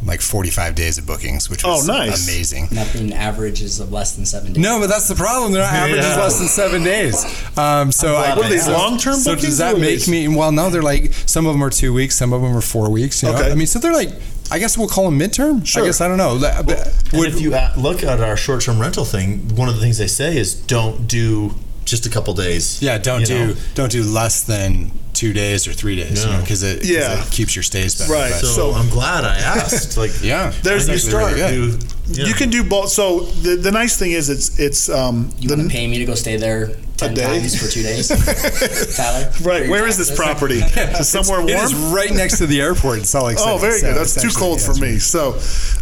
like 0.03 0.19
45 0.19 0.73
days 0.73 0.97
of 0.97 1.05
bookings, 1.05 1.47
which 1.47 1.63
was 1.63 1.87
Oh, 1.87 1.93
nice. 1.93 2.27
amazing. 2.27 2.67
Nothing 2.71 3.13
averages 3.13 3.79
of 3.79 3.91
less 3.91 4.13
than 4.13 4.25
seven 4.25 4.51
days. 4.53 4.63
No, 4.63 4.79
but 4.79 4.87
that's 4.89 5.07
the 5.07 5.13
problem. 5.13 5.51
They're 5.51 5.61
not 5.61 5.71
averages 5.73 6.05
Yeah. 6.07 6.23
less 6.23 6.39
than 6.39 6.47
seven 6.47 6.83
days. 6.83 7.23
Um, 7.55 7.91
so 7.91 8.15
I, 8.15 8.35
What 8.35 8.47
are 8.47 8.49
these 8.49 8.67
long-term 8.67 9.17
So 9.17 9.31
bookings 9.35 9.49
does 9.49 9.57
that 9.59 9.77
make 9.77 9.99
these- 9.99 10.07
me? 10.07 10.27
Well, 10.27 10.51
no, 10.51 10.71
they're 10.71 10.81
like 10.81 11.11
some 11.27 11.45
of 11.45 11.53
them 11.53 11.63
are 11.63 11.69
two 11.69 11.93
weeks, 11.93 12.15
some 12.15 12.33
of 12.33 12.41
them 12.41 12.57
are 12.57 12.61
four 12.61 12.89
weeks. 12.89 13.21
You 13.21 13.29
know? 13.29 13.35
Okay. 13.37 13.51
I 13.51 13.53
mean, 13.55 13.67
so 13.67 13.77
they're 13.77 13.93
like. 13.93 14.09
I 14.51 14.59
guess 14.59 14.77
we'll 14.77 14.89
call 14.89 15.05
them 15.05 15.17
midterm. 15.17 15.65
Sure. 15.65 15.81
I 15.81 15.85
guess 15.85 16.01
I 16.01 16.07
don't 16.09 16.17
know. 16.17 16.37
But 16.39 16.93
would- 17.13 17.29
if 17.29 17.39
you 17.41 17.51
look 17.77 18.03
at 18.03 18.19
our 18.21 18.35
short-term 18.37 18.79
rental 18.79 19.05
thing, 19.05 19.55
one 19.55 19.69
of 19.69 19.75
the 19.75 19.81
things 19.81 19.97
they 19.97 20.07
say 20.07 20.37
is 20.37 20.53
don't 20.53 21.07
do 21.07 21.55
just 21.85 22.05
a 22.05 22.09
couple 22.09 22.33
days. 22.33 22.81
yeah, 22.81 22.97
don't 22.97 23.25
do 23.25 23.47
know? 23.47 23.55
don't 23.75 23.91
do 23.91 24.03
less 24.03 24.43
than 24.43 24.91
two 25.21 25.33
days 25.33 25.67
or 25.67 25.73
three 25.73 25.95
days. 25.95 26.23
You 26.25 26.31
know, 26.31 26.41
because 26.41 26.63
it, 26.63 26.79
'cause 26.79 26.89
Yeah. 26.89 27.23
it 27.23 27.31
keeps 27.31 27.55
your 27.55 27.61
stays 27.63 27.93
better. 27.95 28.11
Right. 28.11 28.33
So, 28.33 28.47
So- 28.47 28.73
I'm 28.73 28.89
glad 28.89 29.23
I 29.23 29.37
asked. 29.37 29.95
Like, 29.97 30.11
yeah, 30.31 30.51
There's- 30.63 30.87
you 30.87 30.97
start. 30.97 31.33
really 31.35 31.41
good. 31.77 31.79
do, 32.13 32.21
You 32.29 32.33
can 32.33 32.49
do 32.49 32.63
both. 32.63 32.89
So 32.89 33.05
the, 33.45 33.55
the 33.55 33.71
nice 33.71 33.95
thing 33.97 34.11
is 34.19 34.29
it's 34.29 34.47
it's 34.59 34.89
um 34.89 35.29
You 35.39 35.47
the, 35.49 35.69
pay 35.69 35.85
me 35.87 35.97
to 35.99 36.05
go 36.05 36.15
stay 36.15 36.37
there 36.37 36.71
ten 36.97 37.13
day? 37.13 37.23
times 37.23 37.55
for 37.61 37.67
two 37.71 37.83
days, 37.83 38.07
Tyler? 38.97 39.31
Right. 39.49 39.69
Where 39.69 39.85
is 39.87 39.95
this 39.97 40.11
property? 40.23 40.59
Is 40.75 40.99
it 40.99 41.03
somewhere 41.05 41.41
It 41.41 41.49
is 41.65 41.73
right 41.97 42.11
next 42.21 42.37
to 42.39 42.47
the 42.47 42.59
airport 42.61 42.99
in 42.99 43.05
Salt 43.05 43.25
Lake 43.27 43.37
City. 43.39 43.51
Oh, 43.51 43.57
very 43.59 43.79
so 43.79 43.87
good. 43.87 43.97
That's 43.97 44.15
too 44.21 44.29
cold 44.43 44.59
yeah, 44.59 44.65
for 44.65 44.71
it's 44.71 44.81
me. 44.81 44.99
So, 44.99 45.21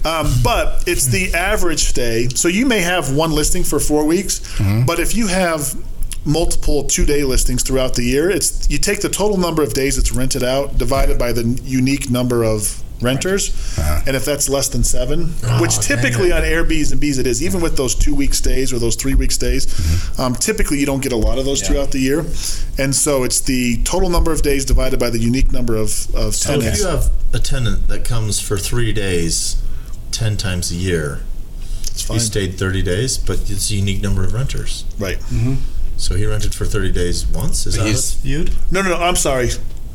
um, 0.09 0.25
but 0.43 0.83
it's 0.91 1.05
the 1.07 1.33
average 1.33 1.83
stay. 1.93 2.27
So 2.35 2.47
you 2.47 2.65
may 2.65 2.81
have 2.81 3.05
one 3.23 3.31
listing 3.31 3.63
for 3.63 3.79
four 3.79 4.03
weeks, 4.05 4.39
Mm-hmm. 4.39 4.85
but 4.85 4.99
if 4.99 5.15
you 5.15 5.27
have 5.27 5.61
multiple 6.25 6.83
two-day 6.83 7.23
listings 7.23 7.63
throughout 7.63 7.95
the 7.95 8.03
year, 8.03 8.29
it's 8.29 8.69
you 8.69 8.77
take 8.77 9.01
the 9.01 9.09
total 9.09 9.37
number 9.37 9.63
of 9.63 9.73
days 9.73 9.97
it's 9.97 10.11
rented 10.11 10.43
out 10.43 10.77
divided 10.77 11.17
by 11.17 11.31
the 11.31 11.43
unique 11.63 12.09
number 12.09 12.43
of 12.43 12.83
renters, 13.01 13.51
Uh-huh. 13.77 14.01
and 14.07 14.15
if 14.17 14.25
that's 14.25 14.49
less 14.49 14.67
than 14.67 14.83
seven, 14.83 15.27
which 15.61 15.79
typically 15.79 16.27
it. 16.29 16.33
on 16.33 16.41
Airbnbs 16.43 16.91
and 16.91 17.01
Bs 17.01 17.17
it 17.17 17.25
is, 17.25 17.41
even 17.41 17.61
with 17.61 17.77
those 17.77 17.95
two-week 17.95 18.33
stays 18.33 18.73
or 18.73 18.79
those 18.79 18.97
three-week 18.97 19.31
stays, 19.31 19.65
Mm-hmm. 19.67 20.21
um, 20.21 20.35
typically 20.35 20.79
you 20.79 20.85
don't 20.85 21.01
get 21.01 21.13
a 21.13 21.17
lot 21.17 21.39
of 21.39 21.45
those 21.45 21.61
Yeah. 21.61 21.67
throughout 21.67 21.91
the 21.91 21.99
year, 21.99 22.25
and 22.77 22.93
so 22.93 23.23
it's 23.23 23.39
the 23.39 23.77
total 23.83 24.09
number 24.09 24.33
of 24.33 24.41
days 24.41 24.65
divided 24.65 24.99
by 24.99 25.09
the 25.09 25.19
unique 25.19 25.53
number 25.53 25.75
of, 25.77 26.13
of 26.13 26.35
So 26.35 26.55
if 26.55 26.59
tenants. 26.59 26.79
you 26.81 26.87
have 26.87 27.09
a 27.31 27.39
tenant 27.39 27.87
that 27.87 28.03
comes 28.03 28.41
for 28.41 28.57
three 28.57 28.91
days, 28.91 29.55
ten 30.11 30.35
times 30.35 30.69
a 30.69 30.75
year, 30.75 31.21
It's 31.91 32.01
fine. 32.01 32.15
you 32.15 32.21
stayed 32.21 32.57
thirty 32.57 32.81
days, 32.81 33.17
but 33.17 33.49
it's 33.49 33.71
a 33.71 33.75
unique 33.75 34.01
number 34.03 34.25
of 34.25 34.33
renters. 34.33 34.83
Right. 34.99 35.19
So 35.99 36.15
he 36.15 36.25
rented 36.25 36.55
for 36.55 36.65
thirty 36.65 36.91
days 36.91 37.27
once. 37.27 37.67
Is 37.67 37.77
But 37.77 37.83
that 37.83 37.91
how 37.91 38.21
viewed? 38.23 38.53
No, 38.71 38.81
no, 38.81 38.89
no. 38.89 38.95
I'm 38.95 39.15
sorry. 39.15 39.49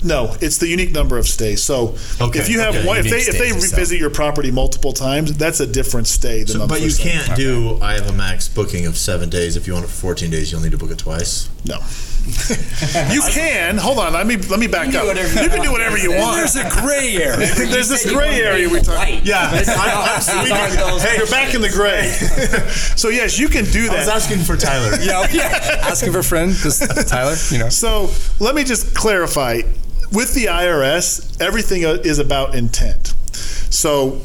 No, 0.05 0.37
it's 0.43 0.59
the 0.59 0.69
unique 0.69 0.93
number 0.93 1.17
of 1.17 1.27
stays. 1.27 1.63
So 1.63 1.97
Okay, 2.21 2.39
if 2.39 2.51
you 2.51 2.61
have 2.61 2.77
okay, 2.77 2.87
one, 2.87 2.99
if 2.99 3.05
they 3.05 3.21
if 3.21 3.39
they 3.39 3.53
revisit 3.53 3.99
your 3.99 4.11
property 4.11 4.51
multiple 4.51 4.93
times, 4.93 5.35
that's 5.37 5.61
a 5.61 5.67
different 5.67 6.07
stay 6.07 6.41
than. 6.41 6.49
So, 6.49 6.63
on 6.63 6.69
the 6.69 6.75
but 6.75 6.83
you 6.83 6.93
can't 6.95 7.35
do. 7.35 7.79
I 7.81 7.95
have 7.95 8.09
a 8.09 8.13
max 8.13 8.47
booking 8.47 8.85
of 8.85 8.99
seven 8.99 9.31
days. 9.31 9.57
If 9.57 9.67
you 9.67 9.73
want 9.73 9.87
it 9.87 9.89
for 9.89 9.95
fourteen 9.95 10.31
days, 10.31 10.53
you'll 10.53 10.61
need 10.61 10.73
to 10.73 10.79
book 10.79 10.91
it 10.91 10.99
twice. 10.99 11.49
No. 11.65 11.79
You 13.13 13.23
can. 13.31 13.77
Hold 13.77 13.99
on. 13.99 14.13
Let 14.13 14.27
me 14.27 14.37
let 14.37 14.59
me 14.59 14.67
back 14.67 14.93
You 14.93 14.99
up. 15.01 15.07
whatever 15.07 15.35
you 15.35 15.43
You 15.43 15.49
can 15.51 15.63
do 15.63 15.73
whatever 15.73 15.99
you 15.99 16.11
want. 16.13 16.37
There's 16.37 16.57
a 16.57 16.69
gray 16.81 17.17
area. 17.17 17.37
There's 17.55 17.89
this 17.89 18.03
said 18.03 18.11
you 18.13 18.17
gray 18.17 18.41
area 18.43 18.69
we 18.69 18.79
be 18.81 18.85
talk. 18.85 18.97
white. 18.97 19.25
Yeah. 19.25 19.51
I'm- 19.53 20.23
I'm- 20.29 20.45
we 20.45 20.51
can- 20.51 21.01
hey, 21.01 21.17
you're 21.19 21.27
back 21.27 21.55
in 21.55 21.61
the 21.61 21.69
gray. 21.71 22.09
so 22.97 23.09
yes, 23.09 23.39
you 23.39 23.49
can 23.49 23.65
do 23.67 23.89
I 23.91 23.97
was 23.99 24.07
that. 24.07 24.17
asking 24.17 24.39
for 24.41 24.57
Tyler. 24.57 24.97
yeah, 25.03 25.27
yeah. 25.33 25.81
Asking 25.83 26.13
for 26.13 26.21
a 26.21 26.25
friend, 26.25 26.53
just 26.53 27.09
Tyler. 27.09 27.35
You 27.51 27.59
know. 27.59 27.69
So 27.69 28.11
let 28.41 28.55
me 28.55 28.65
just 28.65 28.95
clarify. 28.95 29.61
With 30.13 30.33
the 30.35 30.45
IRS, 30.47 31.41
everything 31.41 31.85
uh, 31.85 31.99
is 32.05 32.19
about 32.21 32.55
intent. 32.55 33.09
So 33.33 34.21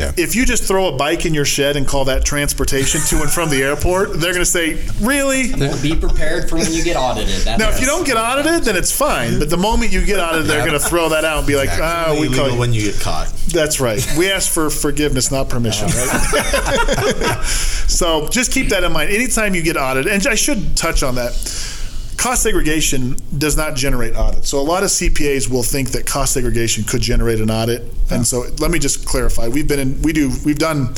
Yeah. 0.00 0.12
if 0.16 0.34
you 0.34 0.46
just 0.46 0.64
throw 0.64 0.88
a 0.88 0.96
bike 0.96 1.26
in 1.26 1.34
your 1.34 1.44
shed 1.44 1.76
and 1.76 1.86
call 1.86 2.06
that 2.06 2.24
transportation 2.24 3.00
to 3.08 3.20
and 3.22 3.30
from 3.30 3.50
the 3.50 3.62
airport, 3.62 4.14
they're 4.14 4.32
going 4.32 4.44
to 4.44 4.46
say, 4.46 4.82
"Really?" 5.00 5.52
Be 5.82 5.94
prepared 5.94 6.48
for 6.48 6.56
when 6.56 6.72
you 6.72 6.82
get 6.82 6.96
audited. 6.96 7.34
That's 7.44 7.58
Now, 7.58 7.68
if 7.70 7.80
you 7.80 7.86
don't 7.86 8.06
get 8.06 8.16
audited, 8.16 8.64
then 8.64 8.76
it's 8.76 8.90
fine. 8.90 9.38
But 9.38 9.50
the 9.50 9.56
moment 9.56 9.92
you 9.92 10.04
get 10.04 10.18
audited, 10.18 10.46
they're 10.46 10.66
going 10.66 10.78
to 10.78 10.84
throw 10.84 11.10
that 11.10 11.24
out 11.24 11.38
and 11.38 11.46
be 11.46 11.56
like, 11.56 11.68
"Ah, 11.72 12.10
Only 12.10 12.28
we 12.28 12.34
call 12.36 12.50
you." 12.50 12.58
when 12.58 12.72
you 12.72 12.82
get 12.90 13.00
caught. 13.00 13.28
That's 13.52 13.80
right. 13.80 14.00
We 14.16 14.30
ask 14.30 14.50
for 14.50 14.70
forgiveness, 14.70 15.30
not 15.30 15.48
permission, 15.48 15.88
right? 15.88 17.44
so 17.44 18.28
just 18.28 18.52
keep 18.52 18.68
that 18.70 18.84
in 18.84 18.92
mind. 18.92 19.10
Anytime 19.10 19.54
you 19.54 19.62
get 19.62 19.76
audited, 19.76 20.12
and 20.12 20.26
I 20.26 20.34
should 20.34 20.76
touch 20.76 21.02
on 21.02 21.16
that. 21.16 21.32
Cost 22.20 22.42
segregation 22.42 23.16
does 23.38 23.56
not 23.56 23.74
generate 23.74 24.14
audits. 24.14 24.50
So 24.50 24.60
a 24.60 24.60
lot 24.60 24.82
of 24.82 24.90
CPAs 24.90 25.48
will 25.48 25.62
think 25.62 25.92
that 25.92 26.04
cost 26.04 26.34
segregation 26.34 26.84
could 26.84 27.00
generate 27.00 27.40
an 27.40 27.50
audit. 27.50 27.82
And 28.10 28.26
so 28.26 28.44
let 28.58 28.70
me 28.70 28.78
just 28.78 29.06
clarify. 29.06 29.48
We've 29.48 29.66
been 29.66 29.78
in, 29.78 30.02
we 30.02 30.12
do, 30.12 30.30
we've 30.44 30.58
done, 30.58 30.88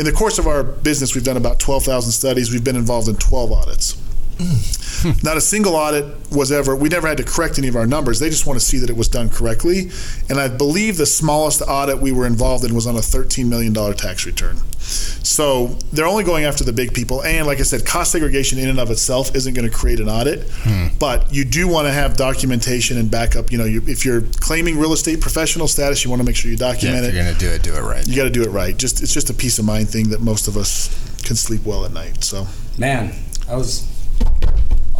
in 0.00 0.04
the 0.04 0.12
course 0.12 0.40
of 0.40 0.48
our 0.48 0.64
business, 0.64 1.14
we've 1.14 1.22
done 1.22 1.36
about 1.36 1.60
12,000 1.60 2.10
studies. 2.10 2.50
We've 2.50 2.64
been 2.64 2.74
involved 2.74 3.06
in 3.06 3.14
12 3.14 3.52
audits. 3.52 4.03
Mm. 4.38 5.22
Not 5.22 5.36
a 5.36 5.40
single 5.40 5.74
audit 5.74 6.04
was 6.32 6.50
ever, 6.50 6.74
we 6.74 6.88
never 6.88 7.06
had 7.06 7.18
to 7.18 7.24
correct 7.24 7.58
any 7.58 7.68
of 7.68 7.76
our 7.76 7.86
numbers. 7.86 8.18
They 8.20 8.30
just 8.30 8.46
want 8.46 8.58
to 8.58 8.64
see 8.64 8.78
that 8.78 8.88
it 8.90 8.96
was 8.96 9.08
done 9.08 9.28
correctly. 9.28 9.90
And 10.28 10.38
I 10.40 10.48
believe 10.48 10.96
the 10.96 11.06
smallest 11.06 11.62
audit 11.66 12.00
we 12.00 12.10
were 12.12 12.26
involved 12.26 12.64
in 12.64 12.74
was 12.74 12.86
on 12.86 12.96
a 12.96 13.00
$13 13.00 13.46
million 13.48 13.74
tax 13.94 14.24
return. 14.26 14.56
So 14.78 15.68
they're 15.92 16.06
only 16.06 16.24
going 16.24 16.44
after 16.44 16.64
the 16.64 16.72
big 16.72 16.92
people. 16.94 17.22
And 17.22 17.46
like 17.46 17.58
I 17.60 17.62
said, 17.62 17.86
cost 17.86 18.12
segregation 18.12 18.58
in 18.58 18.68
and 18.68 18.78
of 18.78 18.90
itself 18.90 19.34
isn't 19.34 19.54
going 19.54 19.68
to 19.68 19.74
create 19.74 20.00
an 20.00 20.08
audit. 20.08 20.48
Hmm. 20.50 20.88
But 20.98 21.32
you 21.32 21.44
do 21.44 21.68
want 21.68 21.86
to 21.86 21.92
have 21.92 22.16
documentation 22.16 22.98
and 22.98 23.10
backup. 23.10 23.50
You 23.50 23.58
know, 23.58 23.64
you, 23.64 23.82
if 23.86 24.04
you're 24.04 24.22
claiming 24.40 24.78
real 24.78 24.92
estate 24.92 25.20
professional 25.20 25.68
status, 25.68 26.04
you 26.04 26.10
want 26.10 26.20
to 26.20 26.26
make 26.26 26.36
sure 26.36 26.50
you 26.50 26.56
Yeah, 26.58 26.72
document 26.72 27.04
if 27.04 27.10
it. 27.10 27.14
you're 27.14 27.24
gonna 27.24 27.38
do 27.38 27.48
it, 27.48 27.62
do 27.62 27.74
it 27.74 27.80
right. 27.82 28.06
You 28.06 28.16
got 28.16 28.24
to 28.24 28.30
do 28.30 28.42
it 28.42 28.50
right. 28.50 28.76
Just 28.76 29.02
It's 29.02 29.12
just 29.14 29.30
a 29.30 29.34
peace 29.34 29.58
of 29.58 29.64
mind 29.64 29.88
thing 29.88 30.10
that 30.10 30.20
most 30.20 30.48
of 30.48 30.56
us 30.56 30.88
can 31.22 31.36
sleep 31.36 31.64
well 31.64 31.84
at 31.84 31.92
night. 31.92 32.22
So. 32.22 32.46
Man, 32.76 33.14
I 33.48 33.56
was 33.56 33.86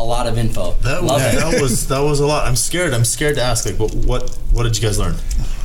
a 0.04 0.06
a 0.06 0.08
lot 0.14 0.26
of 0.26 0.36
info. 0.38 0.72
That 0.82 1.02
was, 1.02 1.10
Love 1.10 1.22
it. 1.22 1.36
that 1.36 1.60
was 1.62 1.88
that 1.88 2.00
was 2.00 2.20
a 2.20 2.26
lot. 2.26 2.46
I'm 2.46 2.56
scared. 2.56 2.92
I'm 2.92 3.04
scared 3.04 3.36
to 3.36 3.42
ask. 3.42 3.66
Like, 3.66 3.78
what 3.78 3.94
what 3.94 4.30
what 4.52 4.62
did 4.64 4.76
you 4.76 4.82
guys 4.82 4.98
learn? 4.98 5.16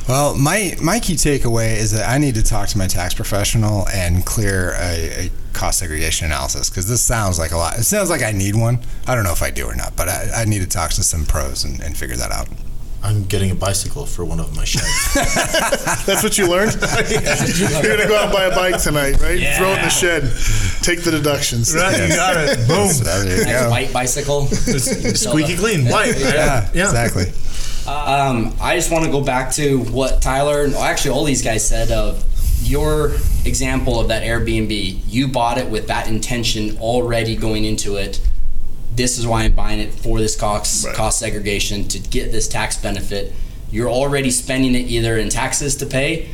Well, 0.08 0.36
my 0.36 0.74
my 0.82 0.98
key 0.98 1.14
takeaway 1.14 1.76
is 1.76 1.92
that 1.92 2.08
I 2.08 2.18
need 2.18 2.34
to 2.36 2.42
talk 2.42 2.68
to 2.70 2.78
my 2.78 2.86
tax 2.86 3.14
professional 3.14 3.86
and 3.88 4.24
clear 4.24 4.72
a, 4.78 5.26
a 5.26 5.30
cost 5.52 5.78
segregation 5.78 6.26
analysis 6.26 6.70
because 6.70 6.88
this 6.88 7.02
sounds 7.02 7.38
like 7.38 7.52
a 7.52 7.56
lot. 7.56 7.78
It 7.78 7.84
sounds 7.84 8.10
like 8.10 8.22
I 8.22 8.32
need 8.32 8.56
one. 8.56 8.80
I 9.06 9.14
don't 9.14 9.24
know 9.24 9.32
if 9.32 9.42
I 9.42 9.50
do 9.50 9.66
or 9.66 9.76
not, 9.76 9.94
but 9.96 10.08
I, 10.08 10.42
I 10.42 10.44
need 10.46 10.62
to 10.62 10.68
talk 10.68 10.90
to 10.92 11.02
some 11.02 11.26
pros 11.26 11.64
and, 11.64 11.80
and 11.80 11.96
figure 11.96 12.16
that 12.16 12.32
out. 12.32 12.48
I'm 13.02 13.24
getting 13.24 13.50
a 13.50 13.54
bicycle 13.54 14.04
for 14.04 14.24
one 14.26 14.40
of 14.40 14.54
my 14.54 14.64
sheds. 14.64 15.14
That's 16.06 16.22
what 16.22 16.36
you 16.36 16.48
learned? 16.48 16.72
You're 17.08 17.82
going 17.82 17.98
to 17.98 18.06
go 18.08 18.16
out 18.16 18.24
and 18.24 18.32
buy 18.32 18.44
a 18.44 18.54
bike 18.54 18.80
tonight, 18.82 19.20
right? 19.20 19.56
Throw 19.56 19.70
it 19.72 19.78
in 19.78 19.82
the 19.84 19.88
shed. 19.88 20.22
Take 20.82 21.02
the 21.02 21.10
deductions. 21.10 21.74
right, 21.74 21.98
you 22.00 22.08
got 22.14 22.36
it. 22.36 22.68
Boom. 22.68 22.88
So 22.88 23.04
there 23.24 23.38
you 23.38 23.44
Nice 23.44 23.62
go. 23.64 23.70
white 23.70 23.92
bicycle. 23.92 24.46
Squeaky 24.48 25.56
clean. 25.56 25.86
White. 25.86 26.18
Yeah, 26.18 26.68
Yeah. 26.74 26.84
exactly. 26.84 27.32
Um, 27.86 28.54
I 28.60 28.76
just 28.76 28.90
want 28.92 29.06
to 29.06 29.10
go 29.10 29.22
back 29.22 29.52
to 29.54 29.78
what 29.84 30.20
Tyler, 30.20 30.64
and 30.64 30.74
actually 30.74 31.12
all 31.12 31.24
these 31.24 31.42
guys 31.42 31.66
said 31.66 31.90
of 31.90 32.22
your 32.62 33.12
example 33.46 33.98
of 33.98 34.08
that 34.08 34.22
Airbnb. 34.22 35.00
You 35.06 35.28
bought 35.28 35.56
it 35.56 35.68
with 35.70 35.86
that 35.88 36.06
intention 36.06 36.76
already 36.78 37.34
going 37.34 37.64
into 37.64 37.96
it. 37.96 38.20
This 38.94 39.18
is 39.18 39.26
why 39.26 39.44
I'm 39.44 39.52
buying 39.54 39.78
it 39.80 39.92
for 39.94 40.18
this 40.18 40.36
cost 40.36 40.84
Right. 40.84 40.94
cost 40.94 41.18
segregation 41.18 41.86
to 41.88 41.98
get 41.98 42.32
this 42.32 42.48
tax 42.48 42.76
benefit. 42.76 43.32
You're 43.70 43.88
already 43.90 44.30
spending 44.30 44.74
it 44.74 44.88
either 44.90 45.16
in 45.16 45.28
taxes 45.28 45.76
to 45.76 45.86
pay 45.86 46.28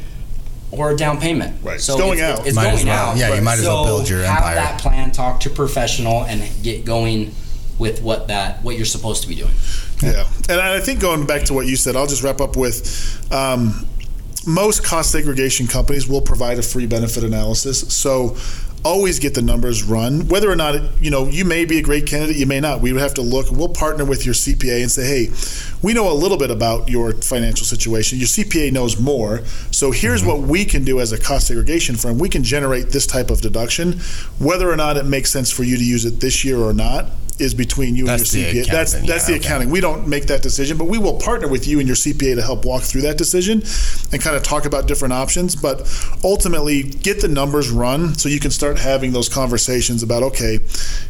or 0.71 0.91
a 0.91 0.97
down 0.97 1.21
payment. 1.21 1.59
Right. 1.63 1.81
So 1.81 1.93
It's 1.95 2.03
going 2.03 2.21
out. 2.21 2.47
It's 2.47 2.57
Might 2.57 2.73
going 2.73 2.87
well. 2.87 3.11
out. 3.11 3.17
Yeah, 3.17 3.35
you 3.35 3.43
might 3.43 3.59
as 3.59 3.65
well 3.67 3.85
build 3.85 4.09
your 4.09 4.21
have 4.25 4.39
empire. 4.39 4.55
that 4.57 4.81
plan. 4.81 5.13
Talk 5.13 5.41
to 5.41 5.51
professional 5.51 6.25
and 6.25 6.43
get 6.63 6.85
going 6.85 7.35
with 7.79 8.01
what 8.03 8.29
that 8.29 8.65
what 8.65 8.75
you're 8.77 8.87
supposed 8.87 9.23
to 9.23 9.29
be 9.29 9.35
doing. 9.35 9.53
Yeah, 10.03 10.27
and 10.49 10.61
I 10.61 10.81
think 10.81 10.99
going 11.01 11.27
back 11.27 11.45
to 11.45 11.55
what 11.55 11.67
you 11.67 11.77
said, 11.77 11.95
I'll 11.95 12.07
just 12.07 12.23
wrap 12.23 12.41
up 12.41 12.57
with 12.57 13.27
um, 13.31 13.87
most 14.47 14.83
cost 14.85 15.11
segregation 15.11 15.67
companies 15.67 16.09
will 16.09 16.21
provide 16.23 16.59
a 16.59 16.63
free 16.63 16.87
benefit 16.87 17.23
analysis. 17.23 17.81
So 17.95 18.37
always 18.87 19.19
get 19.19 19.35
the 19.35 19.43
numbers 19.43 19.83
run, 19.83 20.29
whether 20.29 20.51
or 20.51 20.57
not 20.57 20.77
it, 20.77 20.83
you 21.01 21.11
know 21.11 21.27
you 21.27 21.45
may 21.45 21.65
be 21.65 21.79
a 21.79 21.83
great 21.83 22.07
candidate, 22.07 22.37
you 22.37 22.47
may 22.47 22.61
not. 22.61 22.81
We 22.81 22.93
would 22.93 23.03
have 23.03 23.15
to 23.15 23.23
look. 23.23 23.51
We'll 23.51 23.69
partner 23.69 24.05
with 24.05 24.25
your 24.25 24.35
CPA 24.35 24.81
and 24.83 24.91
say, 24.91 25.05
hey, 25.07 25.83
we 25.83 25.93
know 25.93 26.11
a 26.11 26.15
little 26.15 26.39
bit 26.39 26.51
about 26.51 26.89
your 26.89 27.13
financial 27.13 27.67
situation. 27.67 28.19
Your 28.19 28.29
CPA 28.29 28.73
knows 28.73 28.99
more. 28.99 29.45
So 29.73 29.91
here's 29.91 30.23
mm-hmm. 30.23 30.31
what 30.43 30.49
we 30.49 30.65
can 30.65 30.85
do 30.85 31.01
as 31.01 31.13
a 31.13 31.19
cost 31.19 31.49
segregation 31.49 31.97
firm. 31.97 32.19
We 32.19 32.29
can 32.29 32.45
generate 32.45 32.91
this 32.91 33.07
type 33.07 33.31
of 33.31 33.41
deduction, 33.41 34.01
whether 34.39 34.71
or 34.71 34.77
not 34.77 34.97
it 34.97 35.05
makes 35.05 35.31
sense 35.31 35.51
for 35.51 35.65
you 35.65 35.77
to 35.77 35.85
use 35.85 36.05
it 36.05 36.21
this 36.21 36.45
year 36.45 36.59
or 36.59 36.73
not. 36.73 37.07
Is 37.39 37.53
between 37.53 37.97
you 37.97 38.07
That's 38.07 38.33
and 38.33 38.55
your 38.55 38.65
CPA. 38.65 38.71
That's 38.71 38.93
that's 38.93 39.05
yeah, 39.05 39.17
the 39.17 39.35
okay. 39.35 39.47
accounting. 39.47 39.71
We 39.71 39.81
don't 39.81 40.09
make 40.09 40.27
that 40.27 40.43
decision, 40.43 40.79
but 40.79 40.87
we 40.87 40.97
will 40.97 41.19
partner 41.19 41.49
with 41.49 41.67
you 41.69 41.79
and 41.79 41.87
your 41.87 41.97
CPA 41.97 42.35
to 42.37 42.43
help 42.43 42.65
walk 42.65 42.83
through 42.83 43.03
that 43.03 43.19
decision 43.19 43.63
and 44.11 44.23
kind 44.23 44.37
of 44.37 44.43
talk 44.43 44.65
about 44.65 44.87
different 44.87 45.13
options. 45.13 45.55
But 45.55 45.87
ultimately, 46.25 46.83
get 46.83 47.21
the 47.21 47.29
numbers 47.29 47.69
run 47.69 48.15
so 48.15 48.31
you 48.31 48.41
can 48.41 48.51
start 48.51 48.79
having 48.79 49.13
those 49.13 49.29
conversations 49.29 50.03
about 50.03 50.23
okay, 50.23 50.61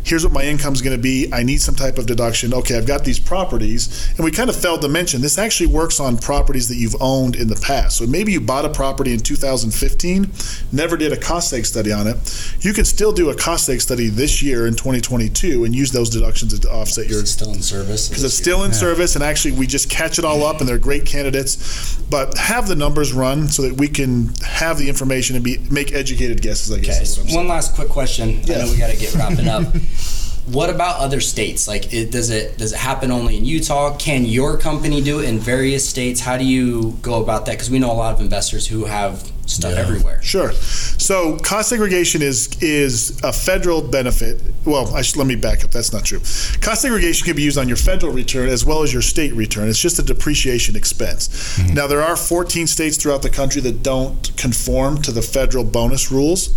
here's 0.03 0.25
what 0.25 0.33
my 0.33 0.43
income 0.43 0.73
is 0.73 0.83
going 0.83 0.97
to 0.97 1.03
be. 1.03 1.33
I 1.33 1.45
need 1.45 1.61
some 1.61 1.77
type 1.77 1.97
of 1.97 2.07
deduction. 2.07 2.53
Okay, 2.53 2.77
I've 2.77 2.87
got 2.87 3.05
these 3.05 3.21
properties, 3.21 4.13
and 4.17 4.25
we 4.25 4.33
kind 4.33 4.51
of 4.51 4.57
failed 4.57 4.83
to 4.83 4.89
mention 4.89 5.21
this 5.21 5.39
actually 5.39 5.69
works 5.69 6.01
on 6.01 6.19
properties 6.19 6.69
that 6.69 6.77
you've 6.77 6.97
owned 7.01 7.37
in 7.37 7.47
the 7.47 7.57
past. 7.57 7.99
So 7.99 8.07
maybe 8.07 8.33
you 8.33 8.41
bought 8.41 8.65
a 8.65 8.71
property 8.71 9.13
in 9.13 9.21
2015, 9.21 10.33
never 10.73 10.97
did 10.97 11.13
a 11.13 11.17
cost 11.17 11.53
seg 11.53 11.65
study 11.67 11.93
on 11.93 12.07
it. 12.07 12.17
You 12.61 12.73
can 12.73 12.85
still 12.85 13.13
do 13.13 13.31
a 13.31 13.35
cost 13.37 13.69
seg 13.69 13.81
study 13.81 14.09
this 14.09 14.43
year 14.43 14.67
in 14.67 14.75
2022 14.75 15.65
and 15.65 15.75
use 15.75 15.93
those 15.93 16.16
deductions 16.21 16.59
to 16.59 16.69
offset 16.71 17.09
your 17.09 17.21
It's 17.21 17.31
still 17.31 17.53
in 17.53 17.63
service. 17.63 18.09
because 18.09 18.25
it's 18.25 18.35
still 18.35 18.65
in 18.65 18.73
service 18.73 19.15
and 19.15 19.23
actually 19.25 19.53
we 19.53 19.67
just 19.67 19.89
catch 19.91 20.19
it 20.19 20.25
all 20.25 20.43
up 20.45 20.61
and 20.61 20.69
they're 20.69 20.79
great 20.79 21.05
candidates 21.07 21.97
but 22.11 22.37
have 22.39 22.67
the 22.69 22.77
numbers 22.77 23.13
run 23.13 23.49
so 23.49 23.63
that 23.63 23.75
we 23.75 23.89
can 23.89 24.31
have 24.45 24.79
the 24.79 24.89
information 24.89 25.37
and 25.37 25.45
be 25.45 25.59
make 25.71 25.93
educated 25.93 26.41
guesses 26.43 26.73
i 26.73 26.79
guess 26.81 26.97
Okay, 26.97 27.03
is 27.03 27.19
what 27.19 27.29
I'm 27.31 27.35
one 27.37 27.49
last 27.49 27.75
quick 27.75 27.89
question. 27.89 28.41
I 28.49 28.59
know 28.59 28.71
we 28.71 28.79
got 28.79 28.91
to 28.91 28.97
get 28.97 29.15
wrapping 29.15 29.49
up. 29.49 29.65
what 30.47 30.71
about 30.71 31.01
other 31.01 31.21
states? 31.21 31.67
Like, 31.67 31.93
it, 31.93 32.11
does 32.13 32.31
it 32.31 32.57
does 32.57 32.73
it 32.73 32.79
happen 32.79 33.11
only 33.11 33.37
in 33.37 33.45
Utah? 33.45 33.97
Can 33.97 34.25
your 34.25 34.57
company 34.57 35.01
do 35.03 35.19
it 35.21 35.29
in 35.29 35.39
various 35.39 35.89
states? 35.89 36.21
How 36.21 36.37
do 36.39 36.45
you 36.45 36.97
go 37.03 37.21
about 37.23 37.47
that? 37.47 37.53
Because 37.53 37.71
we 37.71 37.79
know 37.79 37.91
a 37.91 37.95
lot 38.05 38.15
of 38.15 38.21
investors 38.21 38.67
who 38.67 38.85
have 38.85 39.31
stuff 39.47 39.73
Yeah. 39.73 39.81
everywhere. 39.81 40.23
Sure. 40.23 40.53
So 40.53 41.37
cost 41.39 41.69
segregation 41.69 42.23
is 42.23 42.49
is 42.63 43.21
a 43.23 43.33
federal 43.33 43.83
benefit. 43.83 44.41
Well, 44.67 44.95
I 44.95 45.03
should, 45.03 45.17
let 45.17 45.27
me 45.27 45.37
back 45.37 45.65
up. 45.65 45.71
That's 45.71 45.93
not 45.93 46.05
true. 46.05 46.19
Cost 46.61 46.83
segregation 46.83 47.25
can 47.25 47.37
be 47.37 47.43
used 47.43 47.57
on 47.57 47.69
your 47.69 47.77
federal 47.77 48.13
return 48.13 48.49
as 48.49 48.65
well 48.65 48.83
as 48.83 48.93
your 48.93 49.03
state 49.03 49.33
return. 49.35 49.69
It's 49.69 49.79
just 49.79 49.99
a 49.99 50.03
depreciation 50.03 50.75
expense. 50.77 51.59
Now 51.73 51.87
there 51.87 52.03
are 52.03 52.17
14 52.17 52.67
states 52.67 52.97
throughout 52.97 53.23
the 53.23 53.31
country 53.31 53.61
that 53.63 53.83
don't 53.83 54.37
conform 54.37 55.01
to 55.03 55.13
the 55.13 55.23
federal 55.23 55.65
bonus 55.65 56.11
rules. 56.11 56.51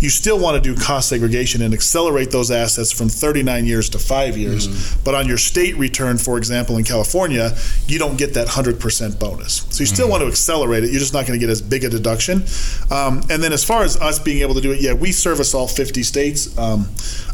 You 0.00 0.10
still 0.10 0.38
want 0.38 0.62
to 0.62 0.74
do 0.74 0.80
cost 0.80 1.08
segregation 1.08 1.62
and 1.62 1.74
accelerate 1.74 2.30
those 2.30 2.50
assets 2.50 2.92
from 2.92 3.08
39 3.08 3.66
years 3.66 3.88
to 3.90 3.98
five 3.98 4.36
years. 4.36 4.94
But 5.04 5.14
on 5.14 5.26
your 5.26 5.38
state 5.38 5.76
return, 5.76 6.18
for 6.18 6.38
example, 6.38 6.76
in 6.76 6.84
California, 6.84 7.56
you 7.86 7.98
don't 7.98 8.16
get 8.16 8.34
that 8.34 8.46
100% 8.48 9.18
bonus. 9.18 9.66
So 9.70 9.80
you 9.80 9.86
still 9.86 10.08
want 10.08 10.22
to 10.22 10.28
accelerate 10.28 10.84
it. 10.84 10.90
You're 10.90 11.00
just 11.00 11.14
not 11.14 11.26
going 11.26 11.38
to 11.38 11.44
get 11.44 11.50
as 11.50 11.62
big 11.62 11.84
a 11.84 11.88
deduction. 11.88 12.44
Um, 12.90 13.22
and 13.30 13.42
then 13.42 13.52
as 13.52 13.64
far 13.64 13.82
as 13.82 13.96
us 14.00 14.18
being 14.18 14.42
able 14.42 14.54
to 14.54 14.60
do 14.60 14.72
it, 14.72 14.80
yeah, 14.80 14.92
we 14.92 15.12
service 15.12 15.54
all 15.54 15.66
50 15.66 16.02
states. 16.02 16.56
Um, 16.58 16.88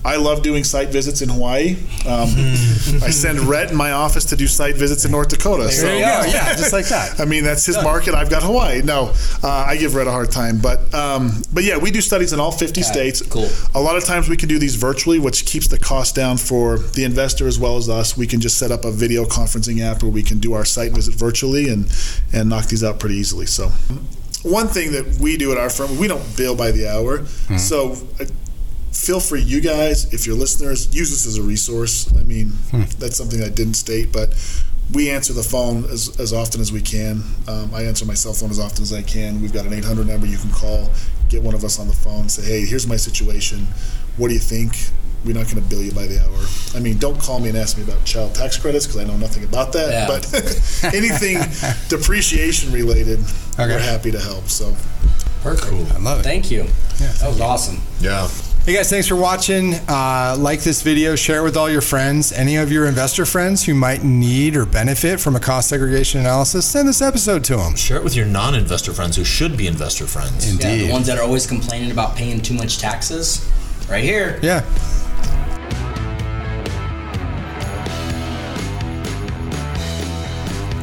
I 0.04 0.16
love 0.22 0.42
doing 0.42 0.64
site 0.64 0.88
visits 0.88 1.20
in 1.22 1.28
Hawaii. 1.28 1.76
Um, 2.06 2.28
I 3.02 3.10
send 3.10 3.40
Rhett 3.40 3.70
in 3.70 3.76
my 3.76 3.92
office 3.92 4.24
to 4.26 4.36
do 4.36 4.46
site 4.46 4.76
visits 4.76 5.04
in 5.04 5.10
North 5.10 5.28
Dakota. 5.28 5.70
So 5.70 5.82
There 5.86 5.94
you 5.96 6.00
go. 6.00 6.30
Yeah, 6.32 6.54
just 6.54 6.72
like 6.72 6.86
that. 6.88 7.20
I 7.20 7.24
mean, 7.24 7.44
that's 7.44 7.66
his 7.66 7.76
market. 7.82 8.14
I've 8.14 8.30
got 8.30 8.42
Hawaii. 8.42 8.82
No, 8.82 9.12
uh, 9.42 9.48
I 9.48 9.76
give 9.76 9.94
Rhett 9.94 10.06
a 10.06 10.10
hard 10.12 10.30
time, 10.30 10.58
but 10.60 10.92
um, 10.94 11.42
but 11.52 11.64
yeah, 11.64 11.76
we 11.76 11.90
do 11.90 12.00
studies 12.00 12.32
in 12.32 12.40
all 12.40 12.52
50 12.52 12.80
Okay, 12.80 12.90
states. 12.90 13.22
cool. 13.22 13.48
A 13.74 13.80
lot 13.80 13.96
of 13.96 14.04
times 14.04 14.28
we 14.28 14.36
can 14.36 14.48
do 14.48 14.58
these 14.58 14.74
virtually, 14.76 15.18
which 15.18 15.44
keeps 15.46 15.68
the 15.68 15.78
cost 15.78 16.14
down 16.14 16.36
for 16.38 16.78
the 16.78 17.04
investor 17.04 17.46
as 17.46 17.58
well 17.58 17.76
as 17.76 17.88
us. 17.88 18.16
We 18.16 18.26
can 18.26 18.40
just 18.40 18.58
set 18.58 18.70
up 18.70 18.84
a 18.84 18.90
video 18.92 19.24
conferencing 19.24 19.80
app 19.80 20.02
where 20.02 20.12
we 20.12 20.22
can 20.22 20.38
do 20.38 20.52
our 20.54 20.64
site 20.64 20.92
visit 20.92 21.14
virtually 21.14 21.68
and 21.68 21.90
and 22.32 22.48
knock 22.48 22.66
these 22.66 22.84
out 22.84 22.98
pretty 23.00 23.16
easily. 23.16 23.46
So. 23.46 23.70
One 24.44 24.66
thing 24.66 24.90
that 24.90 25.18
we 25.20 25.36
do 25.36 25.52
at 25.52 25.58
our 25.58 25.70
firm, 25.70 25.96
we 25.98 26.08
don't 26.08 26.36
bill 26.36 26.56
by 26.56 26.72
the 26.72 26.88
hour. 26.88 27.24
So 27.58 27.92
uh, 28.20 28.24
feel 28.92 29.20
free, 29.20 29.42
you 29.42 29.60
guys, 29.60 30.12
if 30.12 30.26
your 30.26 30.36
listeners, 30.36 30.94
use 30.94 31.10
this 31.10 31.26
as 31.26 31.36
a 31.38 31.42
resource. 31.42 32.12
I 32.16 32.22
mean, 32.22 32.52
that's 32.98 33.16
something 33.16 33.42
I 33.42 33.48
didn't 33.48 33.74
state, 33.74 34.12
but 34.12 34.34
we 34.92 35.10
answer 35.10 35.32
the 35.32 35.42
phone 35.42 35.84
as, 35.86 36.18
as 36.20 36.32
often 36.32 36.60
as 36.60 36.70
we 36.72 36.80
can. 36.82 37.22
Um, 37.48 37.74
I 37.74 37.82
answer 37.84 38.04
my 38.04 38.14
cell 38.14 38.32
phone 38.34 38.50
as 38.50 38.58
often 38.60 38.82
as 38.82 38.92
I 38.92 39.02
can. 39.02 39.40
We've 39.40 39.52
got 39.52 39.64
an 39.64 39.72
800 39.72 40.06
number 40.06 40.26
you 40.26 40.36
can 40.38 40.50
call, 40.50 40.90
get 41.28 41.42
one 41.42 41.54
of 41.54 41.64
us 41.64 41.78
on 41.80 41.86
the 41.88 41.94
phone, 41.94 42.28
say, 42.28 42.42
hey, 42.42 42.66
here's 42.66 42.86
my 42.86 42.96
situation. 42.96 43.66
What 44.18 44.28
do 44.28 44.34
you 44.34 44.40
think? 44.40 44.76
We're 45.24 45.34
not 45.36 45.44
going 45.44 45.62
to 45.62 45.70
bill 45.70 45.82
you 45.82 45.92
by 45.92 46.06
the 46.08 46.18
hour. 46.18 46.76
I 46.76 46.82
mean, 46.82 46.98
don't 46.98 47.18
call 47.18 47.38
me 47.38 47.48
and 47.48 47.56
ask 47.56 47.78
me 47.78 47.84
about 47.84 48.04
child 48.04 48.34
tax 48.34 48.58
credits 48.58 48.86
because 48.86 49.00
I 49.00 49.04
know 49.04 49.16
nothing 49.16 49.44
about 49.44 49.72
that. 49.72 49.90
Yeah. 49.92 50.06
But 50.08 50.24
anything 50.94 51.38
depreciation 51.88 52.72
related, 52.72 53.20
Okay. 53.54 53.68
we're 53.68 53.78
happy 53.78 54.10
to 54.10 54.18
help. 54.20 54.48
So 54.48 54.74
Perfect. 55.42 55.72
I 55.92 55.98
love 56.00 56.20
it. 56.20 56.22
Thank 56.24 56.50
you. 56.50 56.62
Yeah, 57.00 57.12
that 57.20 57.28
was 57.28 57.40
awesome. 57.40 57.80
Yeah. 58.00 58.28
Hey 58.64 58.74
guys, 58.74 58.88
thanks 58.90 59.08
for 59.08 59.16
watching. 59.16 59.74
Uh, 59.88 60.36
like 60.38 60.60
this 60.60 60.82
video, 60.82 61.16
share 61.16 61.40
it 61.40 61.42
with 61.42 61.56
all 61.56 61.68
your 61.68 61.80
friends. 61.80 62.30
Any 62.30 62.54
of 62.54 62.70
your 62.70 62.86
investor 62.86 63.26
friends 63.26 63.64
who 63.64 63.74
might 63.74 64.04
need 64.04 64.54
or 64.54 64.64
benefit 64.64 65.18
from 65.18 65.34
a 65.34 65.40
cost 65.40 65.68
segregation 65.68 66.20
analysis, 66.20 66.64
send 66.64 66.86
this 66.86 67.02
episode 67.02 67.42
to 67.44 67.56
them. 67.56 67.74
Share 67.74 67.96
it 67.96 68.04
with 68.04 68.14
your 68.14 68.26
non-investor 68.26 68.92
friends 68.92 69.16
who 69.16 69.24
should 69.24 69.56
be 69.56 69.66
investor 69.66 70.06
friends. 70.06 70.46
Yeah, 70.46 70.68
Indeed. 70.70 70.86
the 70.86 70.92
ones 70.92 71.08
that 71.08 71.18
are 71.18 71.24
always 71.24 71.44
complaining 71.44 71.90
about 71.90 72.14
paying 72.14 72.40
too 72.40 72.54
much 72.54 72.78
taxes, 72.78 73.44
right 73.90 74.04
here. 74.04 74.38
Yeah. 74.42 74.64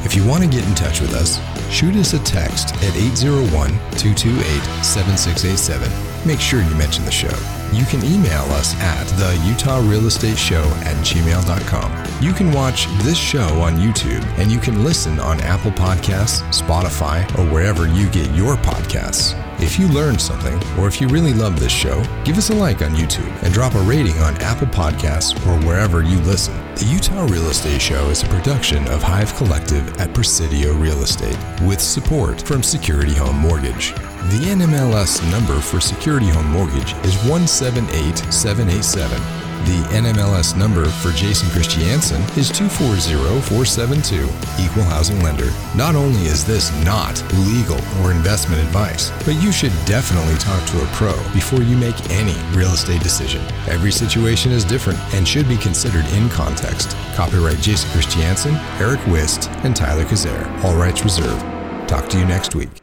If 0.04 0.14
you 0.14 0.26
want 0.26 0.42
to 0.44 0.50
get 0.50 0.68
in 0.68 0.74
touch 0.74 1.00
with 1.00 1.14
us, 1.14 1.40
shoot 1.72 1.94
us 1.96 2.12
a 2.12 2.18
text 2.24 2.74
at 2.74 2.94
801 2.94 3.68
228 3.96 4.42
7687. 4.84 6.26
Make 6.26 6.40
sure 6.40 6.60
you 6.60 6.74
mention 6.74 7.06
the 7.06 7.10
show. 7.10 7.30
You 7.72 7.84
can 7.84 8.04
email 8.04 8.42
us 8.52 8.74
at 8.80 9.04
the 9.16 9.40
Utah 9.48 9.78
Real 9.78 10.06
Estate 10.06 10.38
Show 10.38 10.62
at 10.84 10.96
gmail.com. 11.04 12.22
You 12.22 12.32
can 12.32 12.52
watch 12.52 12.86
this 13.04 13.16
show 13.16 13.60
on 13.60 13.76
YouTube 13.76 14.24
and 14.38 14.50
you 14.50 14.58
can 14.58 14.82
listen 14.82 15.20
on 15.20 15.40
Apple 15.40 15.70
Podcasts, 15.70 16.42
Spotify, 16.50 17.22
or 17.38 17.48
wherever 17.52 17.86
you 17.86 18.10
get 18.10 18.34
your 18.34 18.56
podcasts. 18.56 19.36
If 19.62 19.78
you 19.78 19.88
learned 19.88 20.20
something, 20.20 20.58
or 20.78 20.88
if 20.88 21.00
you 21.00 21.08
really 21.08 21.34
love 21.34 21.60
this 21.60 21.70
show, 21.70 22.02
give 22.24 22.38
us 22.38 22.50
a 22.50 22.54
like 22.54 22.82
on 22.82 22.92
YouTube 22.92 23.30
and 23.42 23.52
drop 23.52 23.74
a 23.74 23.80
rating 23.80 24.18
on 24.18 24.34
Apple 24.38 24.66
Podcasts 24.68 25.36
or 25.46 25.64
wherever 25.66 26.02
you 26.02 26.18
listen. 26.20 26.54
The 26.76 26.86
Utah 26.86 27.26
Real 27.26 27.46
Estate 27.50 27.80
Show 27.80 28.08
is 28.08 28.22
a 28.22 28.26
production 28.28 28.88
of 28.88 29.02
Hive 29.02 29.34
Collective 29.36 30.00
at 30.00 30.14
Presidio 30.14 30.72
Real 30.74 31.02
Estate 31.02 31.38
with 31.62 31.80
support 31.80 32.40
from 32.42 32.62
Security 32.62 33.14
Home 33.14 33.36
Mortgage. 33.36 33.94
The 34.28 34.36
NMLS 34.36 35.28
number 35.32 35.60
for 35.60 35.80
Security 35.80 36.28
Home 36.28 36.50
Mortgage 36.50 36.92
is 37.04 37.16
178787. 37.24 39.18
The 39.64 39.82
NMLS 39.92 40.56
number 40.56 40.84
for 40.86 41.10
Jason 41.12 41.48
Christiansen 41.50 42.22
is 42.36 42.50
240472, 42.50 44.24
Equal 44.62 44.84
Housing 44.84 45.22
Lender. 45.22 45.50
Not 45.74 45.94
only 45.94 46.22
is 46.26 46.44
this 46.44 46.70
not 46.84 47.22
legal 47.46 47.80
or 48.00 48.12
investment 48.12 48.62
advice, 48.62 49.10
but 49.24 49.42
you 49.42 49.50
should 49.50 49.72
definitely 49.84 50.36
talk 50.36 50.64
to 50.68 50.82
a 50.82 50.86
pro 50.92 51.12
before 51.32 51.62
you 51.62 51.76
make 51.76 52.10
any 52.10 52.36
real 52.56 52.72
estate 52.72 53.02
decision. 53.02 53.42
Every 53.68 53.90
situation 53.90 54.52
is 54.52 54.64
different 54.64 54.98
and 55.14 55.26
should 55.26 55.48
be 55.48 55.56
considered 55.56 56.06
in 56.12 56.28
context. 56.28 56.96
Copyright 57.14 57.60
Jason 57.60 57.90
Christiansen, 57.90 58.54
Eric 58.78 59.04
Wist, 59.06 59.50
and 59.64 59.74
Tyler 59.74 60.04
Kazare. 60.04 60.46
All 60.62 60.76
rights 60.76 61.04
reserved. 61.04 61.40
Talk 61.88 62.08
to 62.10 62.18
you 62.18 62.26
next 62.26 62.54
week. 62.54 62.79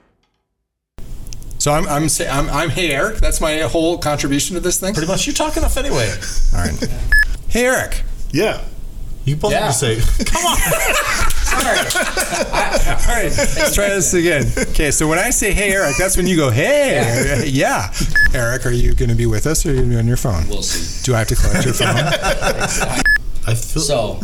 So 1.60 1.72
I'm 1.74 1.88
I'm, 1.88 2.08
say, 2.10 2.28
I'm 2.30 2.50
I'm 2.50 2.70
hey 2.70 2.92
Eric. 2.92 3.18
That's 3.18 3.42
my 3.42 3.58
whole 3.62 3.98
contribution 3.98 4.54
to 4.56 4.60
this 4.60 4.80
thing. 4.80 4.94
Pretty 4.94 5.08
much, 5.08 5.26
you 5.28 5.34
talk 5.34 5.58
enough 5.58 5.76
anyway. 5.78 6.10
All 6.54 6.60
right. 6.60 6.90
Hey 7.50 7.66
Eric. 7.66 8.04
Yeah. 8.32 8.64
You 9.26 9.36
both 9.36 9.52
Yeah. 9.52 9.66
have 9.72 9.78
to 9.78 9.98
say, 9.98 10.24
"Come 10.26 10.46
on." 10.46 10.58
Sorry. 10.58 11.78
All 11.80 13.16
right. 13.16 13.34
Let's 13.38 13.76
try 13.76 13.90
this 13.90 14.14
again. 14.14 14.46
Okay. 14.70 14.92
So 14.92 15.08
when 15.08 15.18
I 15.20 15.32
say 15.32 15.52
hey 15.52 15.72
Eric, 15.74 15.96
that's 15.98 16.16
when 16.16 16.28
you 16.28 16.36
go 16.38 16.50
hey 16.50 17.44
yeah. 17.48 17.92
Eric, 18.34 18.66
are 18.66 18.72
you 18.72 18.94
going 18.94 19.10
to 19.10 19.16
be 19.16 19.26
with 19.26 19.48
us 19.48 19.66
or 19.66 19.70
are 19.70 19.74
you 19.74 19.80
going 19.80 19.90
to 19.90 19.96
be 19.96 20.00
on 20.00 20.08
your 20.08 20.18
phone? 20.18 20.48
We'll 20.48 20.62
see. 20.64 21.04
Do 21.06 21.16
I 21.16 21.20
have 21.20 21.28
to 21.30 21.36
collect 21.36 21.66
your 21.66 21.74
phone? 21.74 21.88
I 23.48 23.54
feel. 23.56 23.82
So, 23.82 24.20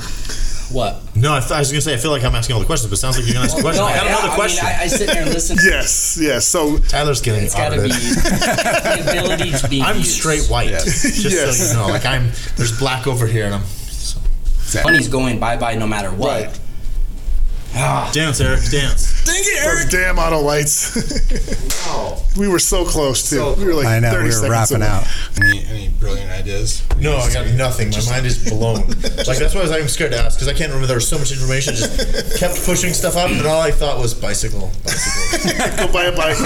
what? 0.71 1.01
no, 1.15 1.33
I, 1.35 1.39
th- 1.39 1.51
I 1.51 1.59
was 1.59 1.71
gonna 1.71 1.81
say 1.81 1.93
I 1.93 1.97
feel 1.97 2.11
like 2.11 2.23
I'm 2.23 2.35
asking 2.35 2.53
all 2.53 2.59
the 2.59 2.65
questions, 2.65 2.89
but 2.89 2.95
it 2.95 3.01
sounds 3.01 3.17
like 3.17 3.25
you're 3.25 3.33
gonna 3.35 3.45
ask 3.45 3.57
a 3.59 3.61
question. 3.61 3.83
I 3.83 3.95
got 3.95 4.05
yeah, 4.05 4.17
another 4.19 4.35
question. 4.35 4.65
I, 4.65 4.69
mean, 4.69 4.79
I, 4.79 4.83
I 4.83 4.87
sit 4.87 5.07
there 5.07 5.21
and 5.23 5.33
listen. 5.33 5.57
Yes. 5.61 6.17
Yes. 6.19 6.45
So 6.45 6.77
Tyler's 6.77 7.21
getting 7.21 7.43
It's 7.45 7.55
got 7.55 7.69
to 7.69 7.81
be 7.81 7.87
the 7.89 9.07
ability 9.09 9.51
to 9.51 9.67
be. 9.67 9.81
I'm 9.81 9.97
used. 9.97 10.11
straight 10.11 10.47
white. 10.47 10.69
Just 10.69 11.23
Yes. 11.31 11.57
so 11.71 11.79
you 11.81 11.87
know, 11.87 11.93
like 11.93 12.05
I'm. 12.05 12.31
There's 12.57 12.77
black 12.77 13.07
over 13.07 13.27
here, 13.27 13.45
and 13.45 13.55
I'm. 13.55 13.63
Money's 14.83 15.07
going 15.07 15.39
bye 15.39 15.57
bye 15.57 15.75
no 15.75 15.85
matter 15.87 16.11
what. 16.11 16.45
Right. 16.47 16.59
Dance, 18.13 18.39
Eric, 18.39 18.69
dance. 18.69 19.25
Dang 19.25 19.35
it, 19.39 19.65
Eric! 19.65 19.83
those 19.83 19.91
damn 19.91 20.19
auto 20.19 20.39
lights. 20.41 20.95
wow. 21.87 22.21
we 22.37 22.47
were 22.47 22.59
so 22.59 22.85
close 22.85 23.27
too. 23.27 23.55
we 23.57 23.65
were 23.65 23.73
like 23.73 23.87
I 23.87 23.99
know 23.99 24.11
30 24.11 24.19
we 24.21 24.25
were 24.25 24.31
seconds 24.31 24.51
wrapping 24.51 24.77
away. 24.77 24.87
out. 24.87 25.07
Any 25.41 25.65
any 25.65 25.89
brilliant 25.89 26.29
ideas? 26.29 26.83
No, 26.99 27.17
I 27.17 27.33
got 27.33 27.47
nothing. 27.55 27.89
My 27.89 28.05
mind 28.11 28.27
is 28.27 28.47
blown. 28.47 28.87
like 29.25 29.39
that's 29.39 29.55
why 29.55 29.61
I 29.61 29.63
was 29.63 29.71
like, 29.71 29.81
I'm 29.81 29.87
scared 29.87 30.11
to 30.11 30.19
ask 30.19 30.37
because 30.37 30.47
I 30.47 30.53
can't 30.53 30.69
remember. 30.69 30.85
There 30.85 30.97
was 30.97 31.07
so 31.07 31.17
much 31.17 31.31
information. 31.31 31.73
Just 31.73 32.37
kept 32.39 32.63
pushing 32.63 32.93
stuff 32.93 33.17
up, 33.17 33.31
and 33.31 33.43
all 33.47 33.61
I 33.61 33.71
thought 33.71 33.97
was 33.97 34.13
bicycle, 34.13 34.69
bicycle. 34.83 35.77
Go 35.87 35.91
buy 35.91 36.05
a 36.05 36.15
bike 36.15 36.39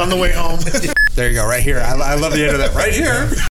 on 0.00 0.10
the 0.10 0.16
way 0.16 0.30
home. 0.32 0.60
There 1.16 1.28
you 1.28 1.34
go, 1.34 1.48
right 1.48 1.62
here. 1.62 1.80
I, 1.80 2.12
I 2.12 2.14
love 2.14 2.32
the 2.32 2.44
end 2.44 2.52
of 2.54 2.58
that. 2.60 2.74
Right 2.74 2.94
here. 2.94 3.28